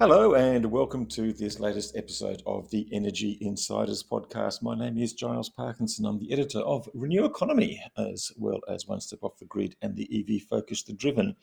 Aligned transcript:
Hello, 0.00 0.34
and 0.34 0.64
welcome 0.64 1.06
to 1.06 1.32
this 1.32 1.58
latest 1.58 1.96
episode 1.96 2.40
of 2.46 2.70
the 2.70 2.88
Energy 2.92 3.36
Insiders 3.40 4.00
podcast. 4.00 4.62
My 4.62 4.78
name 4.78 4.96
is 4.96 5.12
Giles 5.12 5.48
Parkinson. 5.48 6.06
I'm 6.06 6.20
the 6.20 6.32
editor 6.32 6.60
of 6.60 6.88
Renew 6.94 7.24
Economy, 7.24 7.82
as 7.96 8.30
well 8.36 8.60
as 8.68 8.86
One 8.86 9.00
Step 9.00 9.18
Off 9.22 9.36
the 9.40 9.46
Grid 9.46 9.74
and 9.82 9.96
the 9.96 10.08
EV 10.08 10.42
Focus 10.42 10.84
The 10.84 10.92
Driven. 10.92 11.34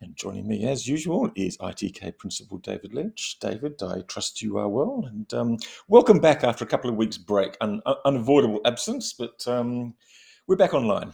And 0.00 0.16
joining 0.16 0.48
me, 0.48 0.66
as 0.66 0.88
usual, 0.88 1.30
is 1.36 1.58
ITK 1.58 2.18
Principal 2.18 2.58
David 2.58 2.92
Leitch. 2.92 3.38
David, 3.38 3.80
I 3.80 4.00
trust 4.08 4.42
you 4.42 4.58
are 4.58 4.68
well, 4.68 5.04
and 5.06 5.32
um, 5.32 5.56
welcome 5.86 6.18
back 6.18 6.42
after 6.42 6.64
a 6.64 6.68
couple 6.68 6.90
of 6.90 6.96
weeks' 6.96 7.18
break. 7.18 7.56
Un- 7.60 7.82
unavoidable 8.04 8.62
absence, 8.64 9.12
but 9.12 9.46
um, 9.46 9.94
we're 10.48 10.56
back 10.56 10.74
online. 10.74 11.12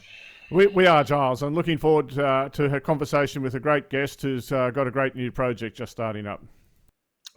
We, 0.50 0.68
we 0.68 0.86
are, 0.86 1.04
Giles. 1.04 1.42
I'm 1.42 1.54
looking 1.54 1.76
forward 1.76 2.18
uh, 2.18 2.48
to 2.50 2.70
her 2.70 2.80
conversation 2.80 3.42
with 3.42 3.56
a 3.56 3.60
great 3.60 3.90
guest 3.90 4.22
who's 4.22 4.50
uh, 4.50 4.70
got 4.70 4.86
a 4.86 4.90
great 4.90 5.14
new 5.14 5.30
project 5.30 5.76
just 5.76 5.92
starting 5.92 6.26
up. 6.26 6.42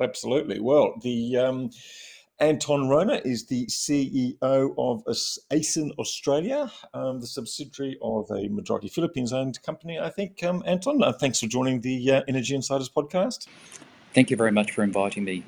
Absolutely. 0.02 0.60
Well, 0.60 0.96
the 1.02 1.38
um, 1.38 1.70
Anton 2.40 2.82
Rohner 2.90 3.26
is 3.26 3.46
the 3.46 3.66
CEO 3.68 4.74
of 4.78 5.04
ACEN 5.52 5.92
Australia, 5.98 6.70
um, 6.94 7.22
the 7.22 7.28
subsidiary 7.28 7.98
of 8.02 8.30
a 8.30 8.50
majority 8.50 8.90
Philippines-owned 8.90 9.62
company. 9.64 10.00
I 10.00 10.10
think, 10.10 10.44
um, 10.44 10.62
Anton. 10.66 11.02
Uh, 11.02 11.14
thanks 11.14 11.40
for 11.40 11.48
joining 11.48 11.80
the 11.82 12.12
uh, 12.12 12.22
Energy 12.28 12.56
Insiders 12.56 12.90
podcast. 12.90 13.48
Thank 14.14 14.30
you 14.30 14.38
very 14.38 14.52
much 14.52 14.72
for 14.72 14.84
inviting 14.84 15.24
me. 15.24 15.44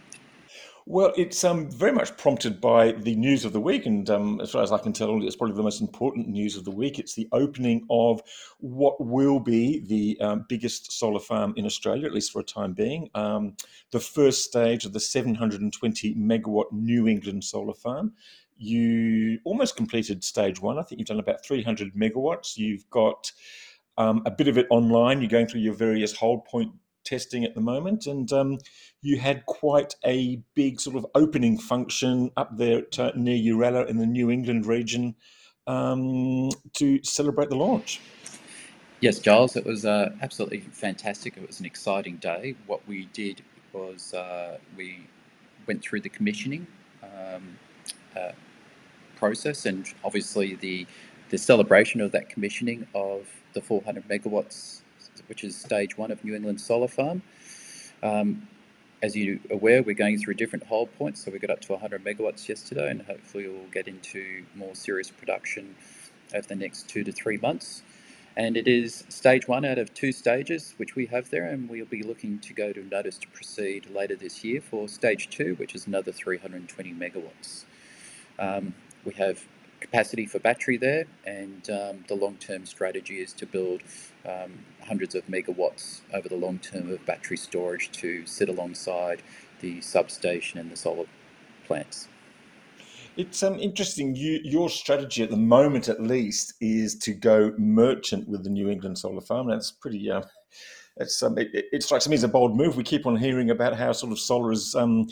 Well, 0.89 1.11
it's 1.17 1.43
um, 1.43 1.69
very 1.69 1.91
much 1.91 2.15
prompted 2.15 2.61
by 2.61 2.93
the 2.93 3.13
news 3.13 3.43
of 3.43 3.51
the 3.51 3.59
week, 3.59 3.85
and 3.85 4.09
um, 4.09 4.39
as 4.39 4.51
far 4.51 4.63
as 4.63 4.71
I 4.71 4.77
can 4.77 4.93
tell, 4.93 5.21
it's 5.21 5.35
probably 5.35 5.57
the 5.57 5.61
most 5.61 5.81
important 5.81 6.29
news 6.29 6.55
of 6.55 6.63
the 6.63 6.71
week. 6.71 6.97
It's 6.97 7.13
the 7.13 7.27
opening 7.33 7.85
of 7.89 8.21
what 8.59 8.95
will 9.03 9.41
be 9.41 9.83
the 9.85 10.17
um, 10.25 10.45
biggest 10.47 10.93
solar 10.93 11.19
farm 11.19 11.53
in 11.57 11.65
Australia, 11.65 12.05
at 12.05 12.13
least 12.13 12.31
for 12.31 12.39
a 12.39 12.43
time 12.43 12.71
being. 12.71 13.09
Um, 13.15 13.57
the 13.91 13.99
first 13.99 14.45
stage 14.45 14.85
of 14.85 14.93
the 14.93 15.01
720 15.01 16.15
megawatt 16.15 16.71
New 16.71 17.05
England 17.09 17.43
solar 17.43 17.73
farm. 17.73 18.13
You 18.55 19.39
almost 19.43 19.75
completed 19.75 20.23
stage 20.23 20.61
one. 20.61 20.79
I 20.79 20.83
think 20.83 20.99
you've 20.99 21.09
done 21.09 21.19
about 21.19 21.45
300 21.45 21.95
megawatts. 21.95 22.55
You've 22.55 22.89
got 22.89 23.29
um, 23.97 24.21
a 24.25 24.31
bit 24.31 24.47
of 24.47 24.57
it 24.57 24.67
online. 24.69 25.19
You're 25.19 25.29
going 25.29 25.47
through 25.47 25.61
your 25.61 25.73
various 25.73 26.15
hold 26.15 26.45
point 26.45 26.71
testing 27.07 27.43
at 27.45 27.55
the 27.55 27.61
moment, 27.61 28.05
and 28.05 28.31
um, 28.33 28.57
you 29.01 29.17
had 29.17 29.45
quite 29.45 29.95
a 30.05 30.41
big 30.53 30.81
sort 30.81 30.95
of 30.95 31.05
opening 31.15 31.57
function 31.57 32.31
up 32.35 32.57
there 32.57 32.79
at, 32.79 32.99
uh, 32.99 33.11
near 33.15 33.37
Uralla 33.55 33.87
in 33.87 33.97
the 33.97 34.05
New 34.05 34.29
England 34.29 34.65
region 34.65 35.15
um, 35.65 36.49
to 36.73 37.01
celebrate 37.03 37.49
the 37.49 37.55
launch. 37.55 38.01
Yes, 38.99 39.19
Giles, 39.19 39.55
it 39.55 39.65
was 39.65 39.85
uh, 39.85 40.09
absolutely 40.21 40.59
fantastic. 40.59 41.37
It 41.37 41.45
was 41.45 41.59
an 41.59 41.65
exciting 41.65 42.17
day. 42.17 42.55
What 42.65 42.85
we 42.87 43.05
did 43.13 43.43
was 43.71 44.13
uh, 44.13 44.57
we 44.75 45.07
went 45.67 45.81
through 45.83 46.01
the 46.01 46.09
commissioning 46.09 46.65
um, 47.03 47.57
uh, 48.15 48.31
process, 49.15 49.65
and 49.65 49.87
obviously 50.03 50.55
the 50.55 50.87
the 51.29 51.37
celebration 51.37 51.99
of 51.99 52.11
that 52.13 52.29
commissioning 52.29 52.87
of 52.95 53.27
the 53.53 53.61
400 53.61 54.07
megawatts 54.07 54.81
which 55.27 55.43
is 55.43 55.55
stage 55.55 55.97
one 55.97 56.11
of 56.11 56.23
New 56.23 56.35
England 56.35 56.61
Solar 56.61 56.87
Farm. 56.87 57.21
Um, 58.03 58.47
as 59.01 59.15
you're 59.15 59.39
aware, 59.51 59.83
we're 59.83 59.95
going 59.95 60.17
through 60.19 60.33
different 60.35 60.65
hold 60.65 60.93
points, 60.97 61.23
so 61.23 61.31
we 61.31 61.39
got 61.39 61.51
up 61.51 61.61
to 61.61 61.73
100 61.73 62.03
megawatts 62.03 62.47
yesterday, 62.47 62.89
and 62.89 63.01
hopefully 63.03 63.47
we'll 63.47 63.71
get 63.71 63.87
into 63.87 64.43
more 64.55 64.73
serious 64.73 65.11
production 65.11 65.75
over 66.33 66.47
the 66.47 66.55
next 66.55 66.89
two 66.89 67.03
to 67.03 67.11
three 67.11 67.37
months. 67.37 67.83
And 68.35 68.55
it 68.55 68.67
is 68.67 69.03
stage 69.09 69.47
one 69.47 69.65
out 69.65 69.79
of 69.79 69.93
two 69.95 70.11
stages 70.11 70.75
which 70.77 70.95
we 70.95 71.07
have 71.07 71.29
there, 71.29 71.47
and 71.47 71.69
we'll 71.69 71.85
be 71.85 72.03
looking 72.03 72.39
to 72.39 72.53
go 72.53 72.71
to 72.71 72.83
notice 72.83 73.17
to 73.19 73.27
proceed 73.29 73.89
later 73.89 74.15
this 74.15 74.43
year 74.43 74.61
for 74.61 74.87
stage 74.87 75.29
two, 75.29 75.55
which 75.55 75.73
is 75.73 75.87
another 75.87 76.11
320 76.11 76.93
megawatts. 76.93 77.65
Um, 78.39 78.75
we 79.03 79.13
have 79.15 79.43
capacity 79.79 80.25
for 80.25 80.39
battery 80.39 80.77
there, 80.77 81.05
and 81.25 81.69
um, 81.69 82.03
the 82.07 82.15
long 82.15 82.35
term 82.35 82.65
strategy 82.65 83.19
is 83.21 83.33
to 83.33 83.45
build 83.45 83.81
um, 84.25 84.65
hundreds 84.85 85.15
of 85.15 85.25
megawatts 85.27 86.01
over 86.13 86.27
the 86.29 86.35
long 86.35 86.59
term 86.59 86.91
of 86.91 87.05
battery 87.05 87.37
storage 87.37 87.91
to 87.93 88.25
sit 88.25 88.49
alongside 88.49 89.21
the 89.61 89.81
substation 89.81 90.59
and 90.59 90.71
the 90.71 90.77
solar 90.77 91.05
plants. 91.65 92.07
It's 93.17 93.41
um, 93.41 93.59
interesting. 93.59 94.15
You, 94.15 94.39
your 94.43 94.69
strategy 94.69 95.23
at 95.23 95.31
the 95.31 95.37
moment, 95.37 95.89
at 95.89 96.01
least, 96.01 96.53
is 96.61 96.95
to 96.99 97.13
go 97.13 97.51
merchant 97.57 98.27
with 98.27 98.43
the 98.43 98.49
New 98.49 98.69
England 98.69 98.99
solar 98.99 99.21
farm. 99.21 99.49
That's 99.49 99.71
pretty. 99.71 100.09
Uh, 100.09 100.21
it's 100.97 101.21
um, 101.23 101.37
it, 101.37 101.49
it, 101.53 101.83
strikes 101.83 102.07
me 102.07 102.15
as 102.15 102.23
a 102.23 102.27
bold 102.27 102.55
move. 102.55 102.77
We 102.77 102.83
keep 102.83 103.05
on 103.07 103.15
hearing 103.15 103.49
about 103.49 103.75
how 103.75 103.91
sort 103.91 104.11
of 104.11 104.19
solar 104.19 104.51
is 104.51 104.75
um, 104.75 105.07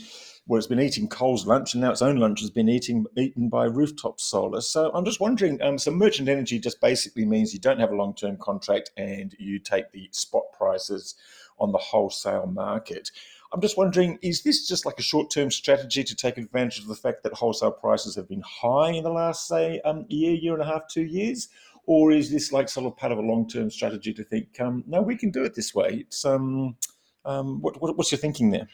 well, 0.47 0.59
it's 0.59 0.67
been 0.67 0.79
eating 0.79 1.07
coal's 1.07 1.47
lunch, 1.47 1.73
and 1.73 1.81
now 1.81 1.91
its 1.91 2.03
own 2.03 2.17
lunch 2.17 2.39
has 2.41 2.51
been 2.51 2.69
eating, 2.69 3.05
eaten 3.17 3.49
by 3.49 3.65
rooftop 3.65 4.19
solar. 4.19 4.61
So 4.61 4.91
I'm 4.93 5.05
just 5.05 5.19
wondering. 5.19 5.59
Um, 5.61 5.79
so 5.79 5.89
merchant 5.89 6.29
energy 6.29 6.59
just 6.59 6.79
basically 6.79 7.25
means 7.25 7.53
you 7.53 7.59
don't 7.59 7.79
have 7.79 7.91
a 7.91 7.95
long-term 7.95 8.37
contract 8.37 8.91
and 8.95 9.35
you 9.39 9.57
take 9.57 9.91
the 9.91 10.07
spot 10.11 10.43
prices 10.55 11.15
on 11.57 11.71
the 11.71 11.79
wholesale 11.79 12.45
market. 12.45 13.09
I'm 13.53 13.61
just 13.61 13.77
wondering, 13.77 14.19
is 14.21 14.43
this 14.43 14.67
just 14.67 14.85
like 14.85 14.99
a 14.99 15.03
short-term 15.03 15.49
strategy 15.49 16.03
to 16.03 16.15
take 16.15 16.37
advantage 16.37 16.79
of 16.79 16.87
the 16.87 16.95
fact 16.95 17.23
that 17.23 17.33
wholesale 17.33 17.71
prices 17.71 18.15
have 18.15 18.27
been 18.27 18.43
high 18.45 18.91
in 18.91 19.03
the 19.03 19.09
last, 19.09 19.47
say, 19.47 19.79
um, 19.85 20.05
year, 20.09 20.33
year 20.33 20.53
and 20.53 20.61
a 20.61 20.65
half, 20.65 20.87
two 20.89 21.05
years? 21.05 21.47
Or 21.87 22.11
is 22.11 22.29
this 22.29 22.51
like 22.51 22.69
sort 22.69 22.85
of 22.85 22.97
part 22.97 23.11
of 23.11 23.17
a 23.17 23.21
long-term 23.21 23.71
strategy 23.71 24.13
to 24.13 24.23
think, 24.23 24.59
um, 24.59 24.83
no, 24.85 25.01
we 25.01 25.15
can 25.15 25.31
do 25.31 25.43
it 25.43 25.55
this 25.55 25.73
way? 25.73 26.05
It's 26.07 26.25
um, 26.25 26.75
um, 27.23 27.61
what, 27.61 27.81
what, 27.81 27.95
what's 27.97 28.11
your 28.11 28.19
thinking 28.19 28.51
there? 28.51 28.67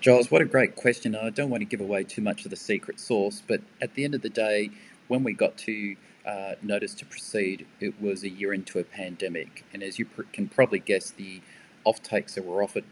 Giles, 0.00 0.30
what 0.30 0.40
a 0.40 0.46
great 0.46 0.76
question. 0.76 1.16
I 1.16 1.30
don't 1.30 1.50
want 1.50 1.62
to 1.62 1.64
give 1.64 1.80
away 1.80 2.04
too 2.04 2.22
much 2.22 2.44
of 2.44 2.50
the 2.52 2.56
secret 2.56 3.00
sauce, 3.00 3.42
but 3.46 3.62
at 3.82 3.94
the 3.94 4.04
end 4.04 4.14
of 4.14 4.22
the 4.22 4.30
day, 4.30 4.70
when 5.08 5.24
we 5.24 5.32
got 5.32 5.58
to 5.58 5.96
uh, 6.24 6.54
notice 6.62 6.94
to 6.96 7.06
proceed, 7.06 7.66
it 7.80 8.00
was 8.00 8.22
a 8.22 8.28
year 8.28 8.54
into 8.54 8.78
a 8.78 8.84
pandemic. 8.84 9.64
And 9.74 9.82
as 9.82 9.98
you 9.98 10.04
pr- 10.06 10.22
can 10.32 10.48
probably 10.48 10.78
guess, 10.78 11.10
the 11.10 11.42
offtakes 11.84 12.34
that 12.34 12.44
were 12.44 12.62
offered 12.62 12.84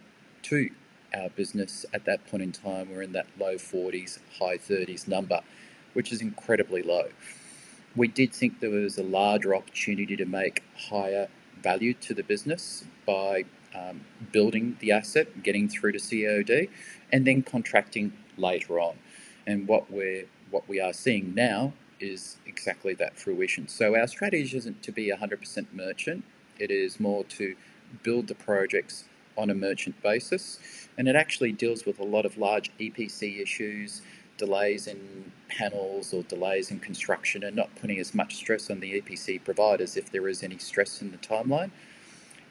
to 0.44 0.70
our 1.14 1.28
business 1.30 1.86
at 1.94 2.06
that 2.06 2.26
point 2.26 2.42
in 2.42 2.50
time 2.50 2.90
were 2.90 3.02
in 3.02 3.12
that 3.12 3.28
low 3.38 3.54
40s, 3.54 4.18
high 4.40 4.58
30s 4.58 5.06
number, 5.06 5.42
which 5.92 6.10
is 6.10 6.20
incredibly 6.20 6.82
low. 6.82 7.10
We 7.94 8.08
did 8.08 8.34
think 8.34 8.58
there 8.58 8.70
was 8.70 8.98
a 8.98 9.04
larger 9.04 9.54
opportunity 9.54 10.16
to 10.16 10.24
make 10.26 10.64
higher 10.90 11.28
value 11.62 11.94
to 11.94 12.14
the 12.14 12.24
business 12.24 12.84
by 13.06 13.44
um, 13.76 14.02
building 14.32 14.76
the 14.80 14.92
asset, 14.92 15.42
getting 15.42 15.68
through 15.68 15.92
to 15.92 15.98
COD, 15.98 16.68
and 17.12 17.26
then 17.26 17.42
contracting 17.42 18.12
later 18.36 18.78
on. 18.80 18.96
And 19.46 19.68
what 19.68 19.90
we're 19.90 20.26
what 20.50 20.68
we 20.68 20.80
are 20.80 20.92
seeing 20.92 21.34
now 21.34 21.72
is 21.98 22.36
exactly 22.46 22.94
that 22.94 23.18
fruition. 23.18 23.66
So 23.66 23.96
our 23.96 24.06
strategy 24.06 24.56
isn't 24.56 24.82
to 24.84 24.92
be 24.92 25.10
100% 25.10 25.66
merchant. 25.72 26.24
It 26.58 26.70
is 26.70 27.00
more 27.00 27.24
to 27.24 27.56
build 28.02 28.28
the 28.28 28.34
projects 28.34 29.04
on 29.36 29.50
a 29.50 29.54
merchant 29.54 30.00
basis, 30.02 30.58
and 30.96 31.08
it 31.08 31.16
actually 31.16 31.52
deals 31.52 31.84
with 31.84 31.98
a 31.98 32.04
lot 32.04 32.24
of 32.24 32.38
large 32.38 32.70
EPC 32.78 33.40
issues, 33.40 34.02
delays 34.38 34.86
in 34.86 35.32
panels 35.48 36.14
or 36.14 36.22
delays 36.22 36.70
in 36.70 36.78
construction, 36.78 37.42
and 37.42 37.56
not 37.56 37.74
putting 37.76 37.98
as 37.98 38.14
much 38.14 38.36
stress 38.36 38.70
on 38.70 38.80
the 38.80 39.00
EPC 39.00 39.42
providers 39.44 39.96
if 39.96 40.10
there 40.10 40.28
is 40.28 40.42
any 40.42 40.58
stress 40.58 41.02
in 41.02 41.10
the 41.10 41.18
timeline 41.18 41.70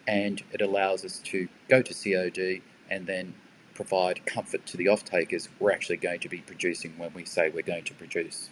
and 0.07 0.43
it 0.51 0.61
allows 0.61 1.03
us 1.05 1.19
to 1.19 1.47
go 1.69 1.81
to 1.81 1.93
COD 1.93 2.61
and 2.89 3.07
then 3.07 3.33
provide 3.73 4.25
comfort 4.25 4.65
to 4.65 4.77
the 4.77 4.87
off 4.87 5.03
takers 5.03 5.49
we're 5.59 5.71
actually 5.71 5.97
going 5.97 6.19
to 6.19 6.29
be 6.29 6.39
producing 6.39 6.93
when 6.97 7.13
we 7.13 7.25
say 7.25 7.49
we're 7.49 7.61
going 7.61 7.83
to 7.83 7.93
produce. 7.93 8.49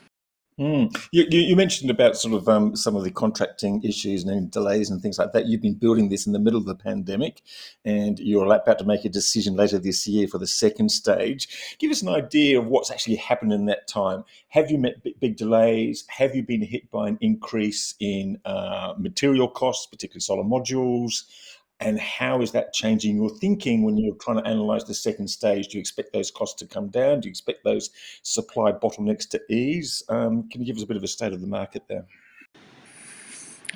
Mm. 0.60 0.96
You, 1.12 1.26
you, 1.30 1.56
mentioned 1.56 1.90
about 1.90 2.16
sort 2.16 2.36
of 2.36 2.48
um, 2.48 2.76
some 2.76 2.96
of 2.96 3.04
the 3.04 3.10
contracting 3.10 3.82
issues 3.84 4.24
and 4.24 4.52
delays 4.52 4.92
and 4.92 5.02
things 5.02 5.18
like 5.18 5.34
that. 5.34 5.48
You've 5.48 5.62
been 5.62 5.74
building 5.74 6.10
this 6.10 6.28
in 6.28 6.34
the 6.34 6.40
middle 6.40 6.60
of 6.60 6.66
the 6.66 6.76
pandemic, 6.76 7.42
and 7.84 8.20
you're 8.20 8.46
about 8.46 8.78
to 8.80 8.86
make 8.86 9.04
a 9.04 9.10
decision 9.10 9.56
later 9.56 9.80
this 9.80 10.06
year 10.06 10.28
for 10.28 10.38
the 10.38 10.46
second 10.46 10.90
stage. 10.90 11.76
Give 11.80 11.90
us 11.90 12.04
an 12.04 12.10
idea 12.10 12.60
of 12.60 12.68
what's 12.68 12.92
actually 12.92 13.16
happened 13.16 13.52
in 13.52 13.66
that 13.66 13.88
time. 13.88 14.26
Have 14.50 14.70
you 14.70 14.78
met 14.78 15.04
big 15.20 15.38
delays? 15.38 16.06
Have 16.10 16.36
you 16.36 16.44
been 16.44 16.62
hit 16.62 16.92
by 16.92 17.08
an 17.08 17.18
increase 17.20 17.96
in 18.00 18.40
uh, 18.46 18.94
material 18.98 19.48
costs, 19.48 19.88
particularly 19.88 20.22
solar 20.22 20.44
modules? 20.44 21.24
And 21.80 22.00
how 22.00 22.42
is 22.42 22.52
that 22.52 22.74
changing 22.74 23.18
your 23.18 23.30
thinking 23.30 23.84
when 23.84 23.98
you're 23.98 24.16
trying 24.16 24.38
to 24.38 24.48
analyze 24.48 24.86
the 24.86 24.94
second 24.94 25.28
stage? 25.28 25.68
Do 25.68 25.78
you 25.78 25.82
expect 25.82 26.14
those 26.14 26.32
costs 26.32 26.56
to 26.60 26.66
come 26.66 26.88
down? 26.88 27.20
Do 27.20 27.28
you 27.28 27.32
expect 27.32 27.64
those 27.64 27.90
supply 28.22 28.72
bottlenecks 28.72 29.28
to 29.30 29.42
ease? 29.50 30.04
Um, 30.10 30.50
can 30.50 30.62
you 30.62 30.68
give 30.68 30.78
us 30.78 30.84
a 30.84 30.88
bit 30.88 30.98
of 30.98 31.04
a 31.04 31.08
state 31.08 31.34
of 31.34 31.42
the 31.42 31.48
market 31.48 31.84
there? 31.90 32.06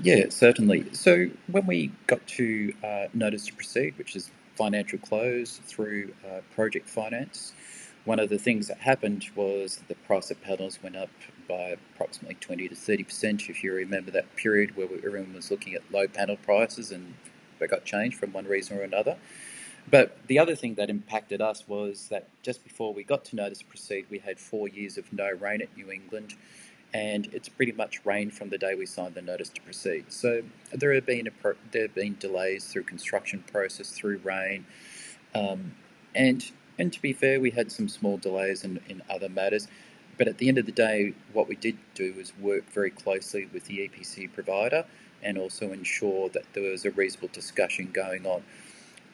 Yeah, 0.02 0.26
certainly. 0.30 0.86
So 0.94 1.28
when 1.48 1.66
we 1.66 1.92
got 2.06 2.26
to 2.28 2.74
uh, 2.84 3.08
notice 3.14 3.48
to 3.48 3.54
proceed, 3.54 3.98
which 3.98 4.16
is 4.16 4.30
financial 4.56 5.00
close 5.00 5.60
through 5.66 6.14
uh, 6.26 6.42
project 6.54 6.88
finance, 6.88 7.54
one 8.06 8.20
of 8.20 8.30
the 8.30 8.38
things 8.38 8.68
that 8.68 8.78
happened 8.78 9.26
was 9.36 9.82
the 9.90 9.96
price 9.96 10.32
of 10.32 10.42
panels 10.42 10.80
went 10.82 10.96
up 10.96 11.10
by 11.50 11.76
approximately 11.94 12.36
20 12.36 12.70
to 12.70 12.76
30%. 12.76 13.50
If 13.50 13.64
you 13.64 13.74
remember 13.74 14.12
that 14.12 14.34
period 14.36 14.78
where 14.78 14.88
everyone 15.06 15.34
was 15.34 15.52
looking 15.52 15.74
at 15.74 15.82
low 15.92 16.08
panel 16.08 16.38
prices 16.38 16.92
and 16.92 17.16
they 17.60 17.68
got 17.68 17.86
changed 17.86 18.18
from 18.18 18.34
one 18.34 18.46
reason 18.46 18.78
or 18.78 18.82
another. 18.82 19.18
But 19.90 20.18
the 20.28 20.38
other 20.40 20.56
thing 20.56 20.76
that 20.76 20.90
impacted 20.90 21.42
us 21.42 21.68
was 21.68 22.10
that 22.10 22.28
just 22.44 22.64
before 22.64 22.94
we 22.94 23.04
got 23.04 23.24
to 23.26 23.36
notice 23.36 23.62
proceed, 23.62 24.06
we 24.10 24.20
had 24.20 24.38
four 24.40 24.68
years 24.68 24.98
of 24.98 25.12
no 25.14 25.30
rain 25.32 25.62
at 25.62 25.76
New 25.78 25.90
England, 25.90 26.36
and 26.94 27.28
it's 27.34 27.48
pretty 27.48 27.72
much 27.72 28.06
rained 28.06 28.34
from 28.34 28.50
the 28.50 28.58
day 28.58 28.76
we 28.76 28.86
signed 28.86 29.16
the 29.16 29.22
notice 29.22 29.50
to 29.50 29.62
proceed. 29.62 30.12
So 30.12 30.44
there 30.74 30.94
have 30.94 31.06
been 31.06 31.30
pro- 31.42 31.56
there 31.72 31.84
have 31.84 31.96
been 31.96 32.18
delays 32.20 32.66
through 32.66 32.84
construction 32.84 33.44
process, 33.50 33.92
through 33.92 34.18
rain, 34.24 34.66
um, 35.34 35.76
and 36.14 36.52
and 36.78 36.92
to 36.92 37.02
be 37.02 37.14
fair, 37.14 37.40
we 37.40 37.52
had 37.52 37.72
some 37.72 37.88
small 37.88 38.18
delays 38.18 38.64
in, 38.64 38.82
in 38.90 39.02
other 39.10 39.30
matters. 39.30 39.68
But 40.18 40.28
at 40.28 40.38
the 40.40 40.50
end 40.50 40.58
of 40.58 40.66
the 40.66 40.72
day, 40.72 41.14
what 41.32 41.48
we 41.48 41.56
did 41.56 41.78
do 41.94 42.14
was 42.14 42.36
work 42.38 42.70
very 42.72 42.90
closely 42.90 43.48
with 43.54 43.66
the 43.66 43.88
EPC 43.88 44.34
provider 44.34 44.86
and 45.24 45.38
also 45.38 45.72
ensure 45.72 46.30
that 46.30 46.44
there 46.54 46.70
was 46.72 46.86
a 46.86 46.92
reasonable 46.92 47.30
discussion 47.32 47.90
going 47.92 48.26
on. 48.26 48.44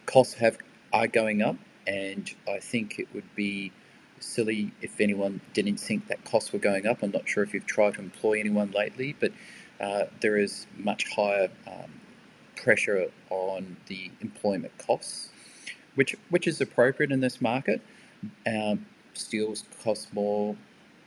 Costs 0.05 0.35
have 0.35 0.57
are 0.91 1.07
going 1.07 1.41
up, 1.41 1.55
and 1.87 2.31
I 2.47 2.59
think 2.59 2.99
it 2.99 3.07
would 3.13 3.35
be 3.35 3.71
silly 4.19 4.71
if 4.81 5.01
anyone 5.01 5.41
didn't 5.53 5.77
think 5.77 6.07
that 6.07 6.23
costs 6.23 6.53
were 6.53 6.59
going 6.59 6.87
up. 6.87 7.03
I'm 7.03 7.11
not 7.11 7.27
sure 7.27 7.43
if 7.43 7.53
you've 7.53 7.65
tried 7.65 7.95
to 7.95 8.01
employ 8.01 8.39
anyone 8.39 8.71
lately, 8.71 9.15
but 9.19 9.31
uh, 9.81 10.05
there 10.21 10.37
is 10.37 10.67
much 10.77 11.09
higher 11.09 11.49
um, 11.67 11.91
pressure 12.55 13.09
on 13.29 13.77
the 13.87 14.11
employment 14.21 14.77
costs, 14.77 15.29
which 15.95 16.15
which 16.29 16.47
is 16.47 16.61
appropriate 16.61 17.11
in 17.11 17.19
this 17.19 17.41
market. 17.41 17.81
Um, 18.47 18.85
steels 19.13 19.63
cost 19.83 20.13
more, 20.13 20.55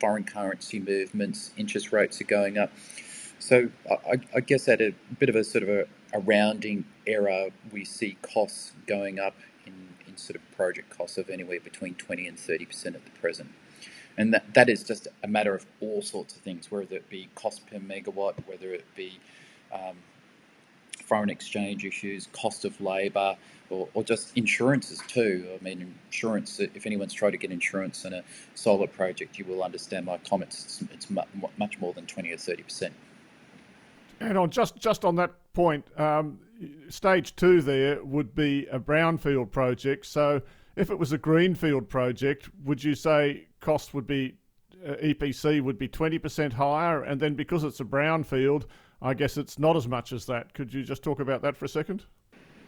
foreign 0.00 0.24
currency 0.24 0.78
movements, 0.78 1.52
interest 1.56 1.92
rates 1.92 2.20
are 2.20 2.24
going 2.24 2.58
up. 2.58 2.70
So 3.46 3.68
I, 3.88 4.18
I, 4.34 4.40
guess 4.40 4.66
at 4.66 4.80
a 4.80 4.92
bit 5.20 5.28
of 5.28 5.36
a 5.36 5.44
sort 5.44 5.62
of 5.62 5.68
a, 5.68 5.86
a 6.12 6.18
rounding 6.18 6.84
error, 7.06 7.50
we 7.70 7.84
see 7.84 8.18
costs 8.20 8.72
going 8.88 9.20
up 9.20 9.36
in, 9.64 9.72
in 10.08 10.16
sort 10.16 10.34
of 10.34 10.42
project 10.56 10.90
costs 10.90 11.16
of 11.16 11.30
anywhere 11.30 11.60
between 11.60 11.94
20 11.94 12.26
and 12.26 12.36
30% 12.36 12.86
at 12.86 13.04
the 13.04 13.10
present. 13.20 13.48
And 14.18 14.34
that, 14.34 14.52
that 14.54 14.68
is 14.68 14.82
just 14.82 15.06
a 15.22 15.28
matter 15.28 15.54
of 15.54 15.64
all 15.80 16.02
sorts 16.02 16.34
of 16.34 16.42
things, 16.42 16.72
whether 16.72 16.96
it 16.96 17.08
be 17.08 17.28
cost 17.36 17.64
per 17.68 17.78
megawatt, 17.78 18.34
whether 18.48 18.74
it 18.74 18.84
be 18.96 19.20
um, 19.72 19.94
foreign 21.04 21.30
exchange 21.30 21.84
issues, 21.84 22.26
cost 22.32 22.64
of 22.64 22.80
labour, 22.80 23.36
or, 23.70 23.86
or, 23.94 24.02
just 24.02 24.36
insurances 24.36 25.00
too. 25.06 25.46
I 25.54 25.62
mean, 25.62 25.94
insurance, 26.06 26.58
if 26.58 26.84
anyone's 26.84 27.12
tried 27.12 27.30
to 27.30 27.36
get 27.36 27.52
insurance 27.52 28.04
in 28.04 28.12
a 28.12 28.24
solar 28.56 28.88
project, 28.88 29.38
you 29.38 29.44
will 29.44 29.62
understand 29.62 30.04
my 30.04 30.18
comments. 30.28 30.64
It's, 30.64 30.92
it's 30.92 31.10
much 31.56 31.78
more 31.78 31.92
than 31.92 32.06
20 32.06 32.32
or 32.32 32.36
30%. 32.38 32.90
And 34.20 34.38
on 34.38 34.50
just 34.50 34.76
just 34.76 35.04
on 35.04 35.16
that 35.16 35.32
point, 35.52 35.86
um, 35.98 36.38
stage 36.88 37.36
two 37.36 37.60
there 37.60 38.02
would 38.04 38.34
be 38.34 38.66
a 38.70 38.78
brownfield 38.78 39.50
project. 39.50 40.06
So 40.06 40.40
if 40.76 40.90
it 40.90 40.98
was 40.98 41.12
a 41.12 41.18
greenfield 41.18 41.88
project, 41.88 42.48
would 42.64 42.82
you 42.82 42.94
say 42.94 43.46
cost 43.60 43.94
would 43.94 44.06
be 44.06 44.34
uh, 44.86 44.94
EPC 45.02 45.60
would 45.62 45.78
be 45.78 45.88
twenty 45.88 46.18
percent 46.18 46.52
higher, 46.52 47.02
and 47.02 47.20
then 47.20 47.34
because 47.34 47.64
it's 47.64 47.80
a 47.80 47.84
brownfield, 47.84 48.64
I 49.02 49.14
guess 49.14 49.36
it's 49.36 49.58
not 49.58 49.76
as 49.76 49.86
much 49.86 50.12
as 50.12 50.26
that. 50.26 50.54
Could 50.54 50.72
you 50.72 50.82
just 50.82 51.02
talk 51.02 51.20
about 51.20 51.42
that 51.42 51.56
for 51.56 51.64
a 51.64 51.68
second? 51.68 52.04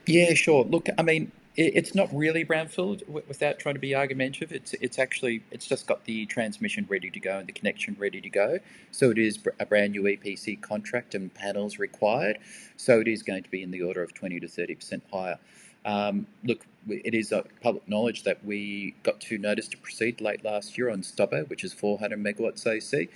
Yeah, 0.06 0.32
sure. 0.34 0.64
Look, 0.64 0.86
I 0.96 1.02
mean, 1.02 1.30
it's 1.58 1.92
not 1.92 2.08
really 2.14 2.44
brownfield 2.44 3.06
without 3.08 3.58
trying 3.58 3.74
to 3.74 3.80
be 3.80 3.92
argumentative. 3.92 4.52
It's 4.52 4.74
it's 4.74 4.96
actually 4.96 5.42
it's 5.50 5.66
just 5.66 5.88
got 5.88 6.04
the 6.04 6.24
transmission 6.26 6.86
ready 6.88 7.10
to 7.10 7.18
go 7.18 7.38
and 7.38 7.48
the 7.48 7.52
connection 7.52 7.96
ready 7.98 8.20
to 8.20 8.30
go. 8.30 8.60
So 8.92 9.10
it 9.10 9.18
is 9.18 9.40
a 9.58 9.66
brand 9.66 9.92
new 9.92 10.04
EPC 10.04 10.60
contract 10.60 11.16
and 11.16 11.34
panels 11.34 11.80
required. 11.80 12.38
So 12.76 13.00
it 13.00 13.08
is 13.08 13.24
going 13.24 13.42
to 13.42 13.50
be 13.50 13.64
in 13.64 13.72
the 13.72 13.82
order 13.82 14.04
of 14.04 14.14
twenty 14.14 14.38
to 14.38 14.46
thirty 14.46 14.76
percent 14.76 15.02
higher. 15.12 15.38
Um, 15.84 16.28
look, 16.44 16.64
it 16.88 17.14
is 17.14 17.32
public 17.60 17.88
knowledge 17.88 18.22
that 18.22 18.44
we 18.44 18.94
got 19.02 19.20
to 19.22 19.38
notice 19.38 19.66
to 19.68 19.78
proceed 19.78 20.20
late 20.20 20.44
last 20.44 20.78
year 20.78 20.90
on 20.90 21.02
Stubbo, 21.02 21.48
which 21.48 21.64
is 21.64 21.72
400 21.72 22.18
megawatts 22.22 22.66
AC, 22.66 23.08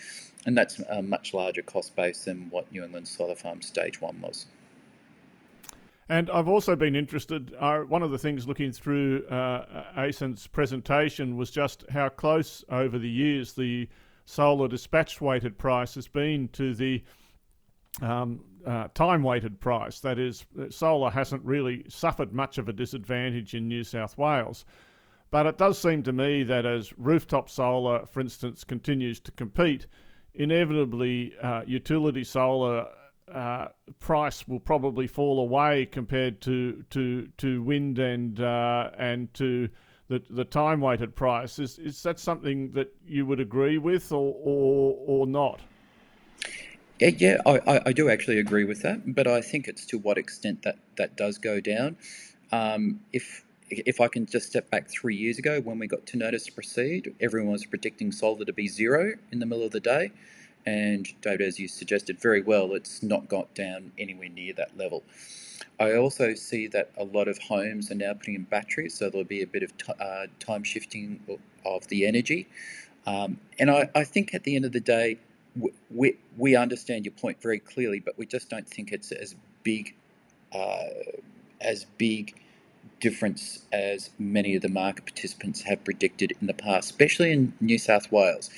and 0.47 0.57
that's 0.57 0.79
a 0.89 1.03
much 1.03 1.35
larger 1.35 1.63
cost 1.63 1.95
base 1.97 2.25
than 2.25 2.49
what 2.51 2.71
New 2.73 2.83
England 2.83 3.09
Solar 3.09 3.35
Farm 3.35 3.61
Stage 3.63 4.01
1 4.01 4.21
was. 4.23 4.47
And 6.09 6.31
I've 6.31 6.49
also 6.49 6.77
been 6.77 6.97
interested. 6.97 7.55
Uh, 7.59 7.81
one 7.81 8.03
of 8.03 8.11
the 8.11 8.19
things 8.19 8.47
looking 8.47 8.73
through 8.73 9.25
uh, 9.27 9.85
ACEN's 9.97 10.47
presentation 10.47 11.37
was 11.37 11.51
just 11.51 11.85
how 11.91 12.09
close 12.09 12.65
over 12.69 12.99
the 12.99 13.09
years 13.09 13.53
the 13.53 13.89
solar 14.25 14.69
dispatch 14.69 15.21
weighted 15.21 15.59
price 15.59 15.95
has 15.95 16.09
been 16.09 16.49
to 16.49 16.75
the 16.75 17.03
um, 18.01 18.45
uh, 18.67 18.89
time 18.95 19.23
weighted 19.23 19.61
price. 19.61 20.01
That 20.01 20.19
is, 20.19 20.45
solar 20.71 21.11
hasn't 21.11 21.45
really 21.45 21.85
suffered 21.89 22.33
much 22.33 22.59
of 22.59 22.69
a 22.69 22.73
disadvantage 22.73 23.55
in 23.55 23.69
New 23.69 23.85
South 23.85 24.17
Wales. 24.19 24.65
But 25.31 25.47
it 25.47 25.57
does 25.57 25.79
seem 25.79 26.03
to 26.03 26.13
me 26.13 26.43
that 26.45 26.67
as 26.67 26.93
rooftop 26.99 27.49
solar, 27.49 28.05
for 28.07 28.21
instance, 28.21 28.65
continues 28.65 29.19
to 29.21 29.33
compete, 29.33 29.87
inevitably 30.35 31.35
uh, 31.43 31.63
utility 31.67 32.25
solar 32.25 32.87
uh, 33.31 33.69
price 33.99 34.47
will 34.49 34.61
probably 34.61 35.07
fall 35.07 35.41
away 35.41 35.87
compared 35.87 36.41
to 36.43 36.85
to 36.91 37.29
to 37.39 37.63
wind 37.63 37.99
and 37.99 38.41
uh, 38.41 38.91
and 38.99 39.33
to 39.35 39.69
the 40.09 40.23
the 40.31 40.45
time 40.45 40.81
weighted 40.81 41.15
price. 41.15 41.59
Is 41.59 41.79
is 41.79 42.03
that 42.03 42.19
something 42.19 42.73
that 42.73 42.95
you 43.07 43.27
would 43.27 43.41
agree 43.41 43.79
with 43.79 44.13
or 44.13 44.35
or, 44.43 44.97
or 45.07 45.27
not? 45.27 45.61
Yeah, 47.01 47.11
yeah, 47.17 47.37
I, 47.47 47.81
I 47.87 47.93
do 47.93 48.09
actually 48.09 48.39
agree 48.39 48.63
with 48.65 48.83
that, 48.83 49.15
but 49.15 49.27
I 49.27 49.41
think 49.41 49.67
it's 49.67 49.85
to 49.87 49.99
what 49.99 50.19
extent 50.19 50.63
that 50.63 50.77
that 50.97 51.17
does 51.17 51.39
go 51.39 51.61
down. 51.61 51.97
Um, 52.53 53.01
if 53.13 53.45
if 53.71 54.01
I 54.01 54.09
can 54.09 54.27
just 54.27 54.49
step 54.49 54.71
back 54.71 54.89
three 54.89 55.17
years 55.17 55.39
ago 55.39 55.61
when 55.61 55.79
we 55.79 55.87
got 55.87 56.07
to 56.07 56.17
notice 56.19 56.45
to 56.45 56.53
proceed, 56.53 57.15
everyone 57.21 57.53
was 57.53 57.65
predicting 57.65 58.13
solar 58.13 58.45
to 58.45 58.53
be 58.53 58.69
zero 58.69 59.15
in 59.33 59.39
the 59.39 59.47
middle 59.47 59.65
of 59.65 59.73
the 59.73 59.81
day. 59.81 60.13
And 60.65 61.09
David, 61.21 61.47
as 61.47 61.59
you 61.59 61.69
suggested 61.69 62.21
very 62.21 62.43
well, 62.43 62.75
it's 62.75 63.03
not 63.03 63.29
got 63.29 63.53
down 63.55 63.93
anywhere 63.99 64.29
near 64.29 64.53
that 64.55 64.77
level. 64.77 65.03
I 65.81 65.95
also 65.95 66.35
see 66.35 66.69
that 66.69 66.91
a 66.97 67.05
lot 67.05 67.29
of 67.29 67.39
homes 67.39 67.91
are 67.91 67.97
now 67.97 68.15
putting 68.15 68.35
in 68.35 68.43
batteries, 68.45 68.95
so 68.95 69.11
there'll 69.11 69.25
be 69.25 69.43
a 69.43 69.47
bit 69.47 69.63
of 69.63 69.77
t- 69.77 69.93
uh, 69.99 70.27
time 70.39 70.63
shifting 70.63 71.21
of 71.65 71.89
the 71.89 72.07
energy. 72.07 72.47
Um, 73.07 73.39
and 73.59 73.71
I, 73.71 73.91
I, 73.95 74.05
think 74.05 74.33
at 74.35 74.45
the 74.45 74.55
end 74.55 74.65
of 74.65 74.73
the 74.73 74.81
day, 74.81 75.19
we, 75.91 76.17
we, 76.37 76.55
understand 76.55 77.05
your 77.05 77.13
point 77.13 77.43
very 77.43 77.59
clearly, 77.59 77.99
but 77.99 78.17
we 78.17 78.27
just 78.27 78.49
don't 78.49 78.69
think 78.69 78.93
it's 78.93 79.11
as 79.11 79.35
big 79.65 79.97
uh, 80.55 80.85
as 81.61 81.87
big 81.99 82.41
difference 83.01 83.63
as 83.73 84.11
many 84.19 84.55
of 84.55 84.63
the 84.63 84.69
market 84.69 85.05
participants 85.05 85.63
have 85.63 85.83
predicted 85.85 86.33
in 86.41 86.47
the 86.47 86.55
past, 86.55 86.91
especially 86.91 87.33
in 87.33 87.53
New 87.61 87.79
South 87.79 88.11
Wales. 88.13 88.51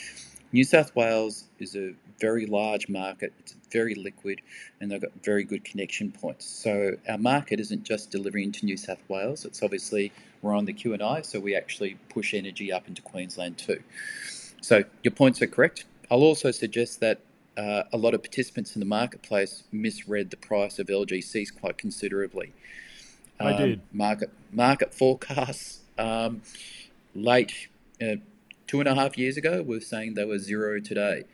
New 0.55 0.63
South 0.63 0.95
Wales 0.95 1.47
is 1.59 1.75
a 1.75 1.95
very 2.21 2.47
large 2.47 2.89
market, 2.89 3.33
it's 3.41 3.57
very 3.73 3.97
liquid, 3.97 4.41
and 4.81 4.89
they've 4.89 5.01
got 5.01 5.11
very 5.25 5.43
good 5.43 5.65
connection 5.65 6.13
points. 6.13 6.47
So 6.47 6.93
our 7.09 7.19
market 7.19 7.59
isn't 7.59 7.83
just 7.83 8.13
delivering 8.13 8.53
to 8.53 8.65
New 8.65 8.77
South 8.77 9.03
Wales, 9.09 9.45
it's 9.45 9.65
obviously 9.65 10.13
we're 10.43 10.55
on 10.55 10.65
the 10.65 10.73
QNI, 10.73 11.27
so 11.27 11.41
we 11.41 11.57
actually 11.57 11.99
push 12.09 12.35
energy 12.35 12.73
up 12.73 12.87
into 12.87 13.03
Queensland 13.03 13.59
too. 13.59 13.83
So 14.61 14.85
your 15.03 15.11
points 15.11 15.43
are 15.43 15.49
correct. 15.49 15.87
I'll 16.09 16.23
also 16.23 16.53
suggest 16.53 17.01
that 17.01 17.19
uh, 17.57 17.83
a 17.93 17.97
lot 17.97 18.15
of 18.15 18.23
participants 18.23 18.77
in 18.77 18.81
the 18.81 18.87
marketplace 18.87 19.65
misread 19.73 20.31
the 20.31 20.37
price 20.37 20.79
of 20.79 20.87
LGCs 20.87 21.49
quite 21.61 21.79
considerably. 21.79 22.53
Um, 23.41 23.47
I 23.49 23.57
did. 23.57 23.81
Market 23.93 24.31
market 24.53 24.95
forecasts 24.95 25.81
um, 25.99 26.43
late 27.13 27.67
uh, 28.01 28.17
two 28.67 28.81
and 28.81 28.89
a 28.89 28.95
half 28.95 29.17
years 29.19 29.37
ago 29.37 29.63
we 29.63 29.77
were 29.77 29.81
saying 29.81 30.15
they 30.15 30.25
were 30.25 30.39
zero 30.39 30.81
today. 30.81 31.25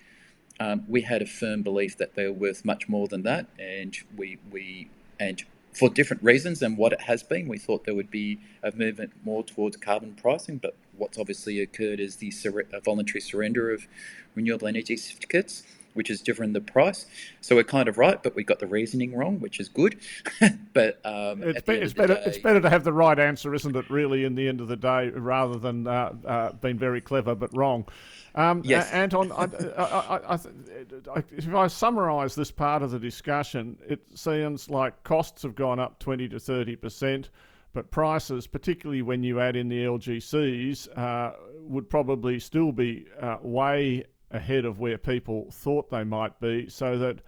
Um, 0.59 0.85
we 0.89 1.03
had 1.03 1.23
a 1.23 1.27
firm 1.27 1.63
belief 1.63 1.97
that 1.97 2.15
they 2.15 2.27
were 2.27 2.33
worth 2.33 2.65
much 2.65 2.89
more 2.89 3.09
than 3.09 3.23
that, 3.23 3.47
and 3.59 3.97
we 4.17 4.39
we 4.51 4.91
and 5.19 5.43
for 5.73 5.89
different 5.89 6.23
reasons 6.23 6.61
than 6.61 6.77
what 6.77 6.93
it 6.93 7.03
has 7.03 7.23
been, 7.23 7.49
we 7.49 7.59
thought 7.59 7.85
there 7.85 7.95
would 7.95 8.11
be 8.11 8.41
a 8.63 8.73
movement 8.73 9.13
more 9.25 9.45
towards 9.45 9.77
carbon 9.77 10.15
pricing. 10.15 10.59
But 10.59 10.77
what's 10.97 11.19
obviously 11.19 11.61
occurred 11.61 12.01
is 12.01 12.17
the 12.17 12.31
sur- 12.31 12.67
voluntary 12.85 13.21
surrender 13.21 13.71
of 13.71 13.87
renewable 14.35 14.67
energy 14.67 14.97
certificates. 14.97 15.63
Which 15.95 16.09
has 16.09 16.21
driven 16.21 16.53
the 16.53 16.61
price. 16.61 17.07
So 17.41 17.57
we're 17.57 17.65
kind 17.65 17.89
of 17.89 17.99
right, 17.99 18.23
but 18.23 18.35
we 18.35 18.45
got 18.45 18.59
the 18.59 18.67
reasoning 18.67 19.17
wrong, 19.17 19.41
which 19.41 19.61
is 19.61 19.69
good. 19.69 19.99
but 20.73 21.01
um, 21.05 21.43
it's, 21.43 21.63
be, 21.63 21.75
it's 21.75 21.93
better. 21.93 22.15
Day, 22.15 22.23
it's 22.27 22.39
better 22.39 22.61
to 22.61 22.71
have 22.71 22.85
the 22.85 22.93
right 22.93 23.19
answer, 23.19 23.55
isn't 23.55 23.75
it? 23.75 23.91
Really, 23.91 24.25
in 24.25 24.35
the 24.35 24.49
end 24.49 24.61
of 24.61 24.69
the 24.69 24.77
day, 24.77 25.11
rather 25.11 25.59
than 25.59 25.87
uh, 25.87 26.13
uh, 26.25 26.53
being 26.53 26.79
very 26.79 27.01
clever 27.01 27.35
but 27.35 27.55
wrong. 27.57 27.87
Um, 28.35 28.63
yes. 28.65 28.91
Anton, 28.93 29.33
I, 29.37 29.45
I, 29.77 30.35
I, 30.35 31.25
if 31.37 31.55
I 31.55 31.67
summarise 31.67 32.35
this 32.35 32.51
part 32.51 32.83
of 32.83 32.91
the 32.91 32.99
discussion, 32.99 33.79
it 33.89 34.01
seems 34.15 34.71
like 34.71 35.03
costs 35.05 35.43
have 35.43 35.55
gone 35.55 35.81
up 35.81 35.99
20 35.99 36.29
to 36.29 36.39
30 36.39 36.77
percent, 36.77 37.31
but 37.73 37.91
prices, 37.91 38.47
particularly 38.47 39.03
when 39.03 39.23
you 39.23 39.41
add 39.41 39.57
in 39.57 39.69
the 39.69 39.85
LGCs, 39.85 40.97
uh, 40.99 41.33
would 41.61 41.89
probably 41.89 42.39
still 42.39 42.73
be 42.73 43.07
uh, 43.21 43.37
way 43.43 44.05
ahead 44.31 44.65
of 44.65 44.79
where 44.79 44.99
people 44.99 45.51
thought 45.51 45.91
they 45.91 46.05
might 46.05 46.39
be, 46.41 46.69
so 46.69 46.99
that 46.99 47.21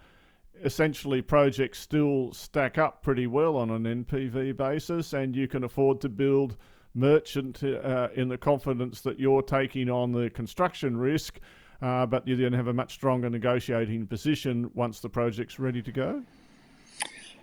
essentially 0.63 1.23
projects 1.23 1.79
still 1.79 2.33
stack 2.33 2.79
up 2.79 3.03
pretty 3.03 3.27
well 3.27 3.57
on 3.57 3.71
an 3.71 4.05
NPV 4.05 4.57
basis, 4.57 5.13
and 5.13 5.35
you 5.35 5.49
can 5.49 5.65
afford 5.65 6.01
to 6.01 6.09
build 6.09 6.57
merchant 6.95 7.63
uh, 7.65 8.09
in 8.15 8.29
the 8.29 8.39
confidence 8.39 9.01
that 9.01 9.19
you're 9.19 9.43
taking 9.43 9.89
on 9.89 10.13
the 10.13 10.31
construction 10.31 10.97
risk, 10.97 11.41
uh, 11.81 12.07
but 12.07 12.27
you 12.29 12.37
then 12.37 12.53
have 12.53 12.69
a 12.69 12.73
much 12.73 12.95
stronger 12.95 13.29
negotiating 13.29 14.07
position 14.07 14.71
once 14.75 15.01
the 15.01 15.09
project's 15.09 15.59
ready 15.59 15.83
to 15.83 15.91
go? 15.91 16.23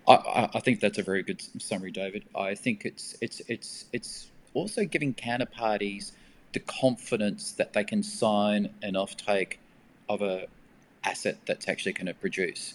I, 0.08 0.48
I 0.54 0.60
think 0.60 0.80
that's 0.80 0.98
a 0.98 1.02
very 1.02 1.22
good 1.22 1.42
summary, 1.60 1.90
David. 1.90 2.24
I 2.34 2.54
think 2.54 2.84
it's 2.84 3.14
it's 3.20 3.40
it's 3.48 3.84
it's 3.92 4.30
also 4.54 4.84
giving 4.84 5.14
counterparties 5.14 6.12
the 6.52 6.60
confidence 6.60 7.52
that 7.52 7.72
they 7.72 7.84
can 7.84 8.02
sign 8.02 8.70
an 8.82 8.94
offtake 8.94 9.56
of 10.08 10.22
a 10.22 10.46
asset 11.04 11.38
that's 11.46 11.68
actually 11.68 11.92
going 11.92 12.06
to 12.06 12.14
produce. 12.14 12.74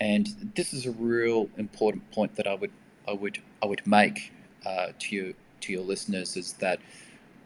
And 0.00 0.52
this 0.54 0.74
is 0.74 0.86
a 0.86 0.92
real 0.92 1.48
important 1.56 2.10
point 2.10 2.34
that 2.36 2.46
I 2.46 2.54
would 2.54 2.72
I 3.06 3.12
would 3.12 3.38
I 3.62 3.66
would 3.66 3.86
make 3.86 4.32
uh, 4.66 4.88
to 4.98 5.14
you 5.14 5.34
to 5.62 5.72
your 5.72 5.82
listeners 5.82 6.36
is 6.36 6.54
that 6.54 6.80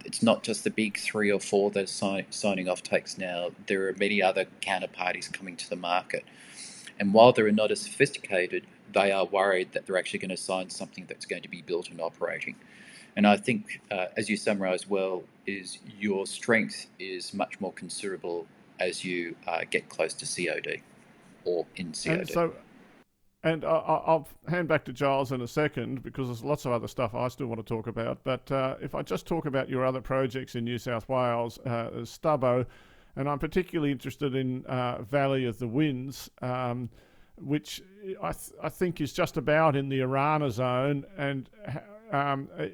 it's 0.04 0.22
not 0.22 0.42
just 0.42 0.64
the 0.64 0.70
big 0.70 0.96
three 0.98 1.30
or 1.30 1.40
four 1.40 1.70
that 1.72 1.84
are 1.84 1.87
sign, 1.87 2.26
signing 2.30 2.68
off 2.68 2.82
takes 2.82 3.18
now. 3.18 3.50
There 3.66 3.88
are 3.88 3.94
many 3.94 4.22
other 4.22 4.46
counterparties 4.62 5.32
coming 5.32 5.56
to 5.56 5.68
the 5.68 5.76
market. 5.76 6.25
And 6.98 7.12
while 7.12 7.32
they're 7.32 7.52
not 7.52 7.70
as 7.70 7.80
sophisticated, 7.80 8.66
they 8.92 9.12
are 9.12 9.25
worried 9.25 9.72
that 9.72 9.87
they're 9.87 9.98
actually 9.98 10.20
going 10.20 10.30
to 10.30 10.37
sign 10.37 10.70
something 10.70 11.04
that's 11.06 11.26
going 11.26 11.42
to 11.42 11.48
be 11.48 11.62
built 11.62 11.90
and 11.90 12.00
operating. 12.00 12.56
And 13.18 13.26
I 13.26 13.37
think, 13.37 13.80
uh, 13.90 14.06
as 14.16 14.30
you 14.30 14.37
summarise 14.37 14.88
well, 14.88 15.25
is 15.44 15.80
your 15.98 16.25
strength 16.25 16.87
is 17.00 17.34
much 17.34 17.60
more 17.60 17.72
considerable 17.72 18.46
as 18.78 19.04
you 19.04 19.34
uh, 19.48 19.62
get 19.68 19.88
close 19.88 20.14
to 20.14 20.25
COD 20.25 20.80
or 21.44 21.66
in 21.75 21.87
COD. 21.92 22.20
And 22.20 22.28
so, 22.28 22.54
and 23.42 23.64
I'll 23.64 24.28
hand 24.46 24.68
back 24.68 24.84
to 24.84 24.92
Giles 24.92 25.32
in 25.32 25.40
a 25.40 25.48
second 25.48 26.04
because 26.04 26.28
there's 26.28 26.44
lots 26.44 26.64
of 26.64 26.70
other 26.70 26.87
stuff 26.87 27.12
I 27.12 27.26
still 27.26 27.48
want 27.48 27.58
to 27.58 27.66
talk 27.66 27.88
about. 27.88 28.22
But 28.22 28.52
uh, 28.52 28.76
if 28.80 28.94
I 28.94 29.02
just 29.02 29.26
talk 29.26 29.46
about 29.46 29.68
your 29.68 29.84
other 29.84 30.00
projects 30.00 30.54
in 30.54 30.62
New 30.62 30.78
South 30.78 31.08
Wales, 31.08 31.58
uh, 31.66 31.90
Stubbo, 32.02 32.66
and 33.16 33.28
I'm 33.28 33.40
particularly 33.40 33.90
interested 33.90 34.37
in 34.37 34.64
uh, 34.66 35.02
Valley 35.02 35.44
of 35.44 35.58
the 35.58 35.66
Winds, 35.66 36.30
um, 36.40 36.88
which 37.37 37.82
I, 38.22 38.30
th- 38.30 38.52
I 38.62 38.68
think 38.68 39.00
is 39.00 39.12
just 39.12 39.37
about 39.37 39.75
in 39.75 39.88
the 39.88 39.98
Orana 39.98 40.52
zone. 40.52 41.04
And, 41.16 41.50
um, 42.10 42.48
uh, 42.58 42.64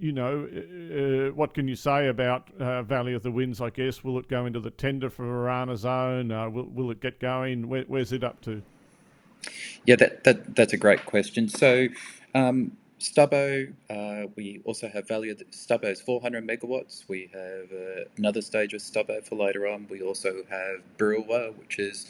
you 0.00 0.12
know, 0.12 0.44
uh, 0.44 1.34
what 1.34 1.54
can 1.54 1.66
you 1.66 1.74
say 1.74 2.08
about 2.08 2.48
uh, 2.58 2.82
Valley 2.82 3.14
of 3.14 3.22
the 3.22 3.30
Winds, 3.30 3.60
I 3.60 3.70
guess? 3.70 4.04
Will 4.04 4.18
it 4.18 4.28
go 4.28 4.46
into 4.46 4.60
the 4.60 4.70
tender 4.70 5.10
for 5.10 5.24
Orana 5.24 5.76
zone? 5.76 6.28
will, 6.52 6.64
will 6.66 6.90
it 6.90 7.00
get 7.00 7.18
going? 7.18 7.68
Where, 7.68 7.84
where's 7.88 8.12
it 8.12 8.22
up 8.22 8.40
to? 8.42 8.62
Yeah, 9.84 9.96
that, 9.96 10.24
that 10.24 10.56
that's 10.56 10.72
a 10.72 10.76
great 10.76 11.06
question. 11.06 11.48
So, 11.48 11.88
um, 12.34 12.76
Stubbo, 12.98 13.72
uh, 13.90 14.26
we 14.34 14.60
also 14.64 14.88
have 14.88 15.06
value. 15.06 15.34
Stubbo 15.52 15.84
is 15.84 16.00
400 16.00 16.44
megawatts. 16.44 17.04
We 17.08 17.30
have 17.32 17.72
uh, 17.72 18.04
another 18.16 18.42
stage 18.42 18.74
of 18.74 18.80
Stubbo 18.80 19.24
for 19.24 19.36
later 19.36 19.68
on. 19.68 19.86
We 19.88 20.02
also 20.02 20.42
have 20.50 20.80
Birriwa, 20.96 21.56
which 21.56 21.78
is 21.78 22.06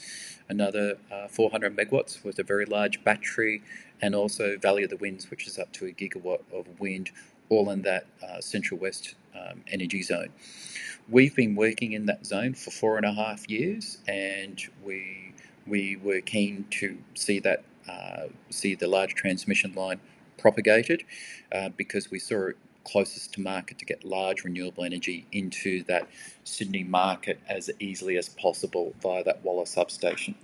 another 0.49 0.97
uh, 1.11 1.27
400 1.27 1.77
megawatts 1.77 2.23
with 2.23 2.39
a 2.39 2.43
very 2.43 2.65
large 2.65 3.03
battery, 3.03 3.61
and 4.01 4.15
also 4.15 4.57
Valley 4.57 4.83
of 4.83 4.89
the 4.89 4.97
Winds, 4.97 5.29
which 5.29 5.45
is 5.45 5.59
up 5.59 5.71
to 5.73 5.85
a 5.85 5.91
gigawatt 5.91 6.41
of 6.51 6.79
wind, 6.79 7.11
all 7.49 7.69
in 7.69 7.83
that 7.83 8.07
uh, 8.27 8.41
Central 8.41 8.79
West 8.79 9.13
um, 9.35 9.61
energy 9.67 10.01
zone. 10.01 10.29
We've 11.07 11.35
been 11.35 11.55
working 11.55 11.93
in 11.93 12.07
that 12.07 12.25
zone 12.25 12.55
for 12.55 12.71
four 12.71 12.97
and 12.97 13.05
a 13.05 13.13
half 13.13 13.47
years, 13.47 13.99
and 14.07 14.59
we 14.83 15.33
we 15.67 15.97
were 15.97 16.21
keen 16.21 16.65
to 16.71 16.97
see 17.13 17.39
that 17.41 17.63
uh, 17.87 18.27
see 18.49 18.73
the 18.73 18.87
large 18.87 19.13
transmission 19.13 19.73
line 19.73 19.99
propagated 20.39 21.03
uh, 21.51 21.69
because 21.69 22.09
we 22.11 22.19
saw 22.19 22.47
it 22.47 22.57
closest 22.83 23.33
to 23.33 23.41
market 23.41 23.77
to 23.77 23.85
get 23.85 24.03
large 24.03 24.43
renewable 24.43 24.83
energy 24.83 25.25
into 25.31 25.83
that 25.83 26.07
Sydney 26.43 26.83
market 26.83 27.39
as 27.47 27.69
easily 27.79 28.17
as 28.17 28.29
possible 28.29 28.93
via 29.01 29.23
that 29.23 29.43
Wollar 29.43 29.67
substation. 29.67 30.35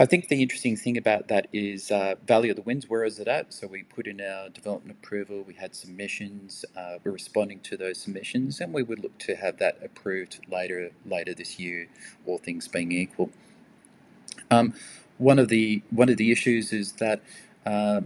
I 0.00 0.06
think 0.06 0.28
the 0.28 0.40
interesting 0.40 0.76
thing 0.78 0.96
about 0.96 1.28
that 1.28 1.46
is 1.52 1.90
uh, 1.90 2.14
Valley 2.26 2.48
of 2.48 2.56
the 2.56 2.62
Winds, 2.62 2.88
where 2.88 3.04
is 3.04 3.18
it 3.18 3.28
at? 3.28 3.52
So 3.52 3.66
we 3.66 3.82
put 3.82 4.06
in 4.06 4.18
our 4.18 4.48
development 4.48 4.98
approval, 4.98 5.42
we 5.42 5.52
had 5.52 5.74
submissions, 5.74 6.64
uh, 6.74 6.96
we're 7.04 7.12
responding 7.12 7.60
to 7.60 7.76
those 7.76 7.98
submissions, 7.98 8.62
and 8.62 8.72
we 8.72 8.82
would 8.82 9.00
look 9.00 9.18
to 9.18 9.36
have 9.36 9.58
that 9.58 9.76
approved 9.84 10.40
later 10.50 10.92
later 11.04 11.34
this 11.34 11.58
year, 11.58 11.88
all 12.24 12.38
things 12.38 12.66
being 12.66 12.92
equal. 12.92 13.28
Um, 14.50 14.72
one 15.18 15.38
of 15.38 15.48
the 15.48 15.82
one 15.90 16.08
of 16.08 16.16
the 16.16 16.32
issues 16.32 16.72
is 16.72 16.92
that 16.92 17.20
uh, 17.66 18.00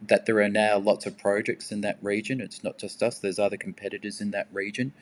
that 0.00 0.26
there 0.26 0.40
are 0.40 0.48
now 0.48 0.78
lots 0.78 1.06
of 1.06 1.18
projects 1.18 1.70
in 1.70 1.82
that 1.82 1.98
region. 2.02 2.40
It's 2.40 2.64
not 2.64 2.78
just 2.78 3.02
us. 3.02 3.18
There's 3.18 3.38
other 3.38 3.56
competitors 3.56 4.20
in 4.20 4.30
that 4.30 4.48
region, 4.52 4.92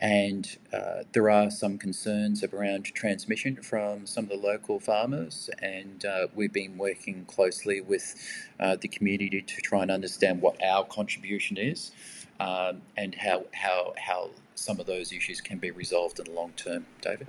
and 0.00 0.56
uh, 0.72 1.04
there 1.12 1.30
are 1.30 1.50
some 1.50 1.78
concerns 1.78 2.42
around 2.44 2.86
transmission 2.86 3.56
from 3.56 4.06
some 4.06 4.24
of 4.24 4.30
the 4.30 4.36
local 4.36 4.80
farmers. 4.80 5.48
And 5.60 6.04
uh, 6.04 6.28
we've 6.34 6.52
been 6.52 6.76
working 6.76 7.24
closely 7.26 7.80
with 7.80 8.14
uh, 8.58 8.76
the 8.80 8.88
community 8.88 9.42
to 9.42 9.60
try 9.60 9.82
and 9.82 9.90
understand 9.90 10.40
what 10.40 10.62
our 10.62 10.84
contribution 10.84 11.56
is, 11.56 11.92
um, 12.40 12.82
and 12.96 13.14
how 13.14 13.44
how 13.52 13.94
how 13.96 14.30
some 14.54 14.80
of 14.80 14.86
those 14.86 15.12
issues 15.12 15.40
can 15.40 15.58
be 15.58 15.70
resolved 15.70 16.18
in 16.18 16.24
the 16.24 16.32
long 16.32 16.52
term. 16.56 16.86
David. 17.00 17.28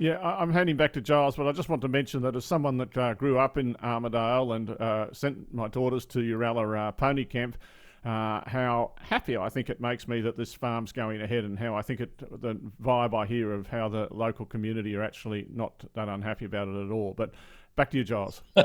Yeah, 0.00 0.18
I'm 0.18 0.50
handing 0.50 0.78
back 0.78 0.94
to 0.94 1.02
Giles, 1.02 1.36
but 1.36 1.46
I 1.46 1.52
just 1.52 1.68
want 1.68 1.82
to 1.82 1.88
mention 1.88 2.22
that 2.22 2.34
as 2.34 2.46
someone 2.46 2.78
that 2.78 2.96
uh, 2.96 3.12
grew 3.12 3.38
up 3.38 3.58
in 3.58 3.74
Armidale 3.74 4.56
and 4.56 4.70
uh, 4.70 5.12
sent 5.12 5.52
my 5.52 5.68
daughters 5.68 6.06
to 6.06 6.20
Uralla 6.20 6.88
uh, 6.88 6.92
Pony 6.92 7.26
Camp, 7.26 7.58
uh, 8.02 8.40
how 8.46 8.92
happy 8.98 9.36
I 9.36 9.50
think 9.50 9.68
it 9.68 9.78
makes 9.78 10.08
me 10.08 10.22
that 10.22 10.38
this 10.38 10.54
farm's 10.54 10.92
going 10.92 11.20
ahead, 11.20 11.44
and 11.44 11.58
how 11.58 11.74
I 11.74 11.82
think 11.82 12.00
it 12.00 12.16
the 12.40 12.58
vibe 12.82 13.14
I 13.14 13.26
hear 13.26 13.52
of 13.52 13.66
how 13.66 13.90
the 13.90 14.08
local 14.10 14.46
community 14.46 14.96
are 14.96 15.02
actually 15.02 15.46
not 15.52 15.84
that 15.92 16.08
unhappy 16.08 16.46
about 16.46 16.68
it 16.68 16.82
at 16.82 16.90
all. 16.90 17.12
But 17.14 17.32
Back 17.76 17.90
to 17.92 17.96
you, 17.96 18.04
Giles. 18.04 18.42
I 18.56 18.64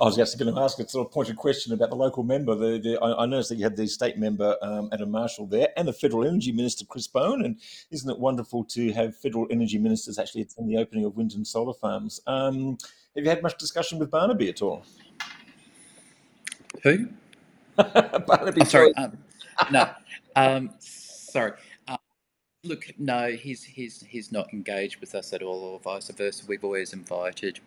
was 0.00 0.16
just 0.16 0.38
going 0.38 0.52
to 0.52 0.60
ask 0.60 0.78
a 0.78 0.88
sort 0.88 1.06
of 1.06 1.12
pointed 1.12 1.36
question 1.36 1.72
about 1.72 1.90
the 1.90 1.96
local 1.96 2.24
member. 2.24 2.54
The, 2.54 2.78
the, 2.78 2.98
I, 3.00 3.22
I, 3.22 3.26
noticed 3.26 3.50
that 3.50 3.56
you 3.56 3.64
had 3.64 3.76
the 3.76 3.86
state 3.86 4.18
member 4.18 4.56
um, 4.62 4.88
Adam 4.92 5.10
Marshall 5.10 5.46
there 5.46 5.68
and 5.76 5.86
the 5.86 5.92
federal 5.92 6.26
energy 6.26 6.52
minister 6.52 6.84
Chris 6.84 7.06
Bowen. 7.06 7.44
And 7.44 7.60
isn't 7.90 8.10
it 8.10 8.18
wonderful 8.18 8.64
to 8.64 8.92
have 8.92 9.16
federal 9.16 9.46
energy 9.50 9.78
ministers 9.78 10.18
actually 10.18 10.42
attend 10.42 10.68
the 10.68 10.78
opening 10.78 11.04
of 11.04 11.16
wind 11.16 11.34
and 11.34 11.46
solar 11.46 11.74
farms? 11.74 12.20
Um, 12.26 12.78
have 13.14 13.24
you 13.24 13.30
had 13.30 13.42
much 13.42 13.56
discussion 13.58 13.98
with 13.98 14.10
Barnaby 14.10 14.48
at 14.48 14.62
all? 14.62 14.84
Who? 16.82 17.08
Barnaby. 17.76 18.62
I'm 18.62 18.66
sorry. 18.66 18.94
Um, 18.94 19.18
no. 19.70 19.90
Um, 20.34 20.70
sorry. 20.78 21.52
Uh, 21.86 21.96
look, 22.64 22.84
no, 22.98 23.30
he's 23.30 23.64
he's 23.64 24.02
he's 24.02 24.32
not 24.32 24.52
engaged 24.52 25.00
with 25.00 25.14
us 25.14 25.32
at 25.32 25.42
all, 25.42 25.60
or 25.60 25.80
vice 25.80 26.08
versa. 26.10 26.44
We've 26.48 26.64
always 26.64 26.92
invited 26.92 27.60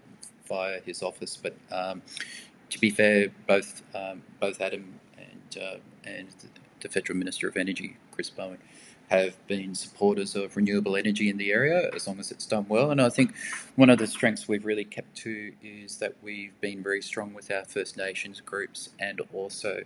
via 0.50 0.82
his 0.82 1.02
office. 1.02 1.38
But 1.38 1.56
um, 1.72 2.02
to 2.70 2.80
be 2.80 2.90
fair, 2.90 3.30
both 3.48 3.84
um, 3.96 4.22
both 4.40 4.60
Adam 4.60 5.00
and 5.18 5.64
uh, 5.64 5.78
and 6.04 6.28
the 6.82 6.90
Federal 6.90 7.18
Minister 7.18 7.48
of 7.48 7.56
Energy, 7.58 7.98
Chris 8.12 8.30
Bowen, 8.30 8.58
have 9.10 9.36
been 9.48 9.74
supporters 9.74 10.36
of 10.36 10.56
renewable 10.56 10.96
energy 10.96 11.30
in 11.30 11.38
the 11.38 11.52
area 11.52 11.90
as 11.94 12.08
long 12.08 12.20
as 12.20 12.32
it's 12.32 12.46
done 12.46 12.66
well. 12.70 12.92
And 12.92 13.02
I 13.02 13.10
think 13.10 13.34
one 13.76 13.90
of 13.90 13.98
the 13.98 14.08
strengths 14.08 14.48
we've 14.48 14.66
really 14.66 14.86
kept 14.86 15.16
to 15.18 15.52
is 15.64 15.98
that 15.98 16.14
we've 16.22 16.60
been 16.62 16.84
very 16.84 17.02
strong 17.02 17.34
with 17.34 17.52
our 17.52 17.66
First 17.66 17.98
Nations 17.98 18.40
groups 18.40 18.90
and 19.00 19.22
also 19.34 19.82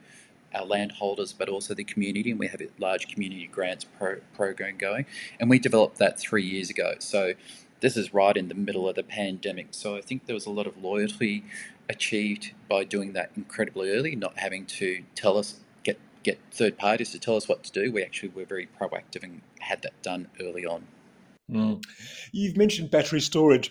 our 0.54 0.66
landholders, 0.66 1.34
but 1.34 1.50
also 1.50 1.74
the 1.74 1.86
community. 1.86 2.32
And 2.32 2.40
we 2.40 2.48
have 2.48 2.62
a 2.62 2.68
large 2.80 3.08
community 3.08 3.48
grants 3.48 3.86
pro- 3.98 4.20
program 4.36 4.78
going. 4.78 5.06
And 5.40 5.50
we 5.50 5.58
developed 5.58 5.98
that 5.98 6.20
three 6.20 6.46
years 6.46 6.70
ago. 6.70 6.96
So 7.00 7.34
this 7.84 7.98
is 7.98 8.14
right 8.14 8.38
in 8.38 8.48
the 8.48 8.56
middle 8.56 8.88
of 8.88 8.96
the 8.96 9.04
pandemic. 9.04 9.68
So 9.72 9.98
I 9.98 10.02
think 10.02 10.26
there 10.26 10.34
was 10.34 10.46
a 10.46 10.50
lot 10.50 10.68
of 10.68 10.82
loyalty 10.82 11.44
achieved 11.90 12.54
by 12.70 12.86
doing 12.86 13.12
that 13.12 13.32
incredibly 13.36 13.92
early, 13.92 14.16
not 14.16 14.40
having 14.40 14.66
to 14.68 15.04
tell 15.16 15.38
us, 15.38 15.60
get, 15.84 16.00
get 16.24 16.40
third 16.50 16.78
parties 16.78 17.12
to 17.12 17.20
tell 17.20 17.36
us 17.36 17.50
what 17.50 17.62
to 17.66 17.72
do. 17.74 17.92
We 17.92 18.02
actually 18.02 18.30
were 18.30 18.46
very 18.46 18.70
proactive 18.80 19.22
and 19.22 19.42
had 19.60 19.82
that 19.82 20.02
done 20.02 20.30
early 20.40 20.66
on. 20.66 20.88
Mm. 21.52 21.84
You've 22.32 22.56
mentioned 22.56 22.90
battery 22.90 23.20
storage. 23.20 23.70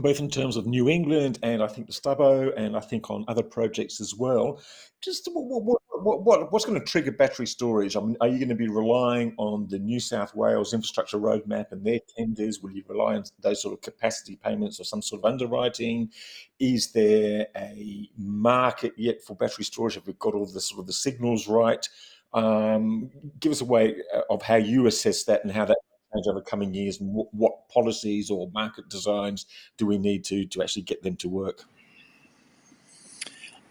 Both 0.00 0.20
in 0.20 0.30
terms 0.30 0.56
of 0.56 0.66
New 0.66 0.88
England 0.88 1.38
and 1.42 1.62
I 1.62 1.66
think 1.66 1.86
the 1.86 1.92
Stubbo, 1.92 2.52
and 2.56 2.76
I 2.76 2.80
think 2.80 3.10
on 3.10 3.24
other 3.28 3.42
projects 3.42 4.00
as 4.00 4.14
well. 4.14 4.60
Just 5.00 5.28
what, 5.32 5.62
what, 5.62 5.80
what, 6.02 6.22
what 6.24 6.52
what's 6.52 6.64
going 6.64 6.78
to 6.78 6.84
trigger 6.84 7.12
battery 7.12 7.46
storage? 7.46 7.96
I 7.96 8.00
mean, 8.00 8.16
are 8.20 8.28
you 8.28 8.38
going 8.38 8.48
to 8.48 8.54
be 8.54 8.68
relying 8.68 9.34
on 9.38 9.66
the 9.68 9.78
New 9.78 10.00
South 10.00 10.34
Wales 10.34 10.72
infrastructure 10.72 11.18
roadmap 11.18 11.72
and 11.72 11.84
their 11.84 12.00
tenders? 12.16 12.60
Will 12.60 12.72
you 12.72 12.82
rely 12.88 13.16
on 13.16 13.24
those 13.40 13.62
sort 13.62 13.74
of 13.74 13.82
capacity 13.82 14.36
payments 14.42 14.80
or 14.80 14.84
some 14.84 15.02
sort 15.02 15.20
of 15.20 15.30
underwriting? 15.30 16.10
Is 16.58 16.92
there 16.92 17.46
a 17.56 18.08
market 18.16 18.92
yet 18.96 19.22
for 19.22 19.36
battery 19.36 19.64
storage? 19.64 19.94
Have 19.94 20.06
we 20.06 20.14
got 20.14 20.34
all 20.34 20.46
the 20.46 20.60
sort 20.60 20.80
of 20.80 20.86
the 20.86 20.92
signals 20.92 21.46
right? 21.46 21.86
Um, 22.32 23.10
give 23.40 23.52
us 23.52 23.60
a 23.60 23.64
way 23.64 23.96
uh, 24.14 24.22
of 24.28 24.42
how 24.42 24.56
you 24.56 24.86
assess 24.86 25.24
that 25.24 25.42
and 25.42 25.52
how 25.52 25.64
that 25.64 25.78
change 26.16 26.26
over 26.28 26.40
coming 26.40 26.74
years, 26.74 27.00
and 27.00 27.12
what, 27.12 27.32
what 27.34 27.68
policies 27.68 28.30
or 28.30 28.50
market 28.52 28.88
designs 28.88 29.46
do 29.76 29.86
we 29.86 29.98
need 29.98 30.24
to 30.24 30.44
to 30.46 30.62
actually 30.62 30.82
get 30.82 31.02
them 31.02 31.16
to 31.16 31.28
work? 31.28 31.64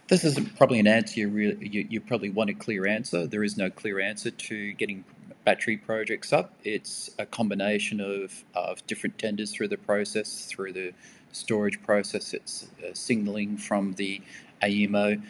This 0.08 0.24
is 0.24 0.40
probably 0.58 0.80
an 0.80 0.88
answer 0.88 1.22
you, 1.22 1.30
really, 1.30 1.68
you, 1.68 1.88
you 1.90 2.00
probably 2.00 2.30
want 2.30 2.52
a 2.52 2.54
clear 2.54 2.86
answer. 2.86 3.26
There 3.26 3.44
is 3.44 3.58
no 3.58 3.72
clear 3.72 4.00
answer 4.00 4.30
to 4.30 4.74
getting 4.74 5.04
battery 5.46 5.78
projects 5.78 6.32
up. 6.32 6.54
It's 6.64 7.10
a 7.18 7.26
combination 7.26 8.00
of, 8.02 8.44
of 8.54 8.86
different 8.86 9.18
tenders 9.18 9.52
through 9.52 9.70
the 9.70 9.78
process, 9.78 10.46
through 10.46 10.74
the 10.74 10.94
storage 11.32 11.82
process. 11.82 12.34
It's 12.34 12.68
uh, 12.84 12.94
signaling 12.94 13.58
from 13.58 13.94
the 13.94 14.22
AEMO. 14.62 15.24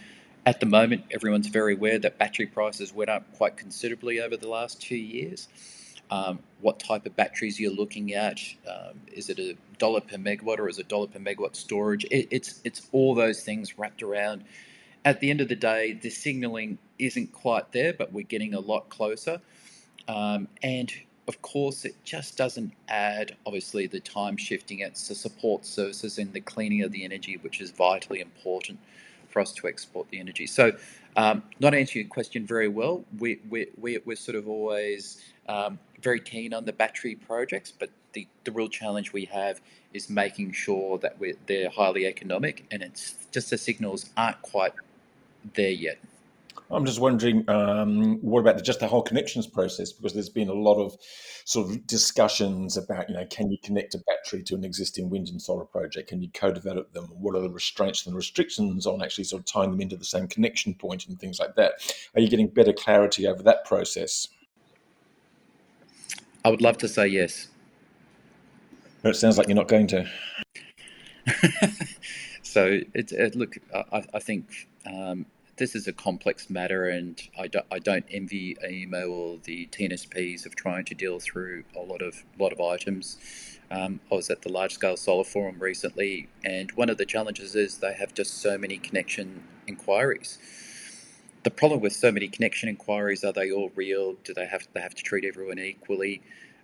At 0.46 0.60
the 0.60 0.66
moment, 0.66 1.06
everyone's 1.10 1.48
very 1.48 1.74
aware 1.74 1.98
that 1.98 2.18
battery 2.18 2.46
prices 2.46 2.94
went 2.94 3.10
up 3.10 3.24
quite 3.38 3.56
considerably 3.56 4.20
over 4.20 4.36
the 4.36 4.50
last 4.50 4.82
two 4.82 4.98
years 4.98 5.48
um, 6.12 6.40
what 6.62 6.80
type 6.80 7.06
of 7.06 7.16
batteries 7.16 7.60
you're 7.60 7.72
looking 7.72 8.14
at. 8.14 8.40
Um, 8.68 9.00
is 9.12 9.30
it 9.30 9.40
a 9.40 9.56
dollar 9.78 10.02
per 10.02 10.18
megawatt 10.18 10.60
or 10.60 10.70
is 10.70 10.80
it 10.80 10.88
dollar 10.88 11.08
per 11.08 11.20
megawatt 11.20 11.56
storage? 11.56 12.06
It, 12.06 12.28
it's 12.32 12.62
it's 12.64 12.88
all 12.92 13.16
those 13.16 13.44
things 13.44 13.78
wrapped 13.78 14.04
around. 14.04 14.44
At 15.04 15.20
the 15.20 15.30
end 15.30 15.42
of 15.42 15.48
the 15.48 15.56
day, 15.56 15.94
the 15.94 16.10
signaling 16.10 16.78
isn't 16.98 17.32
quite 17.34 17.72
there, 17.72 17.94
but 17.94 18.12
we're 18.12 18.26
getting 18.26 18.54
a 18.54 18.60
lot 18.60 18.90
closer. 18.90 19.40
Um, 20.08 20.48
and 20.64 20.92
of 21.28 21.42
course, 21.42 21.86
it 21.86 21.96
just 22.04 22.38
doesn't 22.38 22.74
add, 22.88 23.36
obviously, 23.46 23.88
the 23.88 24.00
time 24.00 24.38
shifting. 24.38 24.80
It's 24.80 25.08
the 25.08 25.16
support 25.16 25.66
services 25.66 26.18
and 26.18 26.32
the 26.34 26.42
cleaning 26.42 26.84
of 26.84 26.92
the 26.92 27.04
energy, 27.04 27.38
which 27.38 27.62
is 27.62 27.72
vitally 27.72 28.22
important 28.22 28.80
for 29.30 29.40
us 29.40 29.52
to 29.54 29.68
export 29.68 30.10
the 30.10 30.20
energy. 30.20 30.46
So, 30.48 30.74
um, 31.18 31.44
not 31.60 31.74
answering 31.74 32.06
your 32.06 32.10
question 32.10 32.46
very 32.46 32.68
well, 32.68 33.04
we, 33.20 33.40
we, 33.50 33.68
we, 33.80 34.00
we're 34.06 34.16
sort 34.16 34.36
of 34.36 34.48
always 34.48 35.22
um, 35.48 35.80
very 36.02 36.20
keen 36.20 36.54
on 36.54 36.66
the 36.66 36.74
battery 36.74 37.16
projects, 37.16 37.72
but 37.72 37.90
the, 38.14 38.28
the 38.44 38.52
real 38.52 38.70
challenge 38.70 39.14
we 39.14 39.26
have 39.26 39.62
is 39.94 40.10
making 40.10 40.52
sure 40.52 40.98
that 41.00 41.20
we're, 41.20 41.36
they're 41.48 41.70
highly 41.70 42.06
economic, 42.06 42.66
and 42.72 42.82
it's 42.82 43.16
just 43.32 43.50
the 43.50 43.58
signals 43.58 44.10
aren't 44.16 44.42
quite 44.42 44.74
there 45.54 45.70
yet. 45.70 45.98
I'm 46.72 46.86
just 46.86 47.00
wondering, 47.00 47.48
um, 47.48 48.16
what 48.22 48.40
about 48.40 48.64
just 48.64 48.80
the 48.80 48.88
whole 48.88 49.04
connections 49.04 49.46
process? 49.46 49.92
Because 49.92 50.14
there's 50.14 50.30
been 50.30 50.50
a 50.50 50.54
lot 50.54 50.84
of 50.84 50.98
sort 51.46 51.70
of 51.70 51.86
discussions 51.86 52.76
about, 52.76 53.08
you 53.08 53.16
know, 53.16 53.26
can 53.30 53.52
you 53.52 53.58
connect 53.64 53.94
a 53.94 54.00
battery 54.00 54.42
to 54.44 54.56
an 54.56 54.64
existing 54.64 55.12
wind 55.12 55.28
and 55.30 55.40
solar 55.40 55.66
project? 55.66 56.10
Can 56.10 56.24
you 56.24 56.30
co-develop 56.34 56.92
them? 56.92 57.06
What 57.20 57.36
are 57.36 57.42
the 57.42 57.52
restraints 57.52 58.08
and 58.08 58.16
restrictions 58.16 58.88
on 58.88 59.04
actually 59.04 59.26
sort 59.26 59.42
of 59.42 59.46
tying 59.46 59.70
them 59.70 59.82
into 59.82 59.96
the 59.96 60.06
same 60.06 60.28
connection 60.28 60.74
point 60.74 61.08
and 61.08 61.20
things 61.20 61.40
like 61.40 61.56
that? 61.56 61.74
Are 62.16 62.22
you 62.22 62.30
getting 62.30 62.48
better 62.48 62.74
clarity 62.74 63.28
over 63.28 63.44
that 63.44 63.64
process? 63.66 64.28
I 66.46 66.50
would 66.50 66.62
love 66.62 66.78
to 66.78 66.88
say 66.88 67.08
yes. 67.08 67.48
But 69.02 69.10
it 69.10 69.16
sounds 69.16 69.40
like 69.40 69.48
you're 69.48 69.56
not 69.56 69.68
going 69.68 69.88
to. 69.88 70.08
so 72.44 72.82
it's 72.94 73.12
it, 73.12 73.36
look, 73.36 73.58
I, 73.74 74.04
I 74.14 74.20
think 74.20 74.68
um, 74.86 75.26
this 75.58 75.74
is 75.74 75.88
a 75.88 75.94
complex 75.94 76.48
matter, 76.52 76.88
and 76.88 77.20
I 77.40 77.48
don't, 77.48 77.66
I 77.72 77.80
don't 77.80 78.06
envy 78.12 78.56
AEMO 78.64 79.10
or 79.10 79.40
the 79.44 79.66
TNSPs 79.72 80.46
of 80.46 80.56
trying 80.56 80.86
to 80.86 80.94
deal 80.94 81.20
through 81.20 81.64
a 81.76 81.80
lot 81.80 82.04
of 82.04 82.24
lot 82.38 82.54
of 82.54 82.62
items. 82.62 83.18
Um, 83.72 84.00
I 84.12 84.16
was 84.16 84.30
at 84.30 84.44
the 84.44 84.50
large 84.50 84.74
scale 84.74 84.98
solar 84.98 85.24
forum 85.24 85.58
recently, 85.58 86.30
and 86.44 86.72
one 86.74 86.90
of 86.90 86.98
the 86.98 87.08
challenges 87.08 87.56
is 87.56 87.80
they 87.80 87.94
have 87.94 88.14
just 88.14 88.36
so 88.36 88.56
many 88.56 88.78
connection 88.78 89.44
inquiries 89.66 90.38
the 91.46 91.52
problem 91.52 91.80
with 91.80 91.94
so 91.94 92.12
many 92.12 92.28
connection 92.28 92.68
inquiries 92.68 93.24
are 93.24 93.32
they 93.32 93.52
all 93.52 93.72
real? 93.76 94.16
Do 94.24 94.34
they 94.34 94.48
have 94.48 94.68
they 94.74 94.82
have 94.82 94.96
to 94.96 95.04
treat 95.04 95.24
everyone 95.24 95.60
equally? 95.60 96.22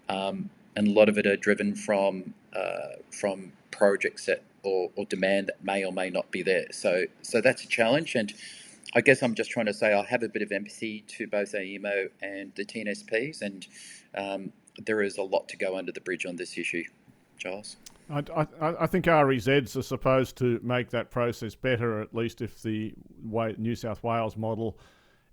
Um, 0.09 0.49
and 0.75 0.87
a 0.87 0.91
lot 0.91 1.07
of 1.07 1.17
it 1.19 1.27
are 1.27 1.37
driven 1.37 1.75
from 1.75 2.33
uh, 2.53 2.95
from 3.11 3.53
projects 3.69 4.25
that 4.25 4.43
or, 4.63 4.89
or 4.95 5.05
demand 5.05 5.47
that 5.47 5.63
may 5.63 5.85
or 5.85 5.93
may 5.93 6.09
not 6.09 6.31
be 6.31 6.41
there. 6.41 6.65
So 6.71 7.05
so 7.21 7.41
that's 7.41 7.63
a 7.63 7.67
challenge. 7.67 8.15
And 8.15 8.33
I 8.95 9.01
guess 9.01 9.21
I'm 9.21 9.35
just 9.35 9.51
trying 9.51 9.67
to 9.67 9.73
say 9.73 9.93
I 9.93 10.03
have 10.03 10.23
a 10.23 10.29
bit 10.29 10.41
of 10.41 10.51
empathy 10.51 11.01
to 11.09 11.27
both 11.27 11.53
AEMO 11.53 12.09
and 12.23 12.51
the 12.55 12.65
TNSPs, 12.65 13.43
and 13.43 13.67
um, 14.15 14.51
there 14.83 15.03
is 15.03 15.19
a 15.19 15.23
lot 15.23 15.47
to 15.49 15.57
go 15.57 15.77
under 15.77 15.91
the 15.91 16.01
bridge 16.01 16.25
on 16.25 16.37
this 16.37 16.57
issue, 16.57 16.83
Giles. 17.37 17.77
I, 18.11 18.23
I, 18.35 18.75
I, 18.81 18.87
think 18.87 19.05
REZs 19.05 19.77
are 19.77 19.81
supposed 19.81 20.37
to 20.37 20.59
make 20.63 20.89
that 20.89 21.11
process 21.11 21.55
better, 21.55 22.01
at 22.01 22.13
least 22.13 22.41
if 22.41 22.61
the 22.61 22.93
way 23.23 23.55
New 23.57 23.75
South 23.75 24.03
Wales 24.03 24.35
model 24.35 24.77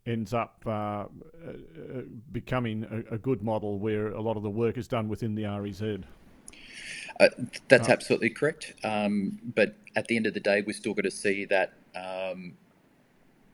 ends 0.06 0.32
up 0.32 0.62
uh, 0.66 0.70
uh, 0.70 1.06
becoming 2.32 2.84
a, 3.10 3.14
a, 3.14 3.18
good 3.18 3.42
model 3.42 3.78
where 3.78 4.08
a 4.12 4.20
lot 4.20 4.36
of 4.36 4.42
the 4.42 4.50
work 4.50 4.78
is 4.78 4.88
done 4.88 5.08
within 5.08 5.34
the 5.34 5.44
REZ. 5.44 5.98
Uh, 7.20 7.28
that's 7.68 7.88
absolutely 7.88 8.30
correct. 8.30 8.74
Um, 8.84 9.38
but 9.54 9.76
at 9.96 10.06
the 10.06 10.16
end 10.16 10.26
of 10.26 10.34
the 10.34 10.40
day, 10.40 10.62
we're 10.66 10.72
still 10.72 10.94
going 10.94 11.04
to 11.04 11.10
see 11.10 11.44
that 11.46 11.72
um, 11.94 12.56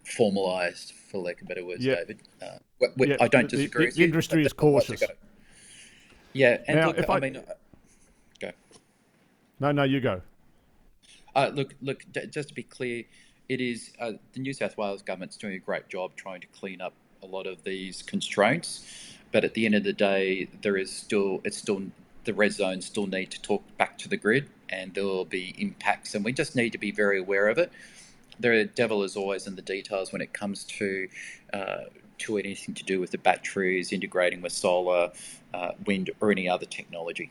formalised, 0.05 0.93
for 0.93 1.19
lack 1.19 1.41
of 1.41 1.49
better 1.49 1.65
words, 1.65 1.85
yeah. 1.85 1.97
David. 1.97 2.21
Uh, 2.43 2.59
we, 2.97 3.09
yeah, 3.09 3.17
I 3.21 3.29
don't 3.29 3.49
disagree. 3.49 3.87
The, 3.87 3.93
the, 3.93 3.97
the 3.99 4.05
industry 4.05 4.45
is 4.45 4.53
cautious. 4.53 5.03
Yeah, 6.35 6.59
and 6.67 6.79
now, 6.79 6.89
look, 6.89 7.09
I, 7.09 7.15
I 7.15 7.21
mean 7.21 7.43
no, 9.61 9.73
no, 9.73 9.83
you 9.85 10.01
go. 10.01 10.21
Uh, 11.35 11.51
look, 11.53 11.75
look. 11.83 12.05
D- 12.13 12.27
just 12.27 12.49
to 12.49 12.55
be 12.55 12.63
clear, 12.63 13.05
it 13.49 13.61
is 13.61 13.93
uh, 14.01 14.13
the 14.33 14.41
New 14.41 14.53
South 14.53 14.77
Wales 14.77 15.03
government's 15.03 15.37
doing 15.37 15.55
a 15.55 15.59
great 15.59 15.89
job 15.89 16.13
trying 16.17 16.41
to 16.41 16.47
clean 16.49 16.81
up 16.81 16.95
a 17.23 17.27
lot 17.27 17.47
of 17.47 17.65
these 17.65 18.03
constraints. 18.03 19.15
But 19.33 19.45
at 19.45 19.55
the 19.55 19.67
end 19.67 19.75
of 19.75 19.83
the 19.83 19.93
day, 19.93 20.49
there 20.63 20.77
is 20.77 20.93
still 20.93 21.41
it's 21.45 21.57
still 21.57 21.83
the 22.25 22.35
red 22.35 22.53
zones 22.53 22.87
still 22.87 23.07
need 23.07 23.31
to 23.33 23.43
talk 23.43 23.63
back 23.77 23.99
to 23.99 24.09
the 24.09 24.17
grid, 24.17 24.49
and 24.69 24.95
there 24.95 25.05
will 25.05 25.25
be 25.25 25.55
impacts, 25.59 26.15
and 26.15 26.25
we 26.25 26.33
just 26.33 26.57
need 26.57 26.71
to 26.71 26.79
be 26.79 26.93
very 26.93 27.19
aware 27.19 27.49
of 27.49 27.59
it. 27.59 27.73
The 28.41 28.65
devil 28.75 29.03
is 29.03 29.17
always 29.17 29.47
in 29.47 29.57
the 29.57 29.63
details 29.63 30.13
when 30.13 30.23
it 30.23 30.33
comes 30.33 30.65
to 30.65 31.09
uh, 31.53 31.85
to 32.19 32.39
anything 32.39 32.75
to 32.77 32.85
do 32.85 33.01
with 33.01 33.11
the 33.11 33.19
batteries, 33.19 33.93
integrating 33.93 34.41
with 34.41 34.53
solar, 34.53 35.11
uh, 35.53 35.73
wind, 35.85 36.11
or 36.21 36.31
any 36.31 36.49
other 36.49 36.67
technology. 36.67 37.31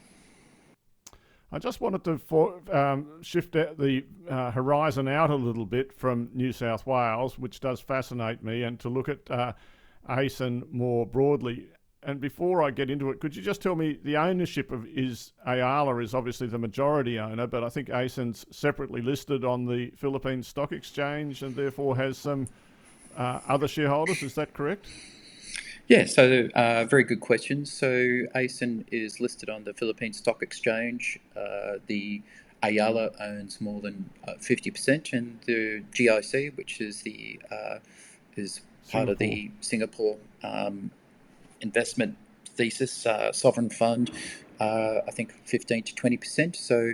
I 1.54 1.60
just 1.60 1.82
wanted 1.82 2.04
to 2.06 2.18
for, 2.18 2.60
um, 2.76 3.22
shift 3.22 3.52
the 3.52 4.04
uh, 4.28 4.50
horizon 4.50 5.08
out 5.08 5.30
a 5.30 5.36
little 5.36 5.68
bit 5.68 5.94
from 5.94 6.30
New 6.34 6.52
South 6.52 6.88
Wales, 6.88 7.38
which 7.38 7.60
does 7.60 7.80
fascinate 7.80 8.44
me, 8.44 8.64
and 8.64 8.80
to 8.80 8.90
look 8.90 9.08
at 9.08 9.30
uh, 9.30 9.54
ACEN 10.10 10.64
more 10.72 11.06
broadly. 11.06 11.68
And 12.02 12.20
before 12.20 12.64
I 12.64 12.72
get 12.72 12.90
into 12.90 13.12
it, 13.12 13.20
could 13.20 13.36
you 13.36 13.44
just 13.44 13.62
tell 13.62 13.76
me 13.76 14.00
the 14.04 14.18
ownership 14.18 14.72
of 14.72 14.88
is 14.88 15.34
Ayala 15.46 15.96
is 16.00 16.16
obviously 16.16 16.48
the 16.48 16.58
majority 16.58 17.20
owner, 17.20 17.46
but 17.46 17.64
I 17.64 17.70
think 17.70 17.90
ACEN's 17.90 18.48
separately 18.50 19.04
listed 19.04 19.46
on 19.46 19.68
the 19.68 19.92
Philippine 19.96 20.42
Stock 20.42 20.72
Exchange 20.72 21.44
and 21.44 21.56
therefore 21.56 21.96
has 21.96 22.18
some 22.18 22.48
uh, 23.16 23.42
other 23.48 23.68
shareholders. 23.68 24.24
Is 24.24 24.34
that 24.34 24.56
correct? 24.56 24.88
Yeah, 25.88 26.06
so 26.06 26.48
uh, 26.56 26.86
very 26.86 27.04
good 27.04 27.20
question. 27.20 27.66
So 27.66 27.88
ACEN 28.36 28.86
is 28.90 29.20
listed 29.20 29.50
on 29.50 29.66
the 29.66 29.74
Philippine 29.74 30.14
Stock 30.14 30.42
Exchange. 30.42 31.20
Uh, 31.36 31.74
the 31.88 32.22
Ayala 32.64 33.12
owns 33.20 33.60
more 33.60 33.82
than 33.82 34.10
uh, 34.26 34.36
fifty 34.40 34.72
percent, 34.72 35.12
and 35.12 35.40
the 35.46 35.84
GIC, 35.92 36.56
which 36.56 36.80
is 36.80 37.02
the 37.02 37.40
uh, 37.52 37.80
is 38.38 38.62
part 38.90 39.08
Singapore. 39.08 39.12
of 39.12 39.20
the 39.20 39.52
Singapore 39.60 40.18
um, 40.42 40.92
investment 41.60 42.16
thesis 42.56 43.06
uh, 43.06 43.34
sovereign 43.34 43.70
fund, 43.70 44.10
uh, 44.62 45.00
I 45.06 45.12
think 45.12 45.34
fifteen 45.46 45.84
to 45.84 45.94
twenty 45.94 46.16
percent. 46.16 46.56
So 46.56 46.94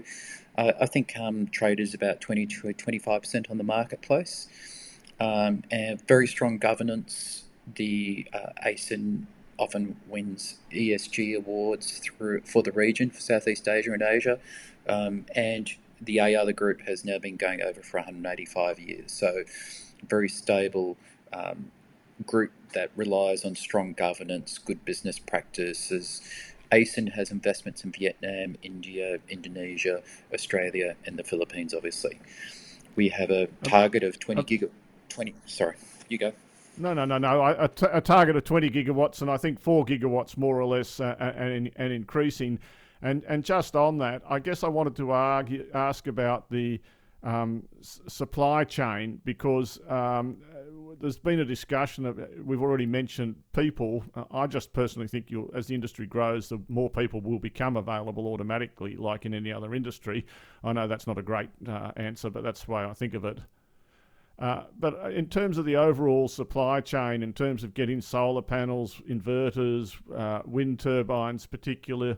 I 0.57 0.87
think 0.87 1.17
um, 1.17 1.47
traders 1.47 1.93
about 1.93 2.21
twenty 2.21 2.47
to 2.47 2.73
twenty 2.73 2.97
five 2.99 3.21
percent 3.21 3.51
on 3.51 3.59
the 3.59 3.63
marketplace, 3.63 4.47
um, 5.19 5.63
and 5.69 6.05
very 6.07 6.25
strong 6.25 6.57
governance 6.57 7.43
the 7.75 8.27
uh, 8.33 8.51
ACEN 8.65 9.27
often 9.57 9.97
wins 10.07 10.57
ESG 10.71 11.35
awards 11.35 11.99
through 11.99 12.41
for 12.41 12.63
the 12.63 12.71
region 12.71 13.09
for 13.09 13.19
Southeast 13.19 13.67
Asia 13.67 13.91
and 13.91 14.01
Asia, 14.01 14.39
um, 14.87 15.25
and 15.35 15.71
the 16.01 16.19
Ayala 16.19 16.53
Group 16.53 16.81
has 16.81 17.03
now 17.03 17.19
been 17.19 17.35
going 17.35 17.61
over 17.61 17.81
for 17.81 17.97
185 17.97 18.79
years. 18.79 19.11
So, 19.11 19.43
very 20.07 20.29
stable 20.29 20.97
um, 21.33 21.71
group 22.25 22.51
that 22.73 22.91
relies 22.95 23.43
on 23.43 23.55
strong 23.55 23.93
governance, 23.93 24.57
good 24.57 24.83
business 24.85 25.19
practices, 25.19 26.21
ACEN 26.71 27.07
has 27.07 27.31
investments 27.31 27.83
in 27.83 27.91
Vietnam, 27.91 28.55
India, 28.61 29.17
Indonesia, 29.27 30.01
Australia, 30.33 30.95
and 31.05 31.17
the 31.17 31.23
Philippines. 31.23 31.73
Obviously, 31.73 32.19
we 32.95 33.09
have 33.09 33.31
a 33.31 33.47
target 33.63 34.03
of 34.03 34.19
20 34.19 34.43
giga. 34.43 34.69
20. 35.09 35.33
Sorry, 35.45 35.75
you 36.07 36.17
go. 36.17 36.33
No, 36.79 36.93
no, 36.93 37.03
no, 37.03 37.17
no. 37.17 37.43
A, 37.43 38.01
target 38.01 38.37
of 38.37 38.45
20 38.45 38.69
gigawatts, 38.69 39.21
and 39.21 39.29
I 39.29 39.35
think 39.35 39.59
four 39.59 39.85
gigawatts 39.85 40.37
more 40.37 40.59
or 40.59 40.65
less, 40.65 41.01
uh, 41.01 41.15
and, 41.19 41.69
and 41.75 41.93
increasing. 41.93 42.57
And 43.01 43.23
and 43.27 43.43
just 43.43 43.75
on 43.75 43.97
that, 43.99 44.21
I 44.29 44.39
guess 44.39 44.63
I 44.63 44.67
wanted 44.67 44.95
to 44.97 45.11
argue, 45.11 45.65
ask 45.73 46.07
about 46.07 46.49
the 46.49 46.81
um, 47.23 47.63
s- 47.79 48.01
supply 48.07 48.63
chain 48.63 49.21
because 49.23 49.79
um, 49.87 50.37
there's 50.99 51.17
been 51.17 51.39
a 51.39 51.45
discussion 51.45 52.05
of 52.05 52.19
we've 52.43 52.61
already 52.61 52.85
mentioned 52.85 53.35
people. 53.53 54.03
I 54.31 54.47
just 54.47 54.73
personally 54.73 55.07
think 55.07 55.31
you 55.31 55.51
as 55.55 55.67
the 55.67 55.75
industry 55.75 56.07
grows, 56.07 56.49
the 56.49 56.61
more 56.67 56.89
people 56.89 57.21
will 57.21 57.39
become 57.39 57.77
available 57.77 58.27
automatically, 58.27 58.95
like 58.95 59.25
in 59.25 59.33
any 59.33 59.51
other 59.51 59.75
industry. 59.75 60.25
I 60.63 60.73
know 60.73 60.87
that's 60.87 61.07
not 61.07 61.17
a 61.17 61.23
great 61.23 61.49
uh, 61.67 61.91
answer, 61.95 62.29
but 62.29 62.43
that's 62.43 62.63
the 62.63 62.71
way 62.71 62.83
I 62.83 62.93
think 62.93 63.13
of 63.13 63.25
it. 63.25 63.39
Uh, 64.39 64.63
but 64.79 65.11
in 65.11 65.27
terms 65.27 65.57
of 65.57 65.65
the 65.65 65.75
overall 65.75 66.27
supply 66.27 66.79
chain, 66.79 67.21
in 67.23 67.33
terms 67.33 67.63
of 67.63 67.73
getting 67.73 67.99
solar 67.99 68.41
panels, 68.41 69.01
inverters, 69.09 69.95
uh, 70.15 70.41
wind 70.45 70.79
turbines, 70.79 71.45
particular, 71.45 72.17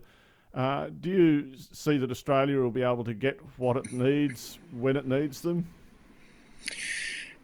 uh, 0.53 0.87
do 0.99 1.09
you 1.09 1.53
see 1.71 1.97
that 1.97 2.11
Australia 2.11 2.59
will 2.59 2.71
be 2.71 2.83
able 2.83 3.03
to 3.03 3.15
get 3.15 3.39
what 3.57 3.75
it 3.75 3.91
needs 3.91 4.59
when 4.71 4.95
it 4.95 5.07
needs 5.07 5.41
them? 5.41 5.67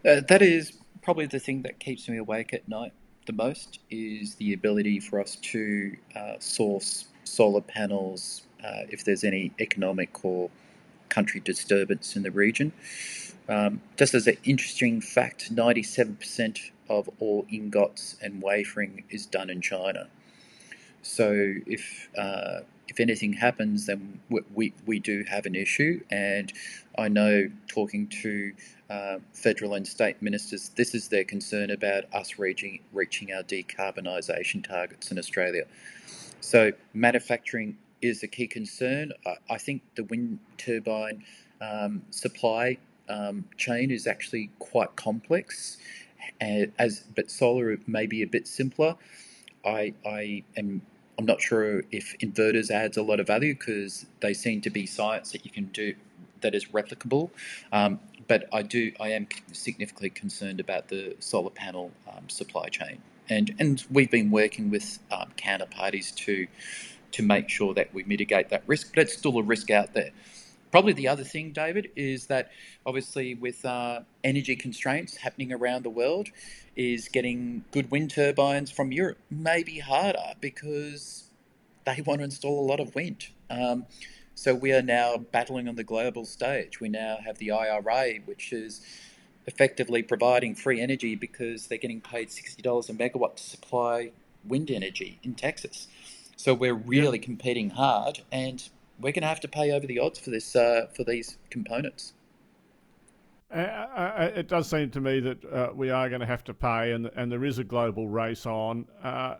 Uh, 0.05 0.21
that 0.27 0.43
is 0.43 0.77
probably 1.01 1.25
the 1.25 1.39
thing 1.39 1.63
that 1.63 1.79
keeps 1.79 2.07
me 2.07 2.17
awake 2.17 2.53
at 2.53 2.67
night 2.69 2.93
the 3.27 3.33
most 3.33 3.79
is 3.91 4.35
the 4.35 4.53
ability 4.53 4.99
for 4.99 5.19
us 5.19 5.35
to 5.35 5.95
uh, 6.15 6.33
source 6.39 7.05
solar 7.25 7.61
panels 7.61 8.41
uh, 8.63 8.87
if 8.89 9.05
there's 9.05 9.23
any 9.23 9.51
economic 9.59 10.25
or 10.25 10.49
country 11.09 11.39
disturbance 11.41 12.15
in 12.15 12.23
the 12.23 12.31
region. 12.31 12.71
Um, 13.49 13.81
just 13.95 14.13
as 14.13 14.27
an 14.27 14.37
interesting 14.43 14.99
fact, 14.99 15.53
97% 15.53 16.71
of 16.89 17.09
all 17.19 17.45
ingots 17.51 18.17
and 18.21 18.41
wafering 18.41 19.03
is 19.09 19.25
done 19.25 19.49
in 19.49 19.61
China. 19.61 20.07
So 21.01 21.53
if 21.65 22.09
uh, 22.17 22.61
if 22.87 22.99
anything 22.99 23.33
happens, 23.33 23.85
then 23.85 24.19
we, 24.29 24.73
we, 24.85 24.99
do 24.99 25.23
have 25.27 25.45
an 25.45 25.55
issue. 25.55 26.01
And 26.09 26.51
I 26.97 27.09
know 27.09 27.49
talking 27.67 28.07
to 28.21 28.53
uh, 28.89 29.17
federal 29.33 29.73
and 29.73 29.85
state 29.85 30.21
ministers, 30.21 30.69
this 30.69 30.95
is 30.95 31.09
their 31.09 31.23
concern 31.23 31.69
about 31.71 32.05
us 32.13 32.39
reaching 32.39 32.79
reaching 32.93 33.31
our 33.33 33.43
decarbonisation 33.43 34.67
targets 34.67 35.11
in 35.11 35.17
Australia. 35.17 35.63
So 36.41 36.71
manufacturing 36.93 37.77
is 38.01 38.23
a 38.23 38.27
key 38.27 38.47
concern. 38.47 39.11
I, 39.25 39.35
I 39.49 39.57
think 39.57 39.81
the 39.95 40.03
wind 40.05 40.39
turbine 40.57 41.23
um, 41.61 42.03
supply 42.09 42.77
um, 43.09 43.45
chain 43.57 43.91
is 43.91 44.07
actually 44.07 44.49
quite 44.59 44.95
complex, 44.95 45.77
as 46.41 47.03
but 47.15 47.29
solar 47.29 47.77
may 47.87 48.05
be 48.05 48.21
a 48.21 48.27
bit 48.27 48.47
simpler. 48.47 48.95
I, 49.65 49.93
I 50.05 50.43
am 50.55 50.81
I'm 51.17 51.25
not 51.25 51.41
sure 51.41 51.83
if 51.91 52.15
inverters 52.19 52.69
adds 52.69 52.95
a 52.95 53.01
lot 53.01 53.19
of 53.19 53.27
value 53.27 53.55
because 53.55 54.05
they 54.19 54.33
seem 54.33 54.61
to 54.61 54.69
be 54.69 54.85
science 54.85 55.31
that 55.31 55.45
you 55.45 55.51
can 55.51 55.65
do 55.65 55.95
that 56.41 56.53
is 56.53 56.65
replicable. 56.65 57.31
Um, 57.71 57.99
but 58.27 58.47
I 58.53 58.61
do 58.61 58.91
I 58.99 59.09
am 59.09 59.27
significantly 59.51 60.09
concerned 60.09 60.59
about 60.59 60.89
the 60.89 61.15
solar 61.19 61.49
panel 61.49 61.91
um, 62.11 62.29
supply 62.29 62.67
chain, 62.67 63.01
and 63.29 63.55
and 63.57 63.83
we've 63.89 64.11
been 64.11 64.31
working 64.31 64.69
with 64.69 64.99
um, 65.11 65.31
counterparties 65.37 66.13
to 66.15 66.47
to 67.13 67.23
make 67.23 67.49
sure 67.49 67.73
that 67.73 67.93
we 67.93 68.03
mitigate 68.03 68.49
that 68.49 68.63
risk. 68.67 68.93
But 68.93 69.03
it's 69.03 69.17
still 69.17 69.37
a 69.39 69.43
risk 69.43 69.71
out 69.71 69.93
there. 69.93 70.11
Probably 70.71 70.93
the 70.93 71.07
other 71.07 71.23
thing, 71.23 71.51
David, 71.51 71.89
is 71.95 72.27
that 72.27 72.51
obviously 72.85 73.35
with 73.35 73.63
uh, 73.65 74.01
energy 74.23 74.55
constraints 74.55 75.17
happening 75.17 75.53
around 75.53 75.83
the 75.83 75.89
world, 75.89 76.29
is 76.75 77.07
getting 77.07 77.63
good 77.71 77.89
wind 77.89 78.11
turbines 78.11 78.69
from 78.69 78.91
Europe 78.91 79.17
may 79.31 79.63
be 79.63 79.79
harder 79.79 80.33
because 80.39 81.29
they 81.85 82.01
want 82.05 82.19
to 82.19 82.25
install 82.25 82.59
a 82.59 82.67
lot 82.67 82.79
of 82.79 82.93
wind. 82.95 83.27
Um, 83.49 83.85
so 84.35 84.53
we 84.53 84.71
are 84.71 84.83
now 84.83 85.17
battling 85.17 85.67
on 85.67 85.75
the 85.75 85.83
global 85.83 86.25
stage. 86.25 86.79
We 86.79 86.89
now 86.89 87.17
have 87.25 87.39
the 87.39 87.51
IRA, 87.51 88.19
which 88.25 88.53
is 88.53 88.81
effectively 89.47 90.03
providing 90.03 90.53
free 90.53 90.79
energy 90.79 91.15
because 91.15 91.67
they're 91.67 91.77
getting 91.77 92.01
paid 92.01 92.27
$60 92.27 92.89
a 92.89 92.93
megawatt 92.93 93.37
to 93.37 93.43
supply 93.43 94.11
wind 94.45 94.69
energy 94.69 95.19
in 95.23 95.33
Texas. 95.33 95.87
So 96.35 96.53
we're 96.53 96.75
really 96.75 97.17
competing 97.17 97.71
hard, 97.71 98.21
and 98.31 98.69
we're 98.99 99.11
going 99.11 99.21
to 99.21 99.27
have 99.27 99.39
to 99.41 99.47
pay 99.47 99.71
over 99.71 99.85
the 99.85 99.99
odds 99.99 100.19
for 100.19 100.29
this 100.29 100.55
uh, 100.55 100.87
for 100.93 101.03
these 101.03 101.37
components. 101.49 102.13
Uh, 103.53 103.59
uh, 103.59 104.31
it 104.35 104.47
does 104.49 104.69
seem 104.69 104.89
to 104.91 104.99
me 104.99 105.21
that 105.21 105.45
uh, 105.45 105.69
we 105.73 105.89
are 105.89 106.09
going 106.09 106.19
to 106.19 106.27
have 106.27 106.43
to 106.43 106.53
pay, 106.53 106.91
and 106.91 107.09
and 107.15 107.31
there 107.31 107.45
is 107.45 107.59
a 107.59 107.63
global 107.63 108.07
race 108.07 108.45
on. 108.45 108.85
Uh, 109.03 109.35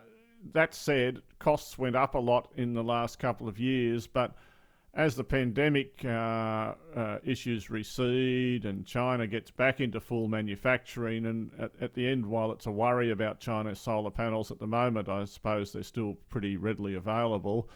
that 0.52 0.74
said, 0.74 1.20
costs 1.38 1.76
went 1.76 1.96
up 1.96 2.14
a 2.14 2.18
lot 2.18 2.50
in 2.56 2.72
the 2.72 2.82
last 2.82 3.18
couple 3.18 3.48
of 3.48 3.58
years, 3.58 4.06
but 4.06 4.34
as 4.94 5.14
the 5.14 5.24
pandemic 5.24 6.00
uh, 6.04 6.74
uh, 6.96 7.18
issues 7.22 7.70
recede 7.70 8.64
and 8.64 8.86
China 8.86 9.26
gets 9.26 9.50
back 9.50 9.80
into 9.80 10.00
full 10.00 10.26
manufacturing, 10.26 11.26
and 11.26 11.50
at, 11.58 11.72
at, 11.80 11.94
the 11.94 12.06
end, 12.06 12.24
while 12.24 12.50
it's 12.50 12.66
a 12.66 12.70
worry 12.70 13.10
about 13.10 13.40
China's 13.40 13.78
solar 13.78 14.10
panels 14.10 14.50
at 14.50 14.58
the 14.58 14.66
moment, 14.66 15.08
I 15.08 15.24
suppose 15.24 15.72
they're 15.72 15.82
still 15.82 16.16
pretty 16.30 16.56
readily 16.56 16.94
available. 16.94 17.68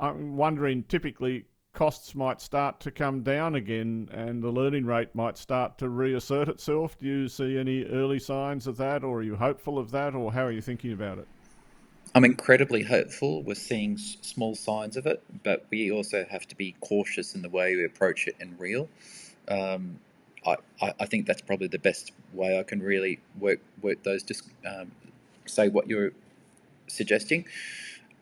I'm 0.00 0.36
wondering, 0.36 0.84
typically, 0.84 1.44
costs 1.72 2.14
might 2.14 2.40
start 2.40 2.80
to 2.80 2.90
come 2.90 3.22
down 3.22 3.54
again 3.54 4.08
and 4.12 4.42
the 4.42 4.50
learning 4.50 4.86
rate 4.86 5.14
might 5.14 5.38
start 5.38 5.78
to 5.78 5.88
reassert 5.88 6.48
itself. 6.48 6.98
Do 6.98 7.06
you 7.06 7.28
see 7.28 7.58
any 7.58 7.84
early 7.84 8.18
signs 8.18 8.66
of 8.66 8.76
that, 8.78 9.04
or 9.04 9.18
are 9.18 9.22
you 9.22 9.36
hopeful 9.36 9.78
of 9.78 9.90
that, 9.92 10.14
or 10.14 10.32
how 10.32 10.44
are 10.44 10.52
you 10.52 10.62
thinking 10.62 10.92
about 10.92 11.18
it? 11.18 11.28
I'm 12.14 12.24
incredibly 12.24 12.82
hopeful. 12.82 13.42
We're 13.44 13.54
seeing 13.54 13.96
small 13.96 14.56
signs 14.56 14.96
of 14.96 15.06
it, 15.06 15.22
but 15.44 15.66
we 15.70 15.92
also 15.92 16.26
have 16.28 16.48
to 16.48 16.56
be 16.56 16.74
cautious 16.80 17.34
in 17.34 17.42
the 17.42 17.48
way 17.48 17.76
we 17.76 17.84
approach 17.84 18.26
it 18.26 18.34
and 18.40 18.58
real. 18.58 18.88
Um, 19.46 20.00
I, 20.44 20.56
I, 20.98 21.06
think 21.06 21.26
that's 21.26 21.42
probably 21.42 21.68
the 21.68 21.78
best 21.78 22.12
way 22.32 22.58
I 22.58 22.62
can 22.62 22.80
really 22.80 23.20
work 23.38 23.60
work 23.82 24.02
those. 24.02 24.22
Just 24.22 24.44
um, 24.66 24.90
say 25.44 25.68
what 25.68 25.86
you're 25.86 26.12
suggesting. 26.86 27.44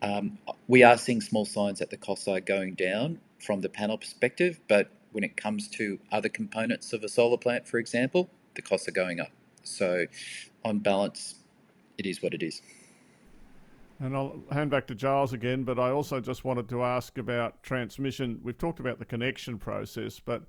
Um, 0.02 0.38
we 0.68 0.82
are 0.82 0.96
seeing 0.96 1.20
small 1.20 1.44
signs 1.44 1.80
that 1.80 1.90
the 1.90 1.96
costs 1.96 2.28
are 2.28 2.40
going 2.40 2.74
down 2.74 3.20
from 3.40 3.60
the 3.60 3.68
panel 3.68 3.98
perspective, 3.98 4.60
but 4.68 4.90
when 5.12 5.24
it 5.24 5.36
comes 5.36 5.68
to 5.68 5.98
other 6.12 6.28
components 6.28 6.92
of 6.92 7.02
a 7.02 7.08
solar 7.08 7.36
plant, 7.36 7.66
for 7.66 7.78
example, 7.78 8.28
the 8.54 8.62
costs 8.62 8.86
are 8.88 8.92
going 8.92 9.20
up. 9.20 9.30
So, 9.62 10.06
on 10.64 10.78
balance, 10.78 11.36
it 11.96 12.06
is 12.06 12.22
what 12.22 12.34
it 12.34 12.42
is. 12.42 12.62
And 14.00 14.16
I'll 14.16 14.40
hand 14.52 14.70
back 14.70 14.86
to 14.88 14.94
Giles 14.94 15.32
again, 15.32 15.64
but 15.64 15.78
I 15.78 15.90
also 15.90 16.20
just 16.20 16.44
wanted 16.44 16.68
to 16.68 16.84
ask 16.84 17.18
about 17.18 17.62
transmission. 17.62 18.40
We've 18.44 18.56
talked 18.56 18.78
about 18.78 19.00
the 19.00 19.04
connection 19.04 19.58
process, 19.58 20.20
but 20.20 20.42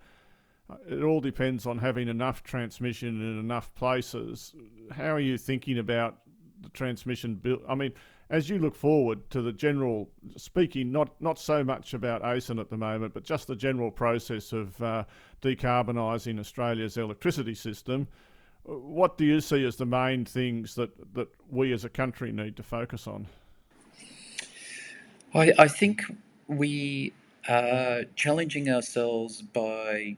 uh, 0.70 0.76
it 0.88 1.02
all 1.02 1.20
depends 1.20 1.66
on 1.66 1.80
having 1.80 2.08
enough 2.08 2.44
transmission 2.44 3.22
in 3.22 3.40
enough 3.40 3.74
places. 3.74 4.54
How 4.92 5.16
are 5.16 5.20
you 5.20 5.38
thinking 5.38 5.80
about 5.80 6.20
the 6.62 6.70
transmission 6.70 7.36
bill? 7.36 7.60
I 7.68 7.74
mean, 7.74 7.94
as 8.30 8.50
you 8.50 8.60
look 8.60 8.76
forward 8.76 9.28
to 9.32 9.42
the 9.42 9.52
general, 9.52 10.10
speaking 10.38 10.92
not, 10.92 11.20
not 11.20 11.40
so 11.40 11.64
much 11.64 11.94
about 11.94 12.22
ACEN 12.24 12.60
at 12.60 12.70
the 12.70 12.78
moment, 12.78 13.14
but 13.14 13.24
just 13.24 13.48
the 13.48 13.56
general 13.56 13.90
process 13.90 14.54
of 14.54 14.82
uh, 14.82 15.04
decarbonising 15.42 16.40
Australia's 16.40 16.98
electricity 16.98 17.56
system, 17.56 18.08
what 18.64 19.18
do 19.18 19.26
you 19.26 19.42
see 19.42 19.66
as 19.66 19.78
the 19.78 19.86
main 19.86 20.26
things 20.26 20.76
that, 20.76 20.92
that 21.16 21.28
we 21.50 21.74
as 21.74 21.86
a 21.86 21.90
country 21.90 22.32
need 22.32 22.56
to 22.58 22.64
focus 22.64 23.08
on? 23.08 23.26
I, 25.34 25.52
I 25.58 25.68
think 25.68 26.04
we 26.48 27.14
are 27.48 28.04
challenging 28.16 28.70
ourselves 28.70 29.42
by 29.42 30.18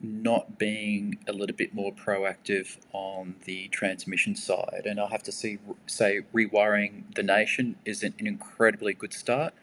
not 0.00 0.58
being 0.58 1.18
a 1.26 1.32
little 1.32 1.56
bit 1.56 1.74
more 1.74 1.92
proactive 1.92 2.78
on 2.92 3.34
the 3.44 3.68
transmission 3.68 4.36
side. 4.36 4.82
And 4.84 5.00
I 5.00 5.08
have 5.08 5.22
to 5.24 5.32
see, 5.32 5.58
say, 5.86 6.20
rewiring 6.32 7.14
the 7.14 7.22
nation 7.22 7.76
is 7.84 8.02
an, 8.02 8.14
incredibly 8.18 8.94
good 8.94 9.12
start. 9.12 9.54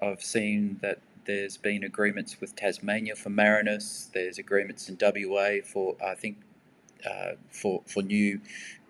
I've 0.00 0.22
seen 0.22 0.78
that 0.82 1.00
there's 1.26 1.56
been 1.56 1.82
agreements 1.82 2.40
with 2.40 2.54
Tasmania 2.54 3.16
for 3.16 3.30
Marinus. 3.30 4.10
There's 4.12 4.38
agreements 4.38 4.88
in 4.88 4.98
WA 5.00 5.56
for 5.64 5.96
I 6.04 6.14
think 6.14 6.38
uh, 7.08 7.32
for 7.50 7.82
for 7.86 8.02
new 8.02 8.40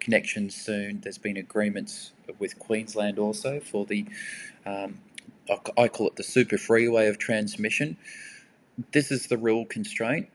connections 0.01 0.55
soon. 0.55 1.01
There's 1.01 1.18
been 1.18 1.37
agreements 1.37 2.12
with 2.38 2.59
Queensland 2.59 3.18
also 3.18 3.61
for 3.61 3.87
the 3.87 4.07
um, 4.66 4.99
I 5.79 5.88
call 5.88 6.09
it 6.09 6.16
the 6.16 6.23
super 6.25 6.59
freeway 6.59 7.07
of 7.07 7.18
transmission. 7.18 7.97
This 8.92 9.12
is 9.12 9.29
the 9.29 9.38
real 9.38 9.64
constraint 9.64 10.29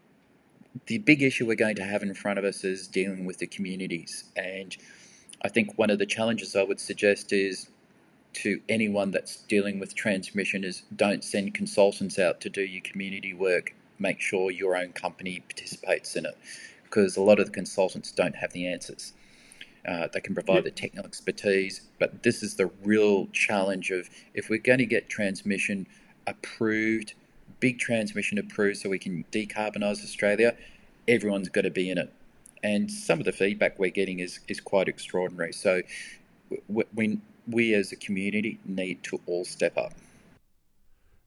the 0.86 1.00
big 1.00 1.22
issue 1.22 1.48
we're 1.48 1.56
going 1.56 1.76
to 1.76 1.84
have 1.84 2.04
in 2.04 2.14
front 2.14 2.40
of 2.40 2.46
us 2.46 2.64
is 2.64 2.88
dealing 2.88 3.26
with 3.26 3.40
the 3.40 3.48
communities. 3.48 4.26
And 4.36 4.76
I 5.42 5.50
think 5.50 5.78
one 5.78 5.90
of 5.90 6.00
the 6.00 6.06
challenges 6.06 6.56
I 6.56 6.64
would 6.64 6.80
suggest 6.80 7.34
is 7.34 7.70
to 8.34 8.62
anyone 8.70 9.12
that's 9.12 9.38
dealing 9.38 9.80
with 9.80 9.96
transmission 9.96 10.64
is 10.64 10.84
don't 10.96 11.24
send 11.24 11.54
consultants 11.54 12.20
out 12.20 12.42
to 12.42 12.50
do 12.50 12.62
your 12.62 12.82
community 12.84 13.34
work. 13.34 13.74
Make 13.98 14.20
sure 14.22 14.52
your 14.52 14.76
own 14.76 14.94
company 14.94 15.44
participates 15.48 16.16
in 16.16 16.26
it 16.26 16.38
because 16.84 17.18
a 17.18 17.22
lot 17.22 17.40
of 17.40 17.48
the 17.48 17.52
consultants 17.52 18.12
don't 18.12 18.36
have 18.36 18.54
the 18.54 18.68
answers. 18.68 19.14
Uh, 19.88 20.08
they 20.14 20.20
can 20.20 20.34
provide 20.34 20.56
yep. 20.56 20.64
the 20.66 20.72
technical 20.72 21.06
expertise, 21.06 21.82
but 22.00 22.24
this 22.24 22.44
is 22.44 22.56
the 22.56 22.70
real 22.84 23.28
challenge 23.28 23.92
of 23.92 24.10
if 24.34 24.50
we're 24.50 24.60
going 24.60 24.78
to 24.78 24.86
get 24.86 25.10
transmission 25.10 25.88
approved, 26.28 27.14
big 27.60 27.80
transmission 27.80 28.38
approved, 28.38 28.78
so 28.78 28.90
we 28.90 29.00
can 29.00 29.26
decarbonise 29.32 30.04
Australia, 30.04 30.56
everyone's 31.08 31.50
got 31.50 31.62
to 31.62 31.72
be 31.72 31.90
in 31.90 31.98
it. 31.98 32.14
And 32.64 32.92
some 32.92 33.20
of 33.20 33.26
the 33.26 33.32
feedback 33.32 33.80
we're 33.80 33.90
getting 33.90 34.20
is 34.20 34.40
is 34.48 34.60
quite 34.60 34.88
extraordinary. 34.88 35.54
So 35.54 35.82
we 36.68 37.20
we 37.48 37.74
as 37.74 37.92
a 37.92 37.96
community 37.96 38.60
need 38.66 39.04
to 39.04 39.20
all 39.26 39.46
step 39.46 39.78
up. 39.78 39.94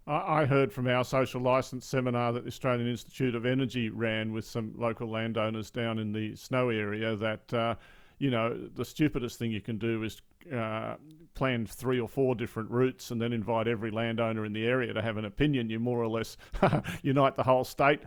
I 0.06 0.46
heard 0.46 0.72
from 0.72 0.88
our 0.88 1.04
social 1.04 1.40
license 1.40 1.86
seminar 1.86 2.32
that 2.32 2.42
the 2.42 2.48
Australian 2.48 2.88
Institute 2.88 3.36
of 3.36 3.46
Energy 3.46 3.88
ran 3.88 4.32
with 4.32 4.44
some 4.44 4.74
local 4.76 5.08
landowners 5.08 5.70
down 5.70 6.00
in 6.00 6.12
the 6.12 6.34
snow 6.34 6.70
area 6.70 7.14
that, 7.14 7.54
uh, 7.54 7.76
you 8.22 8.30
know, 8.30 8.56
the 8.76 8.84
stupidest 8.84 9.36
thing 9.36 9.50
you 9.50 9.60
can 9.60 9.78
do 9.78 10.04
is 10.04 10.22
uh, 10.54 10.94
plan 11.34 11.66
three 11.66 11.98
or 11.98 12.08
four 12.08 12.36
different 12.36 12.70
routes 12.70 13.10
and 13.10 13.20
then 13.20 13.32
invite 13.32 13.66
every 13.66 13.90
landowner 13.90 14.44
in 14.44 14.52
the 14.52 14.64
area 14.64 14.94
to 14.94 15.02
have 15.02 15.16
an 15.16 15.24
opinion. 15.24 15.68
You 15.68 15.80
more 15.80 16.00
or 16.00 16.06
less 16.06 16.36
unite 17.02 17.34
the 17.34 17.42
whole 17.42 17.64
state. 17.64 17.98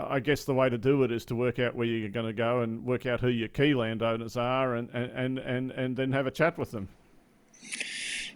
I 0.00 0.20
guess 0.20 0.44
the 0.44 0.54
way 0.54 0.68
to 0.68 0.78
do 0.78 1.02
it 1.02 1.10
is 1.10 1.24
to 1.24 1.34
work 1.34 1.58
out 1.58 1.74
where 1.74 1.84
you're 1.84 2.10
going 2.10 2.26
to 2.26 2.32
go 2.32 2.60
and 2.60 2.84
work 2.84 3.06
out 3.06 3.20
who 3.20 3.26
your 3.26 3.48
key 3.48 3.74
landowners 3.74 4.36
are 4.36 4.76
and, 4.76 4.88
and, 4.90 5.38
and, 5.40 5.72
and 5.72 5.96
then 5.96 6.12
have 6.12 6.28
a 6.28 6.30
chat 6.30 6.56
with 6.56 6.70
them. 6.70 6.88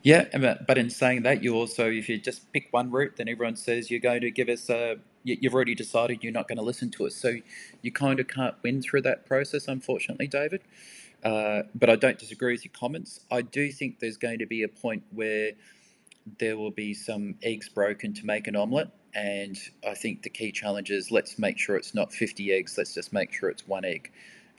Yeah, 0.03 0.57
but 0.67 0.77
in 0.79 0.91
saying 0.91 1.23
that, 1.23 1.45
you 1.45 1.55
also, 1.55 1.89
if 1.89 2.09
you 2.09 2.19
just 2.19 2.53
pick 2.53 2.69
one 2.73 2.91
route, 2.91 3.19
then 3.19 3.29
everyone 3.29 3.55
says 3.55 3.89
you're 3.89 4.01
going 4.01 4.23
to 4.23 4.33
give 4.33 4.49
us 4.49 4.69
a, 4.69 4.97
you've 5.23 5.55
already 5.55 5.77
decided 5.77 6.25
you're 6.25 6.33
not 6.33 6.49
going 6.49 6.59
to 6.59 6.65
listen 6.65 6.91
to 6.91 7.07
us. 7.07 7.15
So 7.15 7.37
you 7.83 7.93
kind 7.93 8.19
of 8.19 8.27
can't 8.27 8.57
win 8.65 8.83
through 8.83 9.03
that 9.03 9.27
process, 9.27 9.69
unfortunately, 9.69 10.27
David. 10.27 10.63
Uh, 11.25 11.63
but 11.75 11.89
I 11.89 11.97
don't 11.97 12.19
disagree 12.19 12.53
with 12.53 12.65
your 12.65 12.73
comments. 12.79 13.21
I 13.31 13.43
do 13.43 13.73
think 13.73 13.99
there's 13.99 14.19
going 14.19 14.41
to 14.41 14.47
be 14.47 14.63
a 14.63 14.69
point 14.69 15.03
where 15.11 15.53
there 16.39 16.57
will 16.57 16.71
be 16.71 16.95
some 16.95 17.37
eggs 17.43 17.69
broken 17.69 18.13
to 18.15 18.27
make 18.27 18.47
an 18.47 18.57
omelette. 18.57 18.91
And 19.15 19.59
I 19.87 19.95
think 19.95 20.23
the 20.23 20.31
key 20.31 20.53
challenge 20.53 20.91
is 20.91 21.11
let's 21.11 21.39
make 21.39 21.59
sure 21.59 21.77
it's 21.77 21.95
not 21.95 22.13
50 22.13 22.53
eggs, 22.53 22.77
let's 22.77 22.95
just 22.95 23.13
make 23.13 23.33
sure 23.33 23.49
it's 23.49 23.67
one 23.67 23.85
egg. 23.85 24.11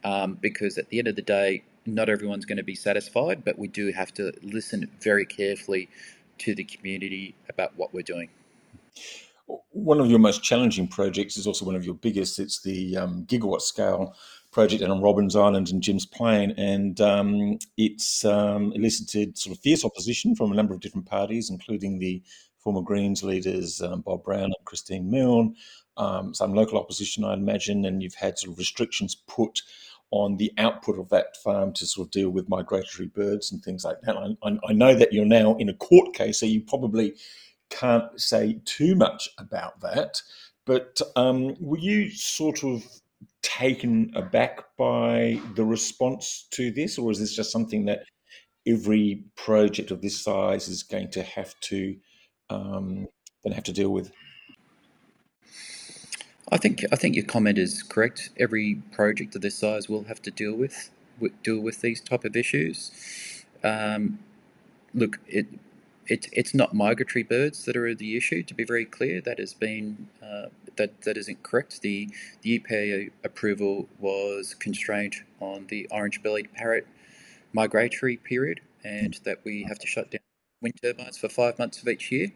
Um, 0.03 0.35
because 0.35 0.77
at 0.77 0.89
the 0.89 0.99
end 0.99 1.07
of 1.07 1.15
the 1.15 1.21
day, 1.21 1.63
not 1.85 2.09
everyone's 2.09 2.45
going 2.45 2.57
to 2.57 2.63
be 2.63 2.75
satisfied, 2.75 3.43
but 3.43 3.59
we 3.59 3.67
do 3.67 3.91
have 3.91 4.13
to 4.15 4.31
listen 4.41 4.89
very 5.01 5.25
carefully 5.25 5.89
to 6.39 6.55
the 6.55 6.63
community 6.63 7.35
about 7.49 7.75
what 7.75 7.93
we're 7.93 8.03
doing. 8.03 8.29
One 9.71 9.99
of 9.99 10.09
your 10.09 10.19
most 10.19 10.41
challenging 10.43 10.87
projects 10.87 11.37
is 11.37 11.45
also 11.45 11.65
one 11.65 11.75
of 11.75 11.85
your 11.85 11.93
biggest. 11.93 12.39
It's 12.39 12.61
the 12.61 12.97
um, 12.97 13.25
gigawatt 13.25 13.61
scale 13.61 14.15
project 14.55 14.81
on 14.81 15.01
Robbins 15.01 15.35
Island 15.35 15.69
and 15.69 15.83
Jim's 15.83 16.05
Plain, 16.05 16.51
and 16.51 17.01
um, 17.01 17.59
it's 17.75 18.23
um, 18.23 18.71
elicited 18.71 19.37
sort 19.37 19.53
of 19.53 19.61
fierce 19.61 19.83
opposition 19.83 20.33
from 20.33 20.49
a 20.49 20.55
number 20.55 20.73
of 20.73 20.79
different 20.79 21.07
parties, 21.07 21.49
including 21.49 21.99
the 21.99 22.23
former 22.57 22.81
Greens 22.81 23.21
leaders 23.21 23.81
um, 23.81 23.99
Bob 23.99 24.23
Brown 24.23 24.45
and 24.45 24.55
Christine 24.63 25.11
Milne, 25.11 25.55
um, 25.97 26.33
some 26.33 26.53
local 26.53 26.79
opposition, 26.79 27.25
I 27.25 27.33
imagine, 27.33 27.83
and 27.83 28.01
you've 28.01 28.15
had 28.15 28.39
sort 28.39 28.53
of 28.53 28.57
restrictions 28.57 29.13
put 29.27 29.61
on 30.11 30.37
the 30.37 30.53
output 30.57 30.99
of 30.99 31.09
that 31.09 31.35
farm 31.43 31.73
to 31.73 31.85
sort 31.85 32.07
of 32.07 32.11
deal 32.11 32.29
with 32.29 32.47
migratory 32.47 33.09
birds 33.09 33.51
and 33.51 33.61
things 33.61 33.83
like 33.83 33.99
that. 34.03 34.15
I, 34.15 34.57
I 34.65 34.71
know 34.71 34.95
that 34.95 35.11
you're 35.11 35.25
now 35.25 35.55
in 35.57 35.67
a 35.67 35.73
court 35.73 36.13
case, 36.13 36.39
so 36.39 36.45
you 36.45 36.61
probably 36.61 37.15
can't 37.69 38.21
say 38.21 38.61
too 38.63 38.95
much 38.95 39.27
about 39.37 39.81
that. 39.81 40.21
But 40.63 41.01
um, 41.17 41.57
were 41.59 41.77
you 41.77 42.09
sort 42.09 42.63
of 42.63 42.85
taken 43.45 44.11
aback 44.15 44.59
by 44.77 45.39
the 45.55 45.63
response 45.63 46.47
to 46.51 46.71
this, 46.71 46.97
or 46.97 47.11
is 47.11 47.19
this 47.19 47.35
just 47.35 47.51
something 47.51 47.85
that 47.85 48.05
every 48.67 49.23
project 49.35 49.91
of 49.91 50.01
this 50.01 50.19
size 50.19 50.67
is 50.67 50.81
going 50.81 51.11
to 51.11 51.21
have 51.21 51.53
to 51.59 51.95
um, 52.49 53.07
going 53.43 53.51
to 53.51 53.53
have 53.53 53.63
to 53.63 53.71
deal 53.71 53.91
with? 53.91 54.11
I 56.51 56.57
think 56.57 56.83
I 56.91 56.95
think 56.95 57.15
your 57.15 57.25
comment 57.25 57.57
is 57.57 57.83
correct. 57.83 58.29
Every 58.37 58.81
project 58.91 59.35
of 59.35 59.41
this 59.41 59.55
size 59.55 59.87
will 59.87 60.05
have 60.05 60.21
to 60.23 60.31
deal 60.31 60.55
with, 60.55 60.89
deal 61.43 61.59
with 61.59 61.81
these 61.81 62.01
type 62.01 62.25
of 62.25 62.35
issues. 62.35 62.91
Um, 63.63 64.19
look, 64.93 65.19
it, 65.27 65.47
it 66.07 66.27
it's 66.31 66.53
not 66.53 66.73
migratory 66.73 67.23
birds 67.23 67.65
that 67.65 67.75
are 67.75 67.93
the 67.93 68.17
issue. 68.17 68.43
To 68.43 68.53
be 68.53 68.63
very 68.63 68.85
clear, 68.85 69.21
that 69.21 69.39
has 69.39 69.53
been 69.53 70.09
uh, 70.21 70.47
that 70.77 71.01
that 71.01 71.17
isn't 71.17 71.43
correct. 71.43 71.81
The 71.81 72.09
the 72.41 72.59
EPA 72.59 73.11
approval 73.23 73.87
was 73.99 74.53
constrained 74.55 75.15
on 75.39 75.67
the 75.67 75.87
orange-bellied 75.91 76.53
parrot 76.53 76.87
migratory 77.53 78.17
period, 78.17 78.61
and 78.83 79.19
that 79.23 79.39
we 79.43 79.63
have 79.63 79.79
to 79.79 79.87
shut 79.87 80.11
down 80.11 80.19
wind 80.61 80.75
turbines 80.81 81.17
for 81.17 81.29
five 81.29 81.57
months 81.59 81.81
of 81.81 81.87
each 81.87 82.11
year. 82.11 82.31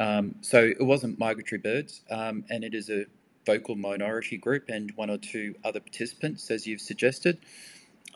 Um, 0.00 0.34
so 0.40 0.64
it 0.64 0.84
wasn't 0.84 1.18
migratory 1.18 1.60
birds, 1.60 2.02
um, 2.10 2.44
and 2.50 2.64
it 2.64 2.74
is 2.74 2.90
a 2.90 3.06
vocal 3.46 3.76
minority 3.76 4.36
group 4.36 4.68
and 4.68 4.90
one 4.96 5.10
or 5.10 5.18
two 5.18 5.54
other 5.64 5.80
participants, 5.80 6.50
as 6.50 6.66
you've 6.66 6.80
suggested. 6.80 7.38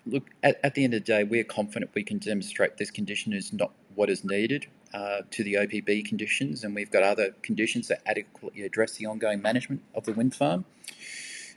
Look, 0.04 0.30
at, 0.42 0.58
at 0.62 0.74
the 0.74 0.84
end 0.84 0.94
of 0.94 1.00
the 1.00 1.04
day, 1.04 1.24
we're 1.24 1.44
confident 1.44 1.90
we 1.94 2.04
can 2.04 2.18
demonstrate 2.18 2.76
this 2.76 2.90
condition 2.90 3.32
is 3.32 3.52
not 3.52 3.72
what 3.96 4.08
is 4.08 4.24
needed 4.24 4.66
uh, 4.94 5.22
to 5.30 5.42
the 5.42 5.54
OBP 5.54 6.04
conditions, 6.04 6.62
and 6.62 6.74
we've 6.74 6.90
got 6.90 7.02
other 7.02 7.32
conditions 7.42 7.88
that 7.88 8.00
adequately 8.06 8.62
address 8.62 8.92
the 8.92 9.06
ongoing 9.06 9.42
management 9.42 9.82
of 9.94 10.04
the 10.04 10.12
wind 10.12 10.34
farm. 10.34 10.64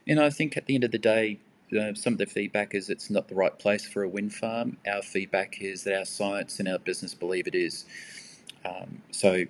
And 0.08 0.20
I 0.20 0.30
think 0.30 0.58
at 0.58 0.66
the 0.66 0.76
end 0.76 0.84
of 0.84 0.92
the 0.92 0.98
day, 0.98 1.40
uh, 1.78 1.94
some 1.94 2.14
of 2.14 2.20
the 2.20 2.26
feedback 2.26 2.74
is 2.74 2.90
it's 2.90 3.10
not 3.10 3.28
the 3.28 3.36
right 3.36 3.58
place 3.60 3.86
for 3.86 4.02
a 4.02 4.10
wind 4.10 4.34
farm. 4.34 4.78
Our 4.88 5.04
feedback 5.04 5.62
is 5.62 5.84
that 5.84 5.96
our 5.96 6.06
science 6.06 6.60
and 6.60 6.68
our 6.68 6.80
business 6.80 7.14
believe 7.14 7.46
it 7.48 7.54
is. 7.54 7.86
Um, 8.66 9.04
so 9.12 9.44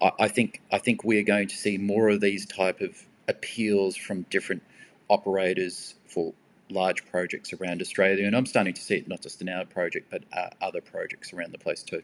I, 0.00 0.12
I 0.20 0.28
think 0.28 0.62
I 0.72 0.78
think 0.78 1.02
we're 1.04 1.24
going 1.24 1.48
to 1.48 1.56
see 1.56 1.78
more 1.78 2.10
of 2.10 2.20
these 2.20 2.46
type 2.46 2.80
of 2.80 3.04
appeals 3.26 3.96
from 3.96 4.22
different 4.30 4.62
operators 5.08 5.94
for 6.06 6.32
large 6.70 7.04
projects 7.06 7.52
around 7.52 7.80
Australia, 7.80 8.26
and 8.26 8.36
I'm 8.36 8.46
starting 8.46 8.74
to 8.74 8.80
see 8.80 8.96
it 8.96 9.08
not 9.08 9.20
just 9.20 9.42
in 9.42 9.48
our 9.48 9.64
project, 9.64 10.10
but 10.10 10.24
uh, 10.32 10.50
other 10.60 10.80
projects 10.80 11.32
around 11.32 11.52
the 11.52 11.58
place 11.58 11.82
too. 11.82 12.02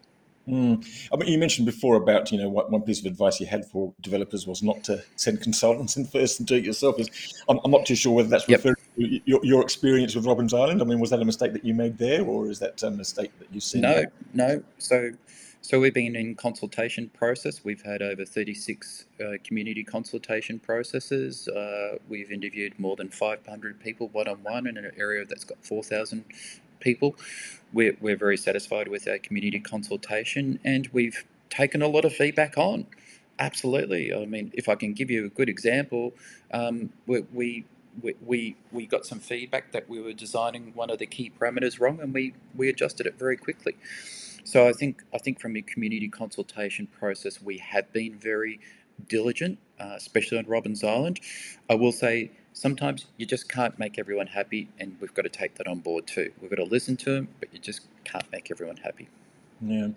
Mm. 0.51 1.09
I 1.13 1.17
mean, 1.17 1.29
you 1.29 1.39
mentioned 1.39 1.67
before 1.67 1.97
about 1.97 2.33
you 2.33 2.39
know 2.39 2.49
what 2.49 2.71
one 2.71 2.83
piece 2.83 3.01
of 3.01 3.07
advice 3.07 3.41
you 3.41 3.47
had 3.47 3.65
for 3.67 3.93
developers 4.01 4.47
was 4.47 4.63
not 4.63 4.83
to 4.85 5.03
send 5.17 5.41
consultants 5.41 5.97
in 5.99 6.05
first 6.07 6.41
and 6.41 6.49
do 6.49 6.57
it 6.57 6.65
yourself. 6.65 6.99
Is 6.99 7.43
I'm, 7.49 7.61
I'm 7.65 7.71
not 7.71 7.87
too 7.87 7.95
sure 7.95 8.15
whether 8.15 8.29
that's 8.29 8.49
yep. 8.49 8.59
referring 8.59 8.77
to 8.97 9.21
your, 9.25 9.41
your, 9.45 9.63
experience 9.63 10.15
with 10.15 10.27
Robbins 10.27 10.55
Island. 10.55 10.83
I 10.83 10.85
mean, 10.85 11.01
was 11.01 11.11
that 11.11 11.21
a 11.21 11.25
mistake 11.25 11.53
that 11.53 11.65
you 11.65 11.75
made 11.75 11.99
there, 11.99 12.23
or 12.23 12.51
is 12.51 12.59
that 12.59 12.83
a 12.83 12.91
mistake 12.91 13.31
that 13.39 13.49
you've 13.53 13.63
seen? 13.63 13.83
No, 13.83 13.95
there? 13.95 14.13
no. 14.35 14.63
So 14.79 15.11
so 15.63 15.79
we've 15.79 15.95
been 15.95 16.17
in 16.17 16.35
consultation 16.35 17.11
process. 17.11 17.63
We've 17.63 17.83
had 17.83 18.01
over 18.01 18.25
36 18.25 19.05
uh, 19.21 19.33
community 19.45 19.85
consultation 19.85 20.59
processes. 20.59 21.49
Uh, 21.49 21.99
we've 22.09 22.33
interviewed 22.33 22.79
more 22.79 22.97
than 22.97 23.11
500 23.11 23.79
people 23.79 24.09
one-on-one 24.09 24.67
in 24.67 24.79
an 24.79 24.91
area 24.97 25.25
that's 25.27 25.45
got 25.45 25.63
4,000 25.63 26.25
people. 26.81 27.15
We're, 27.72 27.96
we're 28.00 28.16
very 28.16 28.37
satisfied 28.37 28.88
with 28.88 29.09
our 29.09 29.18
community 29.18 29.61
consultation 29.61 30.59
and 30.64 30.88
we've 30.92 31.24
taken 31.50 31.83
a 31.83 31.88
lot 31.88 32.04
of 32.04 32.12
feedback 32.12 32.59
on. 32.59 32.87
Absolutely. 33.38 34.12
I 34.14 34.26
mean, 34.26 34.50
if 34.54 34.68
I 34.68 34.74
can 34.74 34.92
give 34.92 35.11
you 35.11 35.26
a 35.26 35.28
good 35.28 35.48
example, 35.48 36.12
um, 36.52 36.90
we, 37.06 37.20
we 37.33 37.64
we, 38.24 38.56
we, 38.70 38.87
got 38.87 39.04
some 39.04 39.18
feedback 39.18 39.72
that 39.72 39.88
we 39.88 40.00
were 40.00 40.12
designing 40.12 40.72
one 40.74 40.90
of 40.90 40.98
the 40.98 41.06
key 41.06 41.33
parameters 41.38 41.80
wrong 41.80 42.00
and 42.00 42.14
we, 42.14 42.35
we 42.54 42.68
adjusted 42.68 43.04
it 43.04 43.18
very 43.18 43.37
quickly. 43.37 43.76
So 44.44 44.68
I 44.68 44.72
think 44.72 45.02
I 45.12 45.18
think 45.18 45.40
from 45.40 45.56
a 45.56 45.62
community 45.62 46.09
consultation 46.09 46.87
process, 46.87 47.42
we 47.42 47.59
have 47.59 47.92
been 47.92 48.18
very 48.18 48.61
diligent, 49.09 49.59
uh, 49.78 49.94
especially 49.96 50.38
on 50.38 50.46
Robbins 50.46 50.83
Island. 50.83 51.20
I 51.68 51.74
will 51.74 51.92
say 51.92 52.30
sometimes 52.61 53.07
you 53.16 53.25
just 53.25 53.49
can't 53.49 53.79
make 53.79 53.99
everyone 53.99 54.27
happy, 54.27 54.68
and 54.79 54.96
we've 55.01 55.14
got 55.14 55.23
to 55.23 55.31
take 55.31 55.55
that 55.55 55.66
on 55.66 55.79
board 55.79 56.07
too. 56.07 56.31
We've 56.40 56.51
got 56.51 56.57
to 56.57 56.64
listen 56.64 56.96
to 56.99 57.11
them, 57.11 57.29
but 57.40 57.53
you 57.53 57.59
just 57.59 57.81
can't 58.05 58.31
make 58.31 58.51
everyone 58.51 58.77
happy. 58.77 59.09
Yeah, 59.62 59.88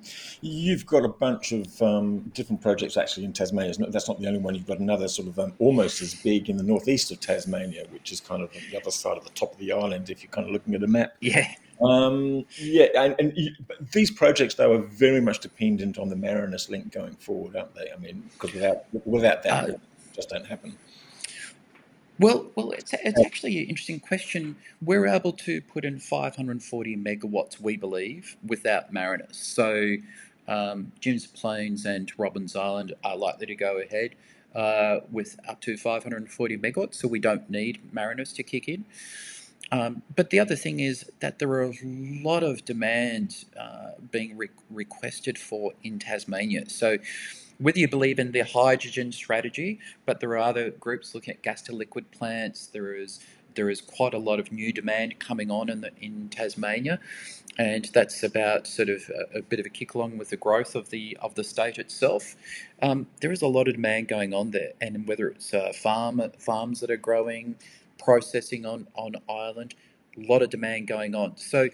you've 0.42 0.86
got 0.86 1.06
a 1.06 1.10
bunch 1.10 1.52
of 1.54 1.82
um, 1.82 2.20
different 2.34 2.62
projects 2.62 2.98
actually 2.98 3.26
in 3.26 3.34
Tasmania. 3.34 3.74
That's 3.90 4.08
not 4.08 4.20
the 4.20 4.28
only 4.28 4.40
one. 4.40 4.56
You've 4.56 4.68
got 4.68 4.80
another 4.80 5.08
sort 5.08 5.28
of 5.28 5.40
um, 5.40 5.54
almost 5.60 6.02
as 6.02 6.14
big 6.16 6.50
in 6.50 6.58
the 6.58 6.64
northeast 6.64 7.12
of 7.12 7.20
Tasmania, 7.20 7.86
which 7.92 8.12
is 8.12 8.20
kind 8.20 8.42
of 8.42 8.52
the 8.52 8.78
other 8.78 8.92
side 8.92 9.18
of 9.18 9.24
the 9.24 9.30
top 9.32 9.54
of 9.54 9.60
the 9.60 9.72
island 9.72 10.10
if 10.10 10.22
you're 10.22 10.32
kind 10.32 10.48
of 10.48 10.54
looking 10.54 10.76
at 10.76 10.84
a 10.84 10.88
map. 10.88 11.14
Yeah. 11.22 11.50
Um, 11.82 12.46
yeah, 12.58 12.88
and, 12.96 13.16
and 13.20 13.34
you, 13.36 13.52
these 13.92 14.12
projects 14.12 14.56
though 14.56 14.74
are 14.74 14.84
very 14.84 15.20
much 15.20 15.40
dependent 15.40 15.98
on 15.98 16.08
the 16.08 16.16
Marinus 16.16 16.70
link 16.70 16.94
going 16.94 17.16
forward, 17.16 17.56
aren't 17.56 17.76
they? 17.76 17.90
I 17.92 17.98
mean, 18.00 18.30
because 18.34 18.54
without 18.54 18.84
without 19.06 19.44
that, 19.44 19.64
uh, 19.64 19.74
it 19.74 19.80
just 20.14 20.30
don't 20.30 20.46
happen. 20.46 20.78
Well, 22.20 22.52
well, 22.56 22.72
it's, 22.72 22.94
it's 22.94 23.20
actually 23.26 23.58
an 23.64 23.70
interesting 23.70 24.00
question. 24.00 24.56
We're 24.82 25.08
able 25.08 25.34
to 25.34 25.62
put 25.62 25.84
in 25.84 26.00
540 26.00 26.96
megawatts, 26.98 27.60
we 27.60 27.76
believe, 27.76 28.38
without 28.46 28.94
Marinus. 28.94 29.36
So 29.36 29.96
um, 30.48 30.92
Jims 31.00 31.26
Plains 31.28 31.86
and 31.86 32.12
Robbins 32.18 32.56
Island 32.56 32.94
are 33.04 33.18
likely 33.18 33.48
to 33.48 33.56
go 33.56 33.80
ahead 33.80 34.12
uh, 34.56 35.00
with 35.12 35.40
up 35.48 35.60
to 35.62 35.76
540 35.76 36.58
megawatts, 36.58 36.96
so 36.96 37.08
we 37.08 37.20
don't 37.20 37.50
need 37.50 37.80
Marinus 37.92 38.32
to 38.34 38.44
kick 38.44 38.68
in. 38.68 38.86
Um, 39.72 40.04
but 40.16 40.30
the 40.30 40.40
other 40.40 40.56
thing 40.56 40.80
is 40.80 41.10
that 41.20 41.40
there 41.40 41.50
are 41.50 41.64
a 41.64 41.74
lot 41.84 42.44
of 42.44 42.64
demand 42.64 43.46
uh, 43.60 43.92
being 44.12 44.38
re- 44.38 44.50
requested 44.70 45.38
for 45.40 45.74
in 45.84 45.98
Tasmania. 45.98 46.70
So 46.70 46.98
whether 47.64 47.80
you 47.80 47.88
believe 47.88 48.20
in 48.20 48.34
the 48.34 48.42
hydrogen 48.42 49.12
strategy, 49.14 49.80
but 50.06 50.20
there 50.20 50.32
are 50.32 50.40
other 50.40 50.70
groups 50.70 51.16
looking 51.16 51.34
at 51.34 51.42
gas 51.42 51.62
to 51.64 51.72
liquid 51.72 52.12
plants. 52.12 52.68
There 52.68 52.94
is 52.94 53.20
there 53.56 53.70
is 53.70 53.82
quite 53.82 54.14
a 54.14 54.18
lot 54.18 54.40
of 54.40 54.52
new 54.52 54.74
demand 54.74 55.20
coming 55.20 55.52
on 55.52 55.70
in 55.70 55.82
the, 55.82 55.92
in 56.02 56.28
Tasmania, 56.30 57.00
and 57.58 57.86
that's 57.94 58.24
about 58.24 58.66
sort 58.68 58.90
of 58.90 59.10
a, 59.10 59.40
a, 59.40 59.42
bit 59.44 59.60
of 59.60 59.66
a 59.66 59.70
kick 59.70 59.94
along 59.94 60.18
with 60.18 60.30
the 60.30 60.38
growth 60.38 60.76
of 60.76 60.90
the 60.90 61.18
of 61.22 61.36
the 61.36 61.44
state 61.44 61.78
itself. 61.78 62.36
Um, 62.82 63.08
there 63.22 63.32
is 63.32 63.42
a 63.42 63.48
lot 63.48 63.68
of 63.68 63.76
demand 63.76 64.10
going 64.10 64.34
on 64.34 64.52
there, 64.52 64.74
and 64.82 65.08
whether 65.08 65.28
it's 65.30 65.54
uh, 65.54 65.72
farm 65.72 66.22
farms 66.38 66.82
that 66.82 66.92
are 66.92 66.98
growing, 66.98 67.56
processing 67.98 68.66
on 68.66 68.88
on 68.96 69.16
island, 69.30 69.76
a 70.18 70.28
lot 70.28 70.42
of 70.42 70.50
demand 70.50 70.88
going 70.88 71.16
on. 71.16 71.38
So 71.38 71.70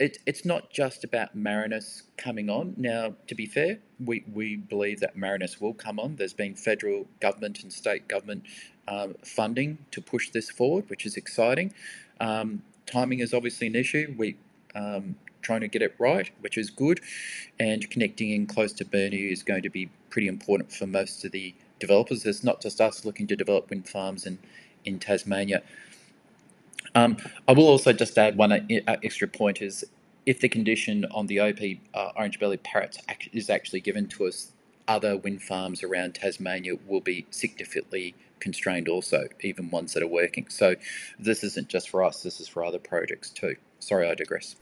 it, 0.00 0.18
it's 0.24 0.46
not 0.46 0.70
just 0.70 1.04
about 1.04 1.36
Marinus 1.36 2.04
coming 2.16 2.48
on. 2.48 2.74
Now, 2.78 3.14
to 3.28 3.34
be 3.34 3.44
fair, 3.46 3.78
we, 4.04 4.24
we 4.32 4.56
believe 4.56 4.98
that 5.00 5.14
Marinus 5.14 5.60
will 5.60 5.74
come 5.74 6.00
on. 6.00 6.16
There's 6.16 6.32
been 6.32 6.54
federal 6.54 7.06
government 7.20 7.62
and 7.62 7.70
state 7.72 8.08
government 8.08 8.44
um, 8.88 9.14
funding 9.22 9.78
to 9.90 10.00
push 10.00 10.30
this 10.30 10.50
forward, 10.50 10.88
which 10.88 11.04
is 11.04 11.16
exciting. 11.18 11.74
Um, 12.18 12.62
timing 12.86 13.20
is 13.20 13.34
obviously 13.34 13.66
an 13.66 13.76
issue. 13.76 14.14
We 14.16 14.36
um, 14.74 15.16
trying 15.42 15.60
to 15.60 15.68
get 15.68 15.82
it 15.82 15.94
right, 15.98 16.30
which 16.40 16.56
is 16.56 16.70
good, 16.70 17.00
and 17.58 17.88
connecting 17.90 18.30
in 18.30 18.46
close 18.46 18.72
to 18.74 18.84
Burnie 18.86 19.30
is 19.30 19.42
going 19.42 19.62
to 19.62 19.70
be 19.70 19.90
pretty 20.08 20.28
important 20.28 20.72
for 20.72 20.86
most 20.86 21.24
of 21.26 21.32
the 21.32 21.54
developers. 21.78 22.24
It's 22.24 22.42
not 22.42 22.62
just 22.62 22.80
us 22.80 23.04
looking 23.04 23.26
to 23.26 23.36
develop 23.36 23.68
wind 23.68 23.86
farms 23.88 24.26
in 24.26 24.38
in 24.86 24.98
Tasmania. 24.98 25.62
Um, 26.94 27.16
I 27.46 27.52
will 27.52 27.68
also 27.68 27.92
just 27.92 28.18
add 28.18 28.36
one 28.36 28.52
uh, 28.52 28.96
extra 29.02 29.28
point 29.28 29.62
is 29.62 29.84
if 30.26 30.40
the 30.40 30.48
condition 30.48 31.06
on 31.12 31.26
the 31.26 31.38
OBP 31.38 31.80
uh, 31.94 32.12
orange 32.16 32.38
belly 32.38 32.56
parrots 32.56 32.98
is 33.32 33.50
actually 33.50 33.80
given 33.80 34.06
to 34.08 34.26
us, 34.26 34.52
other 34.88 35.16
wind 35.16 35.42
farms 35.42 35.82
around 35.82 36.16
Tasmania 36.16 36.74
will 36.86 37.00
be 37.00 37.26
significantly 37.30 38.14
constrained 38.40 38.88
also, 38.88 39.28
even 39.42 39.70
ones 39.70 39.92
that 39.92 40.02
are 40.02 40.08
working. 40.08 40.46
So 40.48 40.74
this 41.18 41.44
isn't 41.44 41.68
just 41.68 41.88
for 41.88 42.02
us, 42.02 42.22
this 42.22 42.40
is 42.40 42.48
for 42.48 42.64
other 42.64 42.78
projects 42.78 43.30
too. 43.30 43.56
Sorry, 43.78 44.08
I 44.08 44.14
digress. 44.14 44.56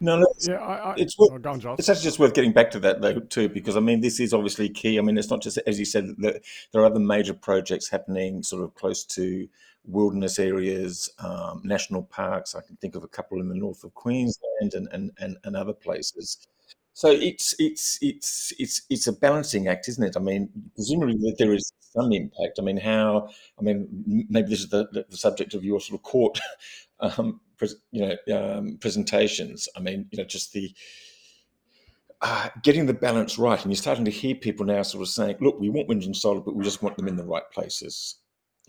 No, 0.00 0.18
no, 0.18 0.26
it's, 0.30 0.48
yeah, 0.48 0.56
I, 0.56 0.92
I, 0.92 0.94
it's, 0.96 1.18
worth, 1.18 1.44
oh, 1.44 1.50
on, 1.50 1.76
it's 1.78 1.88
actually 1.88 2.04
just 2.04 2.18
worth 2.18 2.32
getting 2.32 2.52
back 2.52 2.70
to 2.70 2.80
that 2.80 3.02
though 3.02 3.20
too, 3.20 3.48
because 3.48 3.76
I 3.76 3.80
mean 3.80 4.00
this 4.00 4.18
is 4.20 4.32
obviously 4.32 4.68
key. 4.68 4.98
I 4.98 5.02
mean 5.02 5.18
it's 5.18 5.28
not 5.28 5.42
just 5.42 5.58
as 5.66 5.78
you 5.78 5.84
said 5.84 6.14
that 6.18 6.42
there 6.72 6.82
are 6.82 6.86
other 6.86 7.00
major 7.00 7.34
projects 7.34 7.88
happening 7.88 8.42
sort 8.42 8.62
of 8.62 8.74
close 8.74 9.04
to 9.04 9.48
wilderness 9.88 10.38
areas, 10.38 11.10
um, 11.18 11.62
national 11.64 12.04
parks. 12.04 12.54
I 12.54 12.60
can 12.60 12.76
think 12.76 12.94
of 12.94 13.02
a 13.04 13.08
couple 13.08 13.40
in 13.40 13.48
the 13.48 13.54
north 13.54 13.84
of 13.84 13.94
Queensland 13.94 14.74
and 14.74 14.88
and, 14.92 15.10
and, 15.18 15.36
and 15.44 15.56
other 15.56 15.72
places. 15.72 16.46
So 16.98 17.10
it's 17.10 17.54
it's 17.58 17.98
it's 18.02 18.52
it's 18.58 18.82
it's 18.90 19.06
a 19.06 19.12
balancing 19.12 19.68
act, 19.68 19.88
isn't 19.88 20.02
it? 20.02 20.16
I 20.16 20.20
mean, 20.20 20.50
presumably 20.74 21.14
that 21.18 21.36
there 21.38 21.54
is 21.54 21.72
some 21.78 22.12
impact. 22.12 22.58
I 22.58 22.62
mean, 22.62 22.76
how? 22.76 23.28
I 23.58 23.62
mean, 23.62 24.26
maybe 24.28 24.48
this 24.48 24.60
is 24.60 24.68
the, 24.68 25.04
the 25.08 25.16
subject 25.16 25.54
of 25.54 25.64
your 25.64 25.80
sort 25.80 26.00
of 26.00 26.02
court, 26.02 26.40
um, 27.00 27.40
you 27.92 28.16
know, 28.26 28.36
um, 28.36 28.78
presentations. 28.80 29.68
I 29.76 29.80
mean, 29.80 30.06
you 30.10 30.18
know, 30.18 30.24
just 30.24 30.52
the 30.52 30.74
uh, 32.20 32.48
getting 32.62 32.86
the 32.86 32.94
balance 32.94 33.38
right, 33.38 33.62
and 33.62 33.70
you're 33.70 33.76
starting 33.76 34.04
to 34.04 34.10
hear 34.10 34.34
people 34.34 34.66
now 34.66 34.82
sort 34.82 35.02
of 35.02 35.08
saying, 35.08 35.36
"Look, 35.40 35.60
we 35.60 35.68
want 35.70 35.88
wind 35.88 36.02
and 36.02 36.16
solar, 36.16 36.40
but 36.40 36.56
we 36.56 36.64
just 36.64 36.82
want 36.82 36.96
them 36.96 37.06
in 37.08 37.16
the 37.16 37.24
right 37.24 37.48
places." 37.52 38.16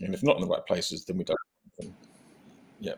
And 0.00 0.14
if 0.14 0.22
not 0.22 0.36
in 0.36 0.42
the 0.42 0.48
right 0.48 0.64
places, 0.66 1.04
then 1.04 1.18
we 1.18 1.24
don't. 1.24 1.38
Yeah. 2.80 2.94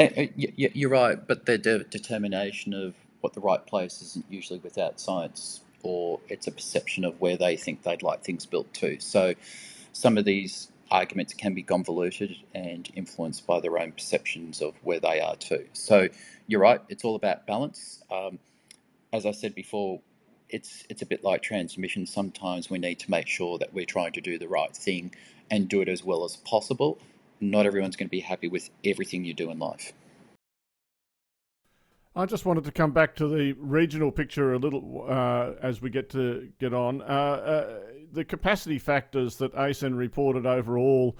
Uh, 0.00 0.26
you're 0.36 0.90
right, 0.90 1.26
but 1.26 1.46
the 1.46 1.58
de- 1.58 1.84
determination 1.84 2.74
of 2.74 2.94
what 3.20 3.32
the 3.32 3.40
right 3.40 3.64
place 3.66 4.02
isn't 4.02 4.26
usually 4.30 4.58
without 4.58 5.00
science, 5.00 5.60
or 5.82 6.20
it's 6.28 6.46
a 6.46 6.52
perception 6.52 7.04
of 7.04 7.20
where 7.20 7.36
they 7.36 7.56
think 7.56 7.82
they'd 7.82 8.02
like 8.02 8.24
things 8.24 8.46
built 8.46 8.72
to. 8.74 8.98
So 9.00 9.34
some 9.92 10.18
of 10.18 10.24
these 10.24 10.68
arguments 10.90 11.34
can 11.34 11.54
be 11.54 11.62
convoluted 11.62 12.36
and 12.54 12.88
influenced 12.94 13.46
by 13.46 13.60
their 13.60 13.78
own 13.78 13.92
perceptions 13.92 14.60
of 14.60 14.74
where 14.82 15.00
they 15.00 15.20
are 15.20 15.36
too. 15.36 15.66
So 15.72 16.08
you're 16.46 16.60
right, 16.60 16.80
it's 16.88 17.04
all 17.04 17.16
about 17.16 17.46
balance. 17.46 18.02
Um, 18.10 18.38
as 19.12 19.26
I 19.26 19.30
said 19.32 19.54
before, 19.54 20.00
it's 20.50 20.84
it's 20.90 21.02
a 21.02 21.06
bit 21.06 21.24
like 21.24 21.42
transmission. 21.42 22.06
Sometimes 22.06 22.70
we 22.70 22.78
need 22.78 23.00
to 23.00 23.10
make 23.10 23.28
sure 23.28 23.58
that 23.58 23.72
we're 23.72 23.86
trying 23.86 24.12
to 24.12 24.20
do 24.20 24.38
the 24.38 24.48
right 24.48 24.74
thing 24.76 25.14
and 25.50 25.68
do 25.68 25.80
it 25.80 25.88
as 25.88 26.04
well 26.04 26.24
as 26.24 26.36
possible. 26.36 26.98
Not 27.40 27.66
everyone's 27.66 27.96
going 27.96 28.08
to 28.08 28.10
be 28.10 28.20
happy 28.20 28.48
with 28.48 28.70
everything 28.84 29.24
you 29.24 29.34
do 29.34 29.50
in 29.50 29.58
life. 29.58 29.92
I 32.16 32.26
just 32.26 32.46
wanted 32.46 32.64
to 32.64 32.72
come 32.72 32.92
back 32.92 33.16
to 33.16 33.26
the 33.26 33.54
regional 33.58 34.12
picture 34.12 34.54
a 34.54 34.58
little 34.58 35.04
uh, 35.08 35.52
as 35.60 35.82
we 35.82 35.90
get 35.90 36.10
to 36.10 36.48
get 36.60 36.72
on. 36.72 37.02
Uh, 37.02 37.04
uh, 37.04 37.78
the 38.12 38.24
capacity 38.24 38.78
factors 38.78 39.36
that 39.36 39.52
ACEN 39.54 39.96
reported 39.96 40.46
overall 40.46 41.16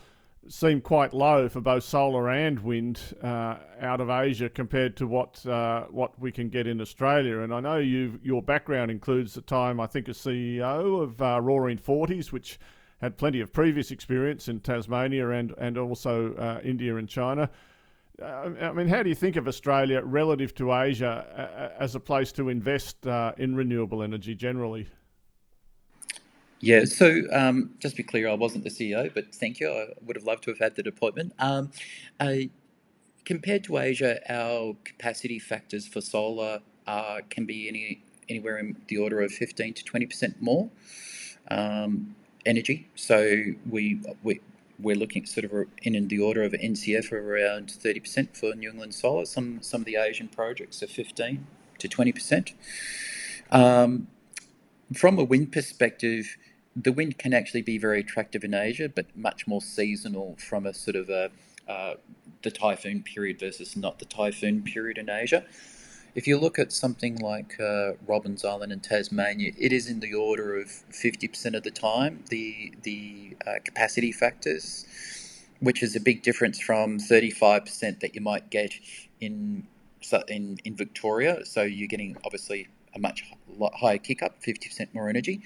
seem 0.48 0.80
quite 0.80 1.12
low 1.12 1.48
for 1.48 1.60
both 1.60 1.82
solar 1.82 2.30
and 2.30 2.60
wind 2.60 3.00
uh, 3.22 3.56
out 3.80 4.00
of 4.00 4.10
Asia 4.10 4.48
compared 4.48 4.96
to 4.96 5.06
what 5.06 5.44
uh, 5.46 5.84
what 5.90 6.18
we 6.20 6.30
can 6.30 6.48
get 6.48 6.66
in 6.66 6.80
Australia. 6.80 7.40
And 7.40 7.52
I 7.52 7.60
know 7.60 7.78
you 7.78 8.20
your 8.22 8.42
background 8.42 8.90
includes 8.90 9.34
the 9.34 9.40
time 9.40 9.80
I 9.80 9.86
think 9.86 10.08
as 10.08 10.18
CEO 10.18 11.02
of 11.02 11.20
uh, 11.20 11.40
Roaring 11.40 11.78
Forties, 11.78 12.30
which 12.30 12.58
had 13.00 13.16
plenty 13.16 13.40
of 13.40 13.52
previous 13.52 13.90
experience 13.90 14.48
in 14.48 14.60
Tasmania 14.60 15.30
and 15.30 15.54
and 15.58 15.78
also 15.78 16.34
uh, 16.34 16.60
India 16.64 16.96
and 16.96 17.08
China. 17.08 17.50
Uh, 18.22 18.50
I 18.60 18.72
mean, 18.72 18.86
how 18.86 19.02
do 19.02 19.08
you 19.08 19.14
think 19.14 19.36
of 19.36 19.48
Australia 19.48 20.00
relative 20.02 20.54
to 20.54 20.72
Asia 20.72 21.72
uh, 21.78 21.82
as 21.82 21.94
a 21.96 22.00
place 22.00 22.30
to 22.32 22.48
invest 22.48 23.04
in 23.38 23.56
renewable 23.56 24.02
energy 24.02 24.34
generally? 24.34 24.86
Yeah, 26.64 26.86
so 26.86 27.20
um, 27.30 27.74
just 27.78 27.96
to 27.96 28.02
be 28.02 28.06
clear, 28.06 28.26
I 28.26 28.32
wasn't 28.32 28.64
the 28.64 28.70
CEO, 28.70 29.12
but 29.12 29.34
thank 29.34 29.60
you. 29.60 29.68
I 29.68 29.88
would 30.00 30.16
have 30.16 30.24
loved 30.24 30.44
to 30.44 30.50
have 30.50 30.58
had 30.58 30.76
that 30.76 30.86
appointment. 30.86 31.34
Um, 31.38 31.70
uh, 32.18 32.36
compared 33.26 33.64
to 33.64 33.76
Asia, 33.76 34.18
our 34.32 34.74
capacity 34.82 35.38
factors 35.38 35.86
for 35.86 36.00
solar 36.00 36.60
uh, 36.86 37.20
can 37.28 37.44
be 37.44 37.68
any 37.68 38.02
anywhere 38.30 38.56
in 38.56 38.76
the 38.88 38.96
order 38.96 39.20
of 39.20 39.30
15 39.30 39.74
to 39.74 39.84
20% 39.84 40.40
more 40.40 40.70
um, 41.50 42.16
energy. 42.46 42.88
So 42.94 43.42
we, 43.68 44.00
we, 44.22 44.40
we're 44.78 44.96
looking 44.96 45.26
sort 45.26 45.44
of 45.44 45.52
in, 45.82 45.94
in 45.94 46.08
the 46.08 46.18
order 46.18 46.42
of 46.42 46.52
NCF 46.52 47.12
around 47.12 47.68
30% 47.68 48.36
for 48.36 48.54
New 48.54 48.70
England 48.70 48.94
solar. 48.94 49.24
Some, 49.24 49.62
some 49.62 49.82
of 49.82 49.86
the 49.86 49.96
Asian 49.96 50.28
projects 50.28 50.82
are 50.82 50.86
15 50.86 51.46
to 51.78 51.88
20%. 51.88 52.54
Um, 53.50 54.08
from 54.92 55.18
a 55.18 55.24
wind 55.24 55.52
perspective, 55.52 56.36
the 56.76 56.92
wind 56.92 57.18
can 57.18 57.32
actually 57.32 57.62
be 57.62 57.78
very 57.78 58.00
attractive 58.00 58.44
in 58.44 58.54
Asia, 58.54 58.88
but 58.88 59.06
much 59.16 59.46
more 59.46 59.62
seasonal 59.62 60.36
from 60.38 60.66
a 60.66 60.74
sort 60.74 60.96
of 60.96 61.08
a 61.08 61.30
uh, 61.68 61.94
the 62.42 62.50
typhoon 62.50 63.02
period 63.02 63.40
versus 63.40 63.74
not 63.76 63.98
the 63.98 64.04
typhoon 64.04 64.62
period 64.62 64.98
in 64.98 65.08
Asia. 65.08 65.44
If 66.14 66.28
you 66.28 66.38
look 66.38 66.60
at 66.60 66.72
something 66.72 67.16
like 67.16 67.58
uh, 67.58 67.94
Robbins 68.06 68.44
Island 68.44 68.72
in 68.72 68.78
Tasmania, 68.78 69.50
it 69.58 69.72
is 69.72 69.88
in 69.88 69.98
the 69.98 70.14
order 70.14 70.56
of 70.60 70.68
50% 70.68 71.56
of 71.56 71.64
the 71.64 71.72
time 71.72 72.24
the 72.28 72.72
the 72.82 73.36
uh, 73.44 73.54
capacity 73.64 74.12
factors, 74.12 74.86
which 75.58 75.82
is 75.82 75.96
a 75.96 76.00
big 76.00 76.22
difference 76.22 76.60
from 76.60 76.98
35% 76.98 77.98
that 77.98 78.14
you 78.14 78.20
might 78.20 78.48
get 78.50 78.74
in 79.20 79.66
in 80.28 80.58
in 80.64 80.76
Victoria. 80.76 81.44
So 81.44 81.62
you're 81.62 81.88
getting 81.88 82.16
obviously 82.24 82.68
a 82.94 83.00
much 83.00 83.24
higher 83.74 83.98
kick 83.98 84.22
up, 84.22 84.40
50% 84.40 84.94
more 84.94 85.08
energy. 85.08 85.40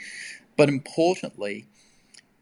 But 0.59 0.69
importantly, 0.69 1.67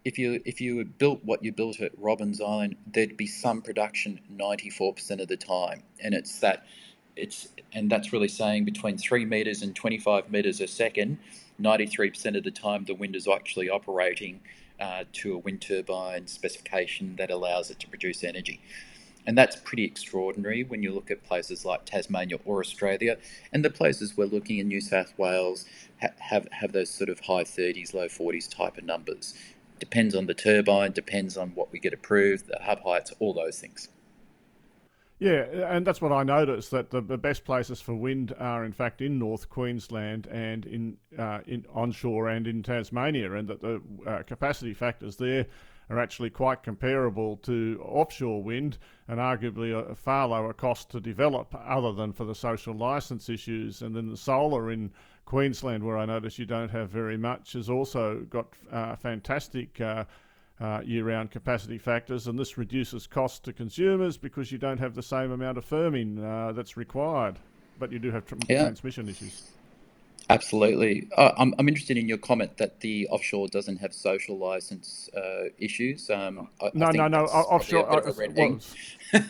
if 0.04 0.18
you 0.18 0.42
if 0.44 0.60
you 0.60 0.84
built 0.84 1.20
what 1.24 1.44
you 1.44 1.52
built 1.52 1.80
at 1.80 1.92
Robbins 1.96 2.40
Island, 2.40 2.74
there'd 2.88 3.16
be 3.16 3.28
some 3.28 3.62
production 3.62 4.18
94% 4.34 5.20
of 5.20 5.28
the 5.28 5.36
time, 5.36 5.84
and 6.02 6.12
it's 6.12 6.40
that 6.40 6.66
it's 7.16 7.48
and 7.72 7.90
that's 7.90 8.12
really 8.12 8.28
saying 8.28 8.64
between 8.64 8.96
three 8.98 9.24
meters 9.24 9.62
and 9.62 9.74
25 9.74 10.30
meters 10.30 10.60
a 10.60 10.66
second, 10.66 11.18
93% 11.60 12.36
of 12.36 12.44
the 12.44 12.50
time 12.50 12.84
the 12.84 12.94
wind 12.94 13.16
is 13.16 13.26
actually 13.26 13.68
operating 13.68 14.40
uh, 14.80 15.04
to 15.12 15.34
a 15.34 15.38
wind 15.38 15.60
turbine 15.60 16.26
specification 16.26 17.16
that 17.16 17.30
allows 17.30 17.70
it 17.70 17.80
to 17.80 17.88
produce 17.88 18.22
energy. 18.22 18.60
And 19.26 19.36
that's 19.36 19.56
pretty 19.56 19.84
extraordinary 19.84 20.62
when 20.62 20.82
you 20.82 20.92
look 20.92 21.10
at 21.10 21.24
places 21.24 21.64
like 21.64 21.84
Tasmania 21.84 22.38
or 22.44 22.60
Australia. 22.60 23.16
And 23.52 23.64
the 23.64 23.70
places 23.70 24.16
we're 24.16 24.26
looking 24.26 24.58
in 24.58 24.68
New 24.68 24.80
South 24.80 25.12
Wales 25.18 25.64
ha- 26.00 26.10
have, 26.18 26.46
have 26.52 26.72
those 26.72 26.90
sort 26.90 27.10
of 27.10 27.20
high 27.20 27.42
30s, 27.42 27.92
low 27.92 28.06
40s 28.06 28.48
type 28.48 28.78
of 28.78 28.84
numbers. 28.84 29.34
Depends 29.80 30.14
on 30.14 30.26
the 30.26 30.34
turbine, 30.34 30.92
depends 30.92 31.36
on 31.36 31.50
what 31.50 31.72
we 31.72 31.80
get 31.80 31.92
approved, 31.92 32.46
the 32.46 32.58
hub 32.62 32.82
heights, 32.84 33.12
all 33.18 33.34
those 33.34 33.58
things. 33.58 33.88
Yeah, 35.18 35.44
and 35.70 35.86
that's 35.86 36.02
what 36.02 36.12
I 36.12 36.24
noticed 36.24 36.70
that 36.72 36.90
the, 36.90 37.00
the 37.00 37.16
best 37.16 37.44
places 37.44 37.80
for 37.80 37.94
wind 37.94 38.34
are 38.38 38.66
in 38.66 38.72
fact 38.72 39.00
in 39.00 39.18
North 39.18 39.48
Queensland 39.48 40.26
and 40.26 40.66
in 40.66 40.98
uh, 41.18 41.40
in 41.46 41.64
onshore 41.72 42.28
and 42.28 42.46
in 42.46 42.62
Tasmania, 42.62 43.32
and 43.32 43.48
that 43.48 43.62
the 43.62 43.80
uh, 44.06 44.22
capacity 44.24 44.74
factors 44.74 45.16
there 45.16 45.46
are 45.88 45.98
actually 45.98 46.28
quite 46.28 46.62
comparable 46.62 47.36
to 47.38 47.80
offshore 47.82 48.42
wind 48.42 48.76
and 49.08 49.18
arguably 49.18 49.72
a 49.72 49.94
far 49.94 50.28
lower 50.28 50.52
cost 50.52 50.90
to 50.90 51.00
develop, 51.00 51.54
other 51.64 51.92
than 51.92 52.12
for 52.12 52.24
the 52.24 52.34
social 52.34 52.74
license 52.74 53.28
issues. 53.28 53.82
And 53.82 53.94
then 53.94 54.10
the 54.10 54.16
solar 54.16 54.70
in 54.70 54.90
Queensland, 55.24 55.82
where 55.82 55.96
I 55.96 56.04
notice 56.04 56.38
you 56.38 56.44
don't 56.44 56.70
have 56.70 56.90
very 56.90 57.16
much, 57.16 57.52
has 57.54 57.70
also 57.70 58.26
got 58.28 58.48
uh, 58.70 58.96
fantastic 58.96 59.80
uh, 60.60 60.64
uh, 60.64 60.80
year-round 60.84 61.30
capacity 61.30 61.78
factors, 61.78 62.26
and 62.26 62.38
this 62.38 62.58
reduces 62.58 63.06
costs 63.06 63.38
to 63.40 63.52
consumers 63.52 64.16
because 64.16 64.50
you 64.50 64.58
don't 64.58 64.78
have 64.78 64.94
the 64.94 65.02
same 65.02 65.30
amount 65.30 65.58
of 65.58 65.68
firming 65.68 66.22
uh, 66.22 66.52
that's 66.52 66.76
required, 66.76 67.38
but 67.78 67.92
you 67.92 67.98
do 67.98 68.10
have 68.10 68.26
tr- 68.26 68.34
yeah. 68.48 68.62
transmission 68.62 69.08
issues. 69.08 69.50
Absolutely. 70.28 71.08
Uh, 71.16 71.30
I'm, 71.38 71.54
I'm 71.58 71.68
interested 71.68 71.96
in 71.96 72.08
your 72.08 72.18
comment 72.18 72.56
that 72.56 72.80
the 72.80 73.06
offshore 73.08 73.46
doesn't 73.48 73.76
have 73.76 73.94
social 73.94 74.36
license 74.36 75.08
uh, 75.16 75.50
issues. 75.58 76.10
Um, 76.10 76.48
I, 76.60 76.70
no, 76.74 76.86
I 76.86 76.92
no, 76.92 77.08
no, 77.08 77.24
Offshore. 77.26 77.86
A 77.88 78.12
well, 78.34 78.58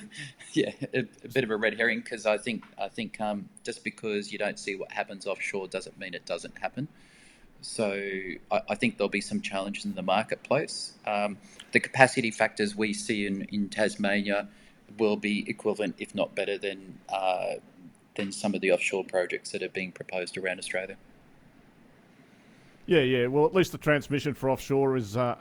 yeah, 0.54 0.70
a, 0.94 1.00
a, 1.00 1.28
bit 1.34 1.44
of 1.44 1.50
a 1.50 1.56
red 1.56 1.76
herring 1.76 2.00
because 2.00 2.24
I 2.24 2.38
think 2.38 2.64
I 2.80 2.88
think 2.88 3.20
um, 3.20 3.48
just 3.62 3.84
because 3.84 4.32
you 4.32 4.38
don't 4.38 4.58
see 4.58 4.74
what 4.74 4.90
happens 4.90 5.26
offshore 5.26 5.68
doesn't 5.68 5.98
mean 5.98 6.14
it 6.14 6.24
doesn't 6.24 6.56
happen. 6.56 6.88
So 7.62 7.92
I, 8.50 8.60
I, 8.68 8.74
think 8.74 8.96
there'll 8.96 9.08
be 9.08 9.20
some 9.20 9.40
challenges 9.40 9.84
in 9.84 9.94
the 9.94 10.02
marketplace. 10.02 10.92
Um, 11.06 11.38
the 11.72 11.80
capacity 11.80 12.30
factors 12.30 12.76
we 12.76 12.92
see 12.92 13.26
in, 13.26 13.42
in 13.52 13.68
Tasmania 13.68 14.48
will 14.98 15.16
be 15.16 15.48
equivalent, 15.48 15.96
if 15.98 16.14
not 16.14 16.34
better, 16.34 16.58
than 16.58 16.98
uh, 17.08 17.54
than 18.14 18.32
some 18.32 18.54
of 18.54 18.60
the 18.60 18.72
offshore 18.72 19.04
projects 19.04 19.50
that 19.50 19.62
are 19.62 19.68
being 19.68 19.92
proposed 19.92 20.38
around 20.38 20.58
Australia. 20.58 20.96
Yeah, 22.86 23.00
yeah. 23.00 23.26
Well, 23.26 23.44
at 23.46 23.54
least 23.54 23.72
the 23.72 23.78
transmission 23.78 24.32
for 24.32 24.48
offshore 24.48 24.96
is 24.96 25.16
uh, 25.16 25.36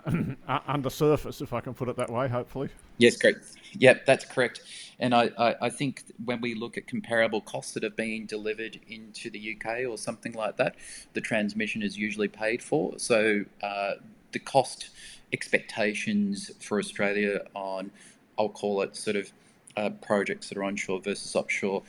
under 0.67 0.89
surface, 0.89 1.41
if 1.41 1.53
I 1.53 1.61
can 1.61 1.73
put 1.73 1.89
it 1.89 1.95
that 1.97 2.09
way. 2.09 2.27
Hopefully. 2.27 2.69
Yes, 2.97 3.17
great. 3.17 3.37
Yep, 3.77 4.05
that's 4.05 4.25
correct. 4.25 4.61
And 4.99 5.13
I, 5.13 5.31
I, 5.37 5.55
I, 5.63 5.69
think 5.69 6.03
when 6.23 6.39
we 6.39 6.55
look 6.55 6.77
at 6.77 6.87
comparable 6.87 7.41
costs 7.41 7.73
that 7.73 7.83
are 7.83 7.89
being 7.89 8.25
delivered 8.25 8.79
into 8.87 9.29
the 9.29 9.57
UK 9.57 9.85
or 9.89 9.97
something 9.97 10.31
like 10.31 10.55
that, 10.57 10.75
the 11.13 11.19
transmission 11.19 11.83
is 11.83 11.97
usually 11.97 12.29
paid 12.29 12.63
for. 12.63 12.97
So 12.97 13.43
uh, 13.61 13.95
the 14.31 14.39
cost 14.39 14.89
expectations 15.33 16.51
for 16.61 16.79
Australia 16.79 17.41
on, 17.53 17.91
I'll 18.39 18.47
call 18.47 18.81
it 18.81 18.95
sort 18.95 19.17
of 19.17 19.31
uh, 19.75 19.89
projects 19.89 20.49
that 20.49 20.57
are 20.57 20.63
onshore 20.63 21.01
versus 21.01 21.35
offshore, 21.35 21.83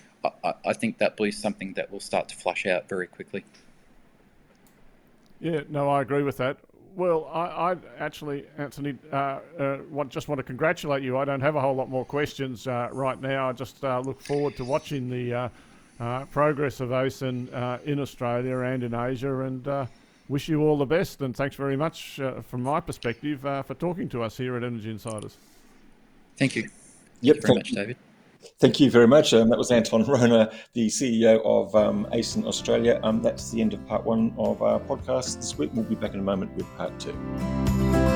I, 0.44 0.54
I 0.64 0.72
think 0.72 0.98
that 0.98 1.18
will 1.18 1.26
be 1.26 1.32
something 1.32 1.74
that 1.74 1.90
will 1.92 2.00
start 2.00 2.28
to 2.30 2.36
flush 2.36 2.66
out 2.66 2.88
very 2.88 3.06
quickly. 3.06 3.44
Yeah, 5.40 5.62
no, 5.68 5.88
I 5.88 6.02
agree 6.02 6.22
with 6.22 6.38
that. 6.38 6.58
Well, 6.96 7.30
I, 7.30 7.72
I 7.72 7.76
actually, 7.98 8.46
Anthony, 8.56 8.96
uh, 9.12 9.40
uh, 9.58 9.78
want, 9.90 10.10
just 10.10 10.28
want 10.28 10.38
to 10.38 10.42
congratulate 10.42 11.02
you. 11.02 11.18
I 11.18 11.26
don't 11.26 11.42
have 11.42 11.54
a 11.54 11.60
whole 11.60 11.74
lot 11.74 11.90
more 11.90 12.06
questions 12.06 12.66
uh, 12.66 12.88
right 12.90 13.20
now. 13.20 13.50
I 13.50 13.52
just 13.52 13.84
uh, 13.84 14.00
look 14.00 14.18
forward 14.18 14.56
to 14.56 14.64
watching 14.64 15.10
the 15.10 15.34
uh, 15.34 15.48
uh, 16.00 16.24
progress 16.24 16.80
of 16.80 16.92
ACEN 16.92 17.50
in 17.84 18.00
Australia 18.00 18.60
and 18.60 18.82
in 18.82 18.94
Asia 18.94 19.40
and 19.40 19.88
wish 20.30 20.48
you 20.48 20.62
all 20.62 20.78
the 20.78 20.86
best. 20.86 21.20
And 21.20 21.36
thanks 21.36 21.54
very 21.54 21.76
much 21.76 22.18
from 22.48 22.62
my 22.62 22.80
perspective 22.80 23.40
for 23.40 23.74
talking 23.74 24.08
to 24.08 24.22
us 24.22 24.38
here 24.38 24.56
at 24.56 24.64
Energy 24.64 24.90
Insiders. 24.90 25.36
Thank 26.38 26.56
you. 26.56 26.70
Yep. 27.20 27.36
Thank 27.36 27.36
you 27.36 27.42
very 27.42 27.54
much, 27.56 27.70
David. 27.72 27.96
Thank 28.58 28.80
you 28.80 28.90
very 28.90 29.06
much. 29.06 29.34
Um, 29.34 29.48
that 29.50 29.58
was 29.58 29.70
Anton 29.70 30.04
Rohner, 30.06 30.52
the 30.72 30.88
CEO 30.88 31.40
of 31.44 31.74
um, 31.74 32.06
ACEN 32.12 32.46
Australia. 32.46 33.00
Um, 33.02 33.22
that's 33.22 33.50
the 33.50 33.60
end 33.60 33.74
of 33.74 33.86
part 33.86 34.04
one 34.04 34.34
of 34.38 34.62
our 34.62 34.80
podcast 34.80 35.36
this 35.36 35.58
week. 35.58 35.70
We'll 35.74 35.84
be 35.84 35.94
back 35.94 36.14
in 36.14 36.20
a 36.20 36.24
moment 36.24 36.54
with 36.56 36.66
part 36.76 36.98
two. 36.98 38.15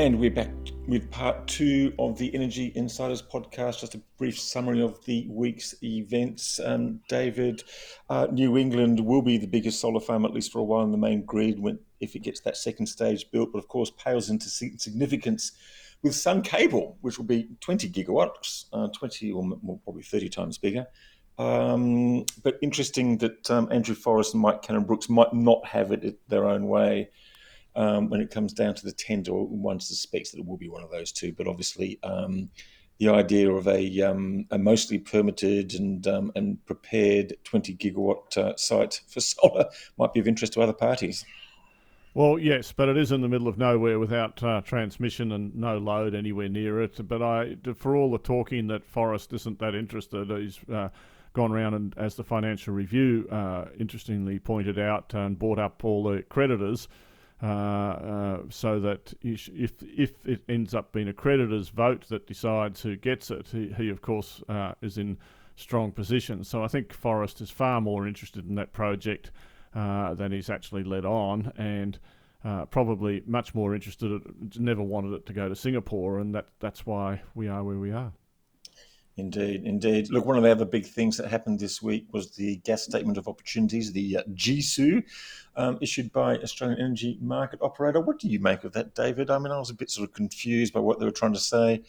And 0.00 0.18
we're 0.18 0.30
back 0.30 0.54
with 0.88 1.10
part 1.10 1.46
two 1.46 1.92
of 1.98 2.16
the 2.16 2.34
Energy 2.34 2.72
Insiders 2.74 3.20
podcast. 3.20 3.80
Just 3.80 3.94
a 3.94 4.00
brief 4.16 4.40
summary 4.40 4.80
of 4.80 5.04
the 5.04 5.26
week's 5.28 5.74
events. 5.82 6.58
Um, 6.58 7.00
David, 7.10 7.64
uh, 8.08 8.26
New 8.32 8.56
England 8.56 8.98
will 8.98 9.20
be 9.20 9.36
the 9.36 9.46
biggest 9.46 9.78
solar 9.78 10.00
farm, 10.00 10.24
at 10.24 10.32
least 10.32 10.52
for 10.52 10.58
a 10.58 10.64
while, 10.64 10.84
in 10.84 10.90
the 10.90 10.96
main 10.96 11.26
grid 11.26 11.60
when, 11.60 11.80
if 12.00 12.16
it 12.16 12.20
gets 12.20 12.40
that 12.40 12.56
second 12.56 12.86
stage 12.86 13.30
built, 13.30 13.52
but 13.52 13.58
of 13.58 13.68
course 13.68 13.92
pales 14.02 14.30
into 14.30 14.48
significance 14.48 15.52
with 16.00 16.14
Sun 16.14 16.40
Cable, 16.44 16.96
which 17.02 17.18
will 17.18 17.26
be 17.26 17.50
20 17.60 17.90
gigawatts, 17.90 18.64
uh, 18.72 18.88
20 18.88 19.32
or 19.32 19.44
more, 19.60 19.80
probably 19.84 20.02
30 20.02 20.30
times 20.30 20.56
bigger. 20.56 20.86
Um, 21.36 22.24
but 22.42 22.58
interesting 22.62 23.18
that 23.18 23.50
um, 23.50 23.68
Andrew 23.70 23.94
Forrest 23.94 24.32
and 24.32 24.42
Mike 24.42 24.62
Cannon 24.62 24.84
Brookes 24.84 25.10
might 25.10 25.34
not 25.34 25.66
have 25.66 25.92
it 25.92 26.26
their 26.26 26.46
own 26.46 26.68
way 26.68 27.10
um, 27.76 28.08
when 28.08 28.20
it 28.20 28.30
comes 28.30 28.52
down 28.52 28.74
to 28.74 28.84
the 28.84 28.92
tender, 28.92 29.32
one 29.32 29.80
suspects 29.80 30.30
that 30.30 30.38
it 30.38 30.46
will 30.46 30.56
be 30.56 30.68
one 30.68 30.82
of 30.82 30.90
those 30.90 31.12
two. 31.12 31.32
But 31.32 31.46
obviously, 31.46 31.98
um, 32.02 32.50
the 32.98 33.08
idea 33.08 33.50
of 33.50 33.66
a, 33.66 34.02
um, 34.02 34.46
a 34.50 34.58
mostly 34.58 34.98
permitted 34.98 35.74
and 35.74 36.06
um, 36.06 36.32
and 36.36 36.64
prepared 36.66 37.34
20 37.44 37.74
gigawatt 37.76 38.36
uh, 38.36 38.56
site 38.56 39.00
for 39.08 39.20
solar 39.20 39.66
might 39.98 40.12
be 40.12 40.20
of 40.20 40.28
interest 40.28 40.52
to 40.54 40.60
other 40.60 40.72
parties. 40.72 41.24
Well, 42.12 42.40
yes, 42.40 42.72
but 42.72 42.88
it 42.88 42.96
is 42.96 43.12
in 43.12 43.20
the 43.20 43.28
middle 43.28 43.46
of 43.46 43.56
nowhere 43.56 44.00
without 44.00 44.42
uh, 44.42 44.62
transmission 44.62 45.30
and 45.30 45.54
no 45.54 45.78
load 45.78 46.12
anywhere 46.12 46.48
near 46.48 46.82
it. 46.82 47.06
But 47.06 47.22
I, 47.22 47.56
for 47.76 47.94
all 47.94 48.10
the 48.10 48.18
talking 48.18 48.66
that 48.66 48.84
Forrest 48.84 49.32
isn't 49.32 49.60
that 49.60 49.76
interested, 49.76 50.28
he's 50.28 50.58
uh, 50.72 50.88
gone 51.34 51.52
around 51.52 51.74
and, 51.74 51.94
as 51.96 52.16
the 52.16 52.24
Financial 52.24 52.74
Review 52.74 53.28
uh, 53.30 53.66
interestingly 53.78 54.40
pointed 54.40 54.76
out, 54.76 55.14
and 55.14 55.38
brought 55.38 55.60
up 55.60 55.84
all 55.84 56.02
the 56.02 56.22
creditors 56.24 56.88
uh, 57.42 57.46
uh, 57.46 58.38
so 58.50 58.78
that 58.80 59.14
if 59.22 59.48
if 59.82 60.26
it 60.26 60.42
ends 60.48 60.74
up 60.74 60.92
being 60.92 61.08
a 61.08 61.12
creditor's 61.12 61.70
vote 61.70 62.06
that 62.08 62.26
decides 62.26 62.82
who 62.82 62.96
gets 62.96 63.30
it, 63.30 63.48
he, 63.50 63.72
he 63.76 63.88
of 63.88 64.02
course 64.02 64.42
uh, 64.48 64.72
is 64.82 64.98
in 64.98 65.16
strong 65.56 65.90
position. 65.90 66.44
So 66.44 66.62
I 66.62 66.68
think 66.68 66.92
Forrest 66.92 67.40
is 67.40 67.50
far 67.50 67.80
more 67.80 68.06
interested 68.06 68.48
in 68.48 68.56
that 68.56 68.72
project 68.72 69.30
uh, 69.74 70.14
than 70.14 70.32
he's 70.32 70.50
actually 70.50 70.84
led 70.84 71.04
on, 71.04 71.52
and 71.56 71.98
uh, 72.44 72.66
probably 72.66 73.22
much 73.26 73.54
more 73.54 73.74
interested. 73.74 74.20
Never 74.58 74.82
wanted 74.82 75.14
it 75.14 75.26
to 75.26 75.32
go 75.32 75.48
to 75.48 75.56
Singapore, 75.56 76.18
and 76.18 76.34
that 76.34 76.46
that's 76.58 76.84
why 76.84 77.22
we 77.34 77.48
are 77.48 77.64
where 77.64 77.78
we 77.78 77.90
are. 77.90 78.12
Indeed, 79.20 79.64
indeed. 79.64 80.10
Look, 80.10 80.24
one 80.24 80.38
of 80.38 80.42
the 80.42 80.50
other 80.50 80.64
big 80.64 80.86
things 80.86 81.18
that 81.18 81.28
happened 81.28 81.60
this 81.60 81.82
week 81.82 82.06
was 82.10 82.30
the 82.30 82.56
gas 82.56 82.84
statement 82.84 83.18
of 83.18 83.28
opportunities, 83.28 83.92
the 83.92 84.16
uh, 84.16 84.22
GSOO, 84.32 85.04
um, 85.56 85.78
issued 85.82 86.10
by 86.10 86.38
Australian 86.38 86.80
Energy 86.80 87.18
Market 87.20 87.60
Operator. 87.60 88.00
What 88.00 88.18
do 88.18 88.28
you 88.28 88.40
make 88.40 88.64
of 88.64 88.72
that, 88.72 88.94
David? 88.94 89.30
I 89.30 89.38
mean, 89.38 89.52
I 89.52 89.58
was 89.58 89.68
a 89.68 89.74
bit 89.74 89.90
sort 89.90 90.08
of 90.08 90.14
confused 90.14 90.72
by 90.72 90.80
what 90.80 90.98
they 90.98 91.04
were 91.04 91.10
trying 91.10 91.34
to 91.34 91.38
say. 91.38 91.82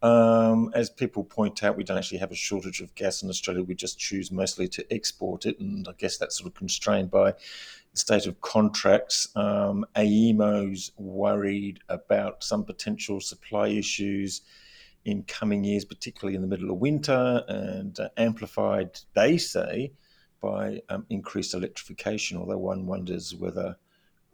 Um, 0.00 0.70
as 0.74 0.88
people 0.88 1.24
point 1.24 1.64
out, 1.64 1.76
we 1.76 1.82
don't 1.82 1.98
actually 1.98 2.18
have 2.18 2.30
a 2.30 2.36
shortage 2.36 2.80
of 2.80 2.94
gas 2.94 3.20
in 3.20 3.30
Australia. 3.30 3.64
We 3.64 3.74
just 3.74 3.98
choose 3.98 4.30
mostly 4.30 4.68
to 4.68 4.94
export 4.94 5.44
it, 5.44 5.58
and 5.58 5.88
I 5.88 5.92
guess 5.98 6.18
that's 6.18 6.38
sort 6.38 6.46
of 6.46 6.54
constrained 6.54 7.10
by 7.10 7.32
the 7.32 7.98
state 7.98 8.26
of 8.26 8.40
contracts. 8.42 9.28
Um, 9.34 9.84
AEMO's 9.96 10.92
worried 10.98 11.80
about 11.88 12.44
some 12.44 12.64
potential 12.64 13.20
supply 13.20 13.68
issues 13.68 14.42
in 15.06 15.22
coming 15.22 15.62
years, 15.62 15.84
particularly 15.84 16.34
in 16.34 16.42
the 16.42 16.48
middle 16.48 16.68
of 16.68 16.78
winter, 16.78 17.44
and 17.46 17.98
uh, 18.00 18.08
amplified, 18.16 18.98
they 19.14 19.38
say, 19.38 19.92
by 20.42 20.82
um, 20.88 21.06
increased 21.08 21.54
electrification, 21.54 22.36
although 22.36 22.58
one 22.58 22.86
wonders 22.86 23.32
whether 23.36 23.76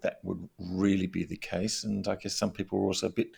that 0.00 0.18
would 0.22 0.48
really 0.58 1.06
be 1.06 1.24
the 1.24 1.36
case. 1.36 1.84
And 1.84 2.08
I 2.08 2.16
guess 2.16 2.34
some 2.34 2.50
people 2.50 2.78
are 2.78 2.86
also 2.86 3.08
a 3.08 3.10
bit 3.10 3.28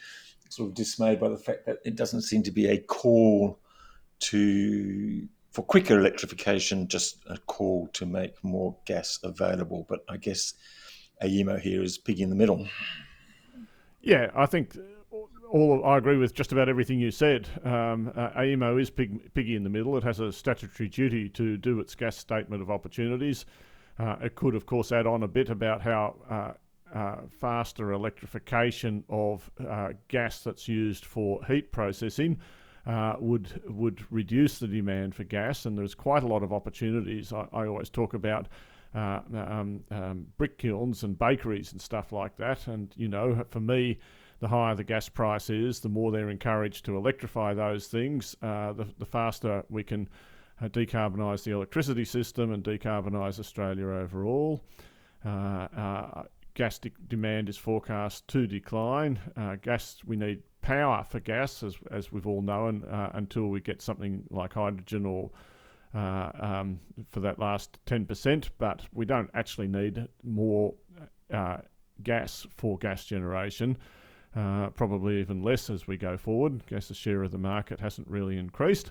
sort 0.48 0.70
of 0.70 0.74
dismayed 0.76 1.18
by 1.18 1.28
the 1.28 1.36
fact 1.36 1.66
that 1.66 1.78
it 1.84 1.96
doesn't 1.96 2.22
seem 2.22 2.44
to 2.44 2.52
be 2.52 2.68
a 2.68 2.78
call 2.78 3.58
to 4.20 5.28
for 5.50 5.62
quicker 5.62 5.98
electrification, 5.98 6.86
just 6.86 7.18
a 7.28 7.38
call 7.38 7.88
to 7.94 8.06
make 8.06 8.42
more 8.44 8.76
gas 8.86 9.18
available. 9.24 9.86
But 9.88 10.04
I 10.08 10.18
guess 10.18 10.54
AEMO 11.20 11.60
here 11.60 11.82
is 11.82 11.98
piggy 11.98 12.22
in 12.22 12.30
the 12.30 12.36
middle. 12.36 12.68
Yeah, 14.00 14.30
I 14.36 14.46
think 14.46 14.76
all 15.54 15.84
I 15.84 15.98
agree 15.98 16.16
with 16.16 16.34
just 16.34 16.50
about 16.50 16.68
everything 16.68 16.98
you 16.98 17.12
said. 17.12 17.48
Um, 17.64 18.12
uh, 18.16 18.30
AEMO 18.30 18.80
is 18.80 18.90
pig, 18.90 19.32
piggy 19.34 19.54
in 19.54 19.62
the 19.62 19.70
middle. 19.70 19.96
It 19.96 20.02
has 20.02 20.18
a 20.18 20.32
statutory 20.32 20.88
duty 20.88 21.28
to 21.28 21.56
do 21.56 21.78
its 21.78 21.94
gas 21.94 22.16
statement 22.16 22.60
of 22.60 22.72
opportunities. 22.72 23.46
Uh, 23.96 24.16
it 24.20 24.34
could, 24.34 24.56
of 24.56 24.66
course, 24.66 24.90
add 24.90 25.06
on 25.06 25.22
a 25.22 25.28
bit 25.28 25.50
about 25.50 25.80
how 25.80 26.16
uh, 26.28 26.52
uh 26.98 27.20
faster 27.40 27.92
electrification 27.92 29.04
of 29.08 29.48
uh, 29.68 29.90
gas 30.08 30.40
that's 30.42 30.66
used 30.66 31.04
for 31.04 31.44
heat 31.44 31.70
processing 31.70 32.36
uh, 32.86 33.14
would 33.20 33.62
would 33.68 34.04
reduce 34.10 34.58
the 34.58 34.66
demand 34.66 35.14
for 35.14 35.22
gas, 35.22 35.66
and 35.66 35.78
there's 35.78 35.94
quite 35.94 36.24
a 36.24 36.26
lot 36.26 36.42
of 36.42 36.52
opportunities. 36.52 37.32
I, 37.32 37.46
I 37.52 37.66
always 37.66 37.90
talk 37.90 38.12
about 38.14 38.48
um, 38.92 39.84
um, 39.92 40.26
brick 40.36 40.58
kilns 40.58 41.04
and 41.04 41.16
bakeries 41.16 41.70
and 41.70 41.80
stuff 41.80 42.10
like 42.10 42.36
that. 42.38 42.66
And 42.66 42.92
you 42.96 43.08
know, 43.08 43.44
for 43.50 43.60
me, 43.60 44.00
the 44.44 44.48
higher 44.48 44.74
the 44.74 44.84
gas 44.84 45.08
price 45.08 45.48
is, 45.48 45.80
the 45.80 45.88
more 45.88 46.12
they're 46.12 46.28
encouraged 46.28 46.84
to 46.84 46.98
electrify 46.98 47.54
those 47.54 47.86
things. 47.86 48.36
Uh, 48.42 48.74
the, 48.74 48.86
the 48.98 49.06
faster 49.06 49.64
we 49.70 49.82
can 49.82 50.06
uh, 50.60 50.68
decarbonise 50.68 51.44
the 51.44 51.52
electricity 51.52 52.04
system 52.04 52.52
and 52.52 52.62
decarbonise 52.62 53.38
Australia 53.40 53.86
overall. 53.86 54.62
Uh, 55.24 55.28
uh, 55.74 56.22
gas 56.52 56.78
de- 56.78 56.92
demand 57.08 57.48
is 57.48 57.56
forecast 57.56 58.28
to 58.28 58.46
decline. 58.46 59.18
Uh, 59.34 59.56
gas, 59.62 59.96
we 60.04 60.14
need 60.14 60.42
power 60.60 61.02
for 61.08 61.20
gas, 61.20 61.62
as, 61.62 61.78
as 61.90 62.12
we've 62.12 62.26
all 62.26 62.42
known, 62.42 62.84
uh, 62.84 63.12
until 63.14 63.48
we 63.48 63.62
get 63.62 63.80
something 63.80 64.24
like 64.28 64.52
hydrogen 64.52 65.06
or 65.06 65.30
um, 65.94 66.78
for 67.12 67.20
that 67.20 67.38
last 67.38 67.78
10%, 67.86 68.50
but 68.58 68.82
we 68.92 69.06
don't 69.06 69.30
actually 69.32 69.68
need 69.68 70.06
more 70.22 70.74
gas 72.02 72.46
for 72.58 72.76
gas 72.76 73.06
generation. 73.06 73.78
Uh, 74.36 74.68
probably 74.70 75.20
even 75.20 75.42
less 75.42 75.70
as 75.70 75.86
we 75.86 75.96
go 75.96 76.16
forward. 76.16 76.66
Gas's 76.66 76.96
share 76.96 77.22
of 77.22 77.30
the 77.30 77.38
market 77.38 77.78
hasn't 77.78 78.08
really 78.08 78.36
increased. 78.36 78.90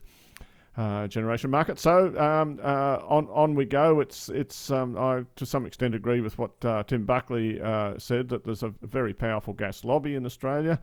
Uh, 0.75 1.05
generation 1.05 1.51
market. 1.51 1.77
So 1.77 2.17
um, 2.17 2.59
uh, 2.63 2.99
on 3.07 3.27
on 3.29 3.53
we 3.53 3.65
go. 3.65 3.99
It's 3.99 4.29
it's 4.29 4.71
um, 4.71 4.97
I 4.97 5.23
to 5.35 5.45
some 5.45 5.65
extent 5.65 5.93
agree 5.93 6.21
with 6.21 6.39
what 6.39 6.51
uh, 6.65 6.83
Tim 6.83 7.05
Buckley 7.05 7.61
uh, 7.61 7.99
said 7.99 8.29
that 8.29 8.43
there's 8.43 8.63
a 8.63 8.73
very 8.81 9.13
powerful 9.13 9.53
gas 9.53 9.83
lobby 9.83 10.15
in 10.15 10.25
Australia. 10.25 10.79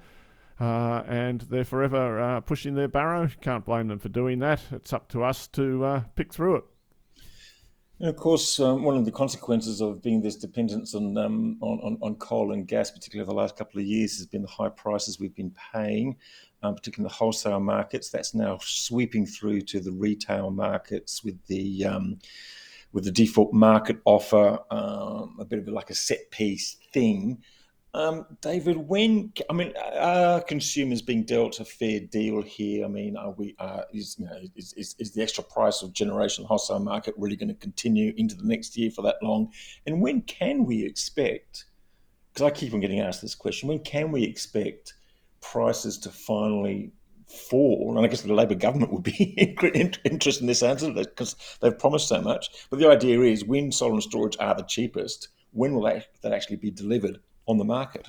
Uh, 0.61 1.02
and 1.08 1.40
they're 1.42 1.64
forever 1.64 2.20
uh, 2.20 2.40
pushing 2.40 2.74
their 2.74 2.86
barrow. 2.86 3.30
Can't 3.40 3.64
blame 3.64 3.88
them 3.88 3.98
for 3.98 4.11
doing 4.11 4.40
that. 4.40 4.61
It's 4.70 4.92
up 4.92 5.08
to 5.08 5.24
us 5.24 5.48
to 5.48 6.04
pick 6.14 6.34
through 6.34 6.56
it. 6.56 6.64
And 8.01 8.09
of 8.09 8.16
course, 8.16 8.59
um, 8.59 8.82
one 8.82 8.96
of 8.96 9.05
the 9.05 9.12
consequences 9.12 9.82
of 9.82 10.01
being 10.01 10.22
this 10.22 10.36
dependence 10.36 10.94
on, 10.94 11.18
um, 11.18 11.59
on, 11.61 11.98
on, 12.01 12.14
coal 12.14 12.55
and 12.55 12.66
gas, 12.66 12.90
particularly 12.90 13.26
over 13.26 13.34
the 13.34 13.38
last 13.38 13.57
couple 13.57 13.78
of 13.78 13.84
years, 13.84 14.16
has 14.16 14.26
been 14.26 14.40
the 14.40 14.48
high 14.48 14.70
prices 14.70 15.20
we've 15.20 15.34
been 15.34 15.55
paying, 15.74 16.16
um, 16.62 16.74
particularly 16.74 17.07
in 17.07 17.11
the 17.11 17.14
wholesale 17.14 17.61
markets. 17.61 18.09
That's 18.09 18.34
now 18.34 18.59
sweeping 18.62 19.26
through 19.26 19.61
to 19.62 19.80
the 19.80 19.92
retail 19.92 20.51
markets 20.51 21.22
with 21.22 21.38
the 21.46 21.84
um, 21.84 22.18
with 22.92 23.05
the 23.05 23.12
default 23.12 23.53
market 23.53 23.98
offer, 24.07 24.59
um, 24.70 25.36
a 25.38 25.44
bit 25.44 25.59
of 25.59 25.68
like 25.68 25.90
a 25.90 25.94
set 25.94 26.30
piece 26.30 26.78
thing. 26.94 27.42
Um, 27.93 28.26
David, 28.41 28.76
when 28.76 29.32
I 29.49 29.53
mean, 29.53 29.72
are 29.99 30.41
consumers 30.43 31.03
being 31.03 31.24
dealt 31.24 31.59
a 31.59 31.64
fair 31.64 32.01
deal 32.01 32.41
here? 32.41 32.84
I 32.84 32.88
mean, 32.88 33.16
are 33.16 33.32
we? 33.32 33.57
Uh, 33.59 33.82
is, 33.93 34.16
you 34.18 34.26
know, 34.26 34.38
is, 34.55 34.72
is, 34.74 34.95
is 34.99 35.12
the 35.12 35.22
extra 35.22 35.43
price 35.43 35.82
of 35.82 35.93
generation 35.93 36.45
wholesale 36.45 36.78
market 36.78 37.14
really 37.18 37.36
going 37.36 37.49
to 37.49 37.55
continue 37.55 38.14
into 38.16 38.36
the 38.36 38.47
next 38.47 38.76
year 38.76 38.93
for 38.93 39.03
that 39.03 39.16
long? 39.22 39.51
And 39.86 40.01
when 40.01 40.22
can 40.22 40.64
we 40.64 40.84
expect? 40.84 41.64
Because 42.32 42.47
I 42.47 42.51
keep 42.51 42.72
on 42.72 42.80
getting 42.80 43.01
asked 43.01 43.22
this 43.22 43.34
question: 43.34 43.68
When 43.68 43.80
can 43.80 44.12
we 44.12 44.22
expect 44.22 44.95
prices 45.41 45.99
to 45.99 46.11
finally 46.11 46.93
fall? 47.26 47.97
And 47.97 48.07
I 48.07 48.09
guess 48.09 48.22
the 48.22 48.32
Labor 48.32 48.55
government 48.55 48.93
would 48.93 49.03
be 49.03 49.34
interested 50.05 50.43
in 50.43 50.47
this 50.47 50.62
answer 50.62 50.93
because 50.93 51.34
they've 51.61 51.76
promised 51.76 52.07
so 52.07 52.20
much. 52.20 52.51
But 52.70 52.78
the 52.78 52.88
idea 52.88 53.20
is, 53.22 53.45
when 53.45 53.72
solar 53.72 53.95
and 53.95 54.03
storage 54.03 54.36
are 54.38 54.55
the 54.55 54.62
cheapest, 54.62 55.30
when 55.51 55.74
will 55.74 55.82
that, 55.82 56.07
that 56.22 56.32
actually 56.32 56.57
be 56.57 56.70
delivered? 56.70 57.18
On 57.51 57.59
the 57.59 57.64
market. 57.64 58.07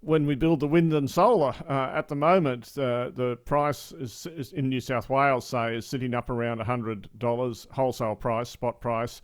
When 0.00 0.26
we 0.26 0.36
build 0.36 0.60
the 0.60 0.68
wind 0.68 0.92
and 0.92 1.10
solar, 1.10 1.54
uh, 1.68 1.90
at 1.92 2.06
the 2.06 2.14
moment, 2.14 2.68
uh, 2.78 3.10
the 3.12 3.36
price 3.44 3.90
is, 3.92 4.26
is, 4.26 4.52
in 4.52 4.68
New 4.68 4.80
South 4.80 5.08
Wales, 5.08 5.48
say, 5.48 5.74
is 5.74 5.86
sitting 5.86 6.14
up 6.14 6.30
around 6.30 6.60
$100 6.60 7.66
wholesale 7.72 8.14
price, 8.14 8.48
spot 8.48 8.80
price, 8.80 9.20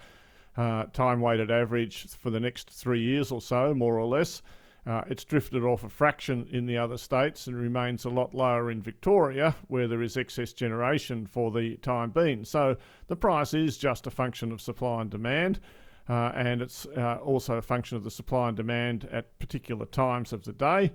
uh, 0.56 0.84
time 0.86 1.20
weighted 1.20 1.50
average 1.50 2.08
for 2.08 2.30
the 2.30 2.40
next 2.40 2.70
three 2.70 3.00
years 3.00 3.30
or 3.30 3.40
so, 3.40 3.72
more 3.72 3.98
or 3.98 4.06
less. 4.06 4.42
Uh, 4.86 5.02
it's 5.06 5.24
drifted 5.24 5.62
off 5.62 5.84
a 5.84 5.88
fraction 5.88 6.46
in 6.50 6.66
the 6.66 6.76
other 6.76 6.98
states 6.98 7.46
and 7.46 7.56
remains 7.56 8.04
a 8.04 8.10
lot 8.10 8.34
lower 8.34 8.70
in 8.70 8.82
Victoria, 8.82 9.54
where 9.68 9.88
there 9.88 10.02
is 10.02 10.16
excess 10.16 10.52
generation 10.52 11.26
for 11.26 11.50
the 11.50 11.76
time 11.78 12.10
being. 12.10 12.44
So 12.44 12.76
the 13.06 13.16
price 13.16 13.54
is 13.54 13.78
just 13.78 14.06
a 14.06 14.10
function 14.10 14.52
of 14.52 14.60
supply 14.60 15.00
and 15.02 15.10
demand 15.10 15.60
uh, 16.08 16.32
and 16.34 16.60
it's 16.60 16.86
uh, 16.96 17.18
also 17.22 17.56
a 17.56 17.62
function 17.62 17.96
of 17.96 18.04
the 18.04 18.10
supply 18.10 18.48
and 18.48 18.56
demand 18.56 19.08
at 19.10 19.38
particular 19.38 19.86
times 19.86 20.32
of 20.32 20.44
the 20.44 20.52
day. 20.52 20.92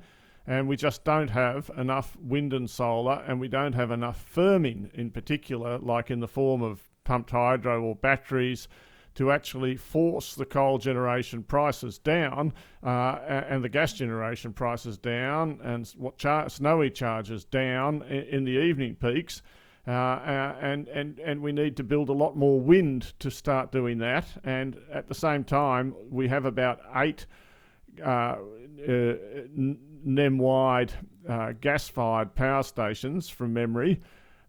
And 0.48 0.68
we 0.68 0.78
just 0.78 1.04
don't 1.04 1.30
have 1.30 1.70
enough 1.78 2.18
wind 2.20 2.54
and 2.54 2.70
solar, 2.70 3.24
and 3.28 3.40
we 3.40 3.48
don't 3.48 3.74
have 3.74 3.92
enough 3.92 4.26
firming 4.34 4.94
in 4.94 5.12
particular, 5.12 5.78
like 5.78 6.10
in 6.10 6.20
the 6.20 6.28
form 6.28 6.62
of 6.64 6.90
pumped 7.04 7.32
hydro 7.32 7.82
or 7.82 7.96
batteries, 7.96 8.68
to 9.16 9.32
actually 9.32 9.76
force 9.76 10.36
the 10.36 10.46
coal 10.46 10.78
generation 10.78 11.44
prices 11.44 11.98
down 11.98 12.54
uh, 12.84 13.20
and 13.50 13.64
the 13.64 13.70
gas 13.70 13.94
generation 13.94 14.54
prices 14.54 14.98
down 14.98 15.60
and 15.64 15.88
what 15.98 16.18
char- 16.18 16.50
snowy 16.50 16.90
charges 16.90 17.44
down 17.44 18.02
in, 18.04 18.24
in 18.24 18.44
the 18.46 18.52
evening 18.52 18.96
peaks 18.96 19.42
uh, 19.90 19.92
uh, 19.92 20.56
and, 20.62 20.88
and, 20.90 21.18
and 21.18 21.42
we 21.42 21.52
need 21.52 21.76
to 21.76 21.84
build 21.84 22.10
a 22.10 22.14
lot 22.14 22.38
more 22.38 22.60
wind 22.60 23.12
to 23.18 23.32
start 23.32 23.72
doing 23.72 23.98
that. 23.98 24.28
And 24.44 24.78
at 24.94 25.08
the 25.08 25.16
same 25.16 25.44
time, 25.44 25.96
we 26.12 26.28
have 26.28 26.46
about 26.46 26.80
eight 26.96 27.26
uh, 28.06 28.38
uh 28.88 29.14
NEM 30.06 30.38
wide 30.38 30.94
uh, 31.28 31.54
gas 31.60 31.90
fired 31.90 32.36
power 32.36 32.62
stations 32.62 33.30
from 33.30 33.52
memory. 33.54 34.00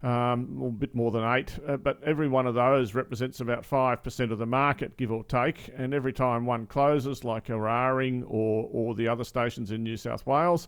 Um, 0.03 0.61
a 0.63 0.69
bit 0.69 0.95
more 0.95 1.11
than 1.11 1.23
eight, 1.23 1.59
but 1.83 2.01
every 2.03 2.27
one 2.27 2.47
of 2.47 2.55
those 2.55 2.95
represents 2.95 3.39
about 3.39 3.69
5% 3.69 4.31
of 4.31 4.39
the 4.39 4.47
market, 4.47 4.97
give 4.97 5.11
or 5.11 5.23
take. 5.23 5.69
And 5.77 5.93
every 5.93 6.11
time 6.11 6.47
one 6.47 6.65
closes, 6.65 7.23
like 7.23 7.47
Eraring 7.47 8.23
or, 8.27 8.67
or 8.71 8.95
the 8.95 9.07
other 9.07 9.23
stations 9.23 9.71
in 9.71 9.83
New 9.83 9.97
South 9.97 10.25
Wales, 10.25 10.67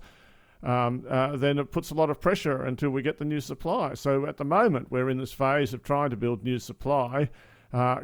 um, 0.64 1.03
uh, 1.09 1.36
then 1.36 1.59
it 1.59 1.72
puts 1.72 1.91
a 1.91 1.93
lot 1.93 2.09
of 2.09 2.22
pressure 2.22 2.64
until 2.64 2.89
we 2.89 3.01
get 3.01 3.18
the 3.18 3.26
new 3.26 3.41
supply. 3.41 3.93
So 3.93 4.26
at 4.26 4.38
the 4.38 4.45
moment, 4.45 4.89
we're 4.89 5.09
in 5.09 5.18
this 5.18 5.34
phase 5.34 5.74
of 5.74 5.84
trying 5.84 6.09
to 6.11 6.18
build 6.18 6.43
new 6.43 6.59
supply. 6.59 7.30
Uh, 7.74 8.01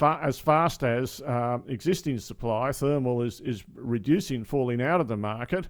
as 0.00 0.38
fast 0.38 0.84
as 0.84 1.22
uh, 1.22 1.58
existing 1.66 2.18
supply, 2.18 2.70
thermal 2.72 3.22
is, 3.22 3.40
is 3.40 3.64
reducing, 3.74 4.44
falling 4.44 4.82
out 4.82 5.00
of 5.00 5.08
the 5.08 5.16
market. 5.16 5.66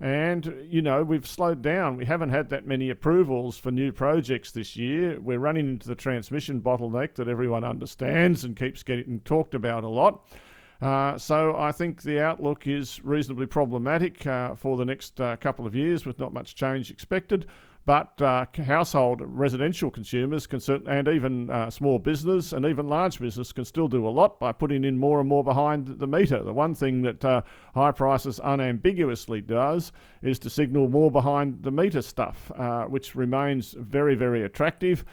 And, 0.00 0.54
you 0.66 0.80
know, 0.80 1.02
we've 1.02 1.26
slowed 1.26 1.60
down. 1.60 1.96
We 1.98 2.06
haven't 2.06 2.30
had 2.30 2.48
that 2.50 2.66
many 2.66 2.88
approvals 2.88 3.58
for 3.58 3.70
new 3.70 3.92
projects 3.92 4.50
this 4.52 4.74
year. 4.74 5.20
We're 5.20 5.38
running 5.38 5.68
into 5.68 5.88
the 5.88 5.94
transmission 5.94 6.62
bottleneck 6.62 7.16
that 7.16 7.28
everyone 7.28 7.64
understands 7.64 8.44
and 8.44 8.56
keeps 8.56 8.82
getting 8.82 9.20
talked 9.20 9.54
about 9.54 9.84
a 9.84 9.88
lot. 9.88 10.24
Uh, 10.80 11.18
so 11.18 11.54
I 11.56 11.72
think 11.72 12.02
the 12.02 12.20
outlook 12.20 12.66
is 12.66 13.00
reasonably 13.04 13.46
problematic 13.46 14.26
uh, 14.26 14.54
for 14.54 14.76
the 14.76 14.84
next 14.84 15.20
uh, 15.20 15.36
couple 15.36 15.66
of 15.66 15.74
years 15.74 16.06
with 16.06 16.18
not 16.18 16.32
much 16.32 16.54
change 16.54 16.90
expected. 16.90 17.46
But 17.86 18.20
uh, 18.20 18.46
household 18.66 19.22
residential 19.24 19.90
consumers 19.90 20.46
can 20.46 20.60
certain, 20.60 20.86
and 20.86 21.08
even 21.08 21.50
uh, 21.50 21.70
small 21.70 21.98
business 21.98 22.52
and 22.52 22.66
even 22.66 22.88
large 22.88 23.18
business 23.18 23.52
can 23.52 23.64
still 23.64 23.88
do 23.88 24.06
a 24.06 24.10
lot 24.10 24.38
by 24.38 24.52
putting 24.52 24.84
in 24.84 24.98
more 24.98 25.18
and 25.18 25.28
more 25.28 25.42
behind 25.42 25.98
the 25.98 26.06
meter. 26.06 26.42
The 26.42 26.52
one 26.52 26.74
thing 26.74 27.02
that 27.02 27.44
high 27.74 27.92
prices 27.92 28.38
unambiguously 28.44 29.40
does 29.40 29.92
is 30.22 30.38
to 30.40 30.50
signal 30.50 30.88
more 30.88 31.10
behind 31.10 31.62
the 31.62 31.70
meter 31.70 32.02
stuff, 32.02 32.52
which 32.88 33.14
remains 33.14 33.74
very, 33.78 34.14
very 34.14 34.44
attractive. 34.44 35.04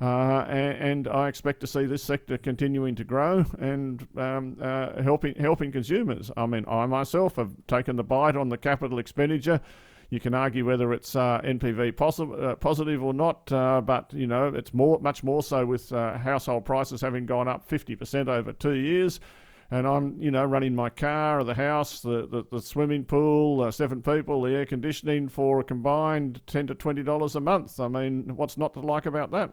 Uh, 0.00 0.44
and, 0.48 1.06
and, 1.06 1.08
I 1.08 1.28
expect 1.28 1.60
to 1.60 1.68
see 1.68 1.86
this 1.86 2.02
sector 2.02 2.36
continuing 2.36 2.96
to 2.96 3.04
grow 3.04 3.44
and 3.60 4.06
um, 4.16 4.56
uh, 4.60 5.00
helping 5.00 5.36
helping 5.36 5.70
consumers. 5.70 6.32
I 6.36 6.46
mean, 6.46 6.64
I 6.66 6.84
myself 6.86 7.36
have 7.36 7.52
taken 7.68 7.94
the 7.94 8.02
bite 8.02 8.34
on 8.34 8.48
the 8.48 8.58
capital 8.58 8.98
expenditure. 8.98 9.60
You 10.10 10.18
can 10.18 10.34
argue 10.34 10.66
whether 10.66 10.92
it's 10.92 11.14
uh, 11.14 11.40
NPV 11.44 12.50
uh, 12.50 12.56
positive 12.56 13.02
or 13.02 13.14
not, 13.14 13.50
uh, 13.52 13.80
but 13.80 14.12
you 14.12 14.26
know 14.26 14.48
it's 14.48 14.74
more 14.74 14.98
much 15.00 15.22
more 15.22 15.44
so 15.44 15.64
with 15.64 15.92
uh, 15.92 16.18
household 16.18 16.64
prices 16.64 17.00
having 17.00 17.24
gone 17.24 17.46
up 17.46 17.68
50% 17.68 18.28
over 18.28 18.52
two 18.52 18.74
years. 18.74 19.20
And 19.70 19.86
I'm, 19.86 20.20
you 20.20 20.30
know, 20.30 20.44
running 20.44 20.74
my 20.74 20.90
car 20.90 21.42
the 21.42 21.54
house, 21.54 22.00
the, 22.00 22.28
the, 22.28 22.44
the 22.50 22.60
swimming 22.60 23.04
pool, 23.04 23.72
seven 23.72 24.02
people, 24.02 24.42
the 24.42 24.52
air 24.52 24.66
conditioning 24.66 25.28
for 25.28 25.60
a 25.60 25.64
combined 25.64 26.42
ten 26.46 26.66
to 26.66 26.74
twenty 26.74 27.02
dollars 27.02 27.34
a 27.34 27.40
month. 27.40 27.80
I 27.80 27.88
mean, 27.88 28.36
what's 28.36 28.58
not 28.58 28.74
to 28.74 28.80
like 28.80 29.06
about 29.06 29.30
that? 29.30 29.52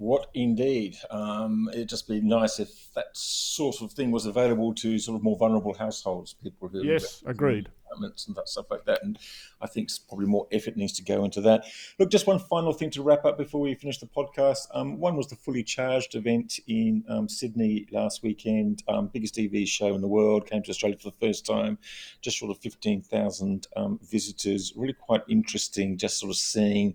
What 0.00 0.30
indeed? 0.32 0.96
Um, 1.10 1.68
it'd 1.74 1.90
just 1.90 2.08
be 2.08 2.22
nice 2.22 2.58
if 2.58 2.88
that 2.94 3.08
sort 3.12 3.82
of 3.82 3.92
thing 3.92 4.10
was 4.10 4.24
available 4.24 4.74
to 4.76 4.98
sort 4.98 5.14
of 5.14 5.22
more 5.22 5.36
vulnerable 5.36 5.74
households, 5.74 6.32
people 6.32 6.68
who 6.68 6.82
yes, 6.82 7.22
agreed, 7.26 7.68
and 7.94 8.10
that 8.34 8.48
stuff 8.48 8.64
like 8.70 8.86
that. 8.86 9.00
And 9.02 9.18
I 9.60 9.66
think 9.66 9.90
probably 10.08 10.24
more 10.24 10.46
effort 10.52 10.78
needs 10.78 10.94
to 10.94 11.02
go 11.02 11.22
into 11.22 11.42
that. 11.42 11.66
Look, 11.98 12.10
just 12.10 12.26
one 12.26 12.38
final 12.38 12.72
thing 12.72 12.88
to 12.92 13.02
wrap 13.02 13.26
up 13.26 13.36
before 13.36 13.60
we 13.60 13.74
finish 13.74 13.98
the 13.98 14.06
podcast. 14.06 14.68
Um, 14.72 14.98
one 14.98 15.16
was 15.16 15.26
the 15.26 15.36
fully 15.36 15.62
charged 15.62 16.14
event 16.14 16.60
in 16.66 17.04
um, 17.06 17.28
Sydney 17.28 17.86
last 17.92 18.22
weekend, 18.22 18.82
um, 18.88 19.08
biggest 19.08 19.38
EV 19.38 19.68
show 19.68 19.94
in 19.94 20.00
the 20.00 20.08
world, 20.08 20.48
came 20.48 20.62
to 20.62 20.70
Australia 20.70 20.96
for 20.96 21.10
the 21.10 21.26
first 21.26 21.44
time, 21.44 21.76
just 22.22 22.38
short 22.38 22.50
of 22.50 22.58
fifteen 22.58 23.02
thousand 23.02 23.68
um, 23.76 24.00
visitors. 24.02 24.72
Really 24.74 24.94
quite 24.94 25.24
interesting, 25.28 25.98
just 25.98 26.18
sort 26.18 26.30
of 26.30 26.36
seeing 26.38 26.94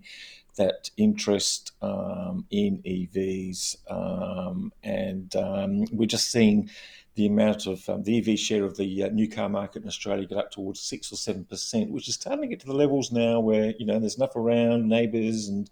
that 0.56 0.90
interest 0.96 1.72
um, 1.82 2.46
in 2.50 2.78
EVs, 2.78 3.76
um, 3.90 4.72
and 4.82 5.34
um, 5.36 5.84
we're 5.92 6.06
just 6.06 6.30
seeing 6.30 6.70
the 7.14 7.26
amount 7.26 7.66
of 7.66 7.88
um, 7.88 8.02
the 8.02 8.18
EV 8.18 8.38
share 8.38 8.64
of 8.64 8.76
the 8.76 9.04
uh, 9.04 9.08
new 9.08 9.28
car 9.28 9.48
market 9.48 9.82
in 9.82 9.88
Australia 9.88 10.26
get 10.26 10.38
up 10.38 10.50
towards 10.50 10.80
six 10.80 11.10
or 11.12 11.16
seven 11.16 11.44
percent, 11.44 11.90
which 11.90 12.08
is 12.08 12.14
starting 12.14 12.42
to 12.42 12.48
get 12.48 12.60
to 12.60 12.66
the 12.66 12.74
levels 12.74 13.10
now 13.10 13.40
where 13.40 13.72
you 13.78 13.86
know 13.86 13.98
there's 13.98 14.16
enough 14.16 14.36
around, 14.36 14.88
neighbours, 14.88 15.48
and 15.48 15.70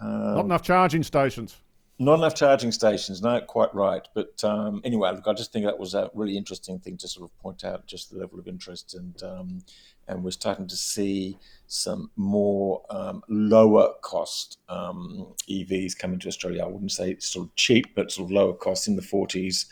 not 0.00 0.44
enough 0.44 0.62
charging 0.62 1.02
stations. 1.02 1.56
Not 2.02 2.18
enough 2.18 2.34
charging 2.34 2.72
stations, 2.72 3.22
no, 3.22 3.40
quite 3.42 3.72
right. 3.72 4.04
But 4.12 4.42
um, 4.42 4.80
anyway, 4.82 5.12
look, 5.12 5.28
I 5.28 5.34
just 5.34 5.52
think 5.52 5.66
that 5.66 5.78
was 5.78 5.94
a 5.94 6.10
really 6.14 6.36
interesting 6.36 6.80
thing 6.80 6.96
to 6.96 7.06
sort 7.06 7.30
of 7.30 7.38
point 7.38 7.64
out, 7.64 7.86
just 7.86 8.10
the 8.10 8.18
level 8.18 8.40
of 8.40 8.48
interest, 8.48 8.94
and 8.94 9.22
um, 9.22 9.62
and 10.08 10.24
we're 10.24 10.32
starting 10.32 10.66
to 10.66 10.76
see 10.76 11.38
some 11.68 12.10
more 12.16 12.82
um, 12.90 13.22
lower 13.28 13.90
cost 14.02 14.58
um, 14.68 15.28
EVs 15.48 15.96
coming 15.96 16.18
to 16.18 16.26
Australia. 16.26 16.64
I 16.64 16.66
wouldn't 16.66 16.90
say 16.90 17.18
sort 17.20 17.46
of 17.46 17.54
cheap, 17.54 17.94
but 17.94 18.10
sort 18.10 18.26
of 18.26 18.32
lower 18.32 18.54
cost 18.54 18.88
in 18.88 18.96
the 18.96 19.02
40s, 19.02 19.66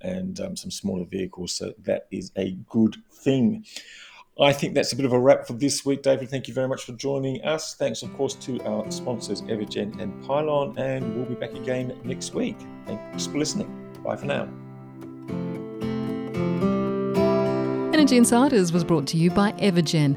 and 0.00 0.38
um, 0.38 0.54
some 0.54 0.70
smaller 0.70 1.04
vehicles. 1.04 1.52
So 1.52 1.74
that 1.82 2.06
is 2.12 2.30
a 2.36 2.52
good 2.68 2.94
thing. 3.10 3.64
I 4.42 4.52
think 4.52 4.74
that's 4.74 4.92
a 4.92 4.96
bit 4.96 5.04
of 5.04 5.12
a 5.12 5.18
wrap 5.18 5.46
for 5.46 5.52
this 5.52 5.84
week, 5.84 6.02
David. 6.02 6.28
Thank 6.28 6.48
you 6.48 6.54
very 6.54 6.68
much 6.68 6.84
for 6.84 6.92
joining 6.92 7.42
us. 7.42 7.74
Thanks, 7.74 8.02
of 8.02 8.12
course, 8.16 8.34
to 8.34 8.60
our 8.64 8.90
sponsors, 8.90 9.42
Evergen 9.42 10.00
and 10.00 10.24
Pylon, 10.24 10.76
and 10.78 11.14
we'll 11.16 11.26
be 11.26 11.34
back 11.34 11.52
again 11.52 11.98
next 12.02 12.34
week. 12.34 12.56
Thanks 12.86 13.26
for 13.26 13.38
listening. 13.38 13.68
Bye 14.02 14.16
for 14.16 14.26
now. 14.26 14.48
Energy 17.92 18.16
Insiders 18.16 18.72
was 18.72 18.82
brought 18.82 19.06
to 19.08 19.16
you 19.16 19.30
by 19.30 19.52
Evergen 19.52 20.16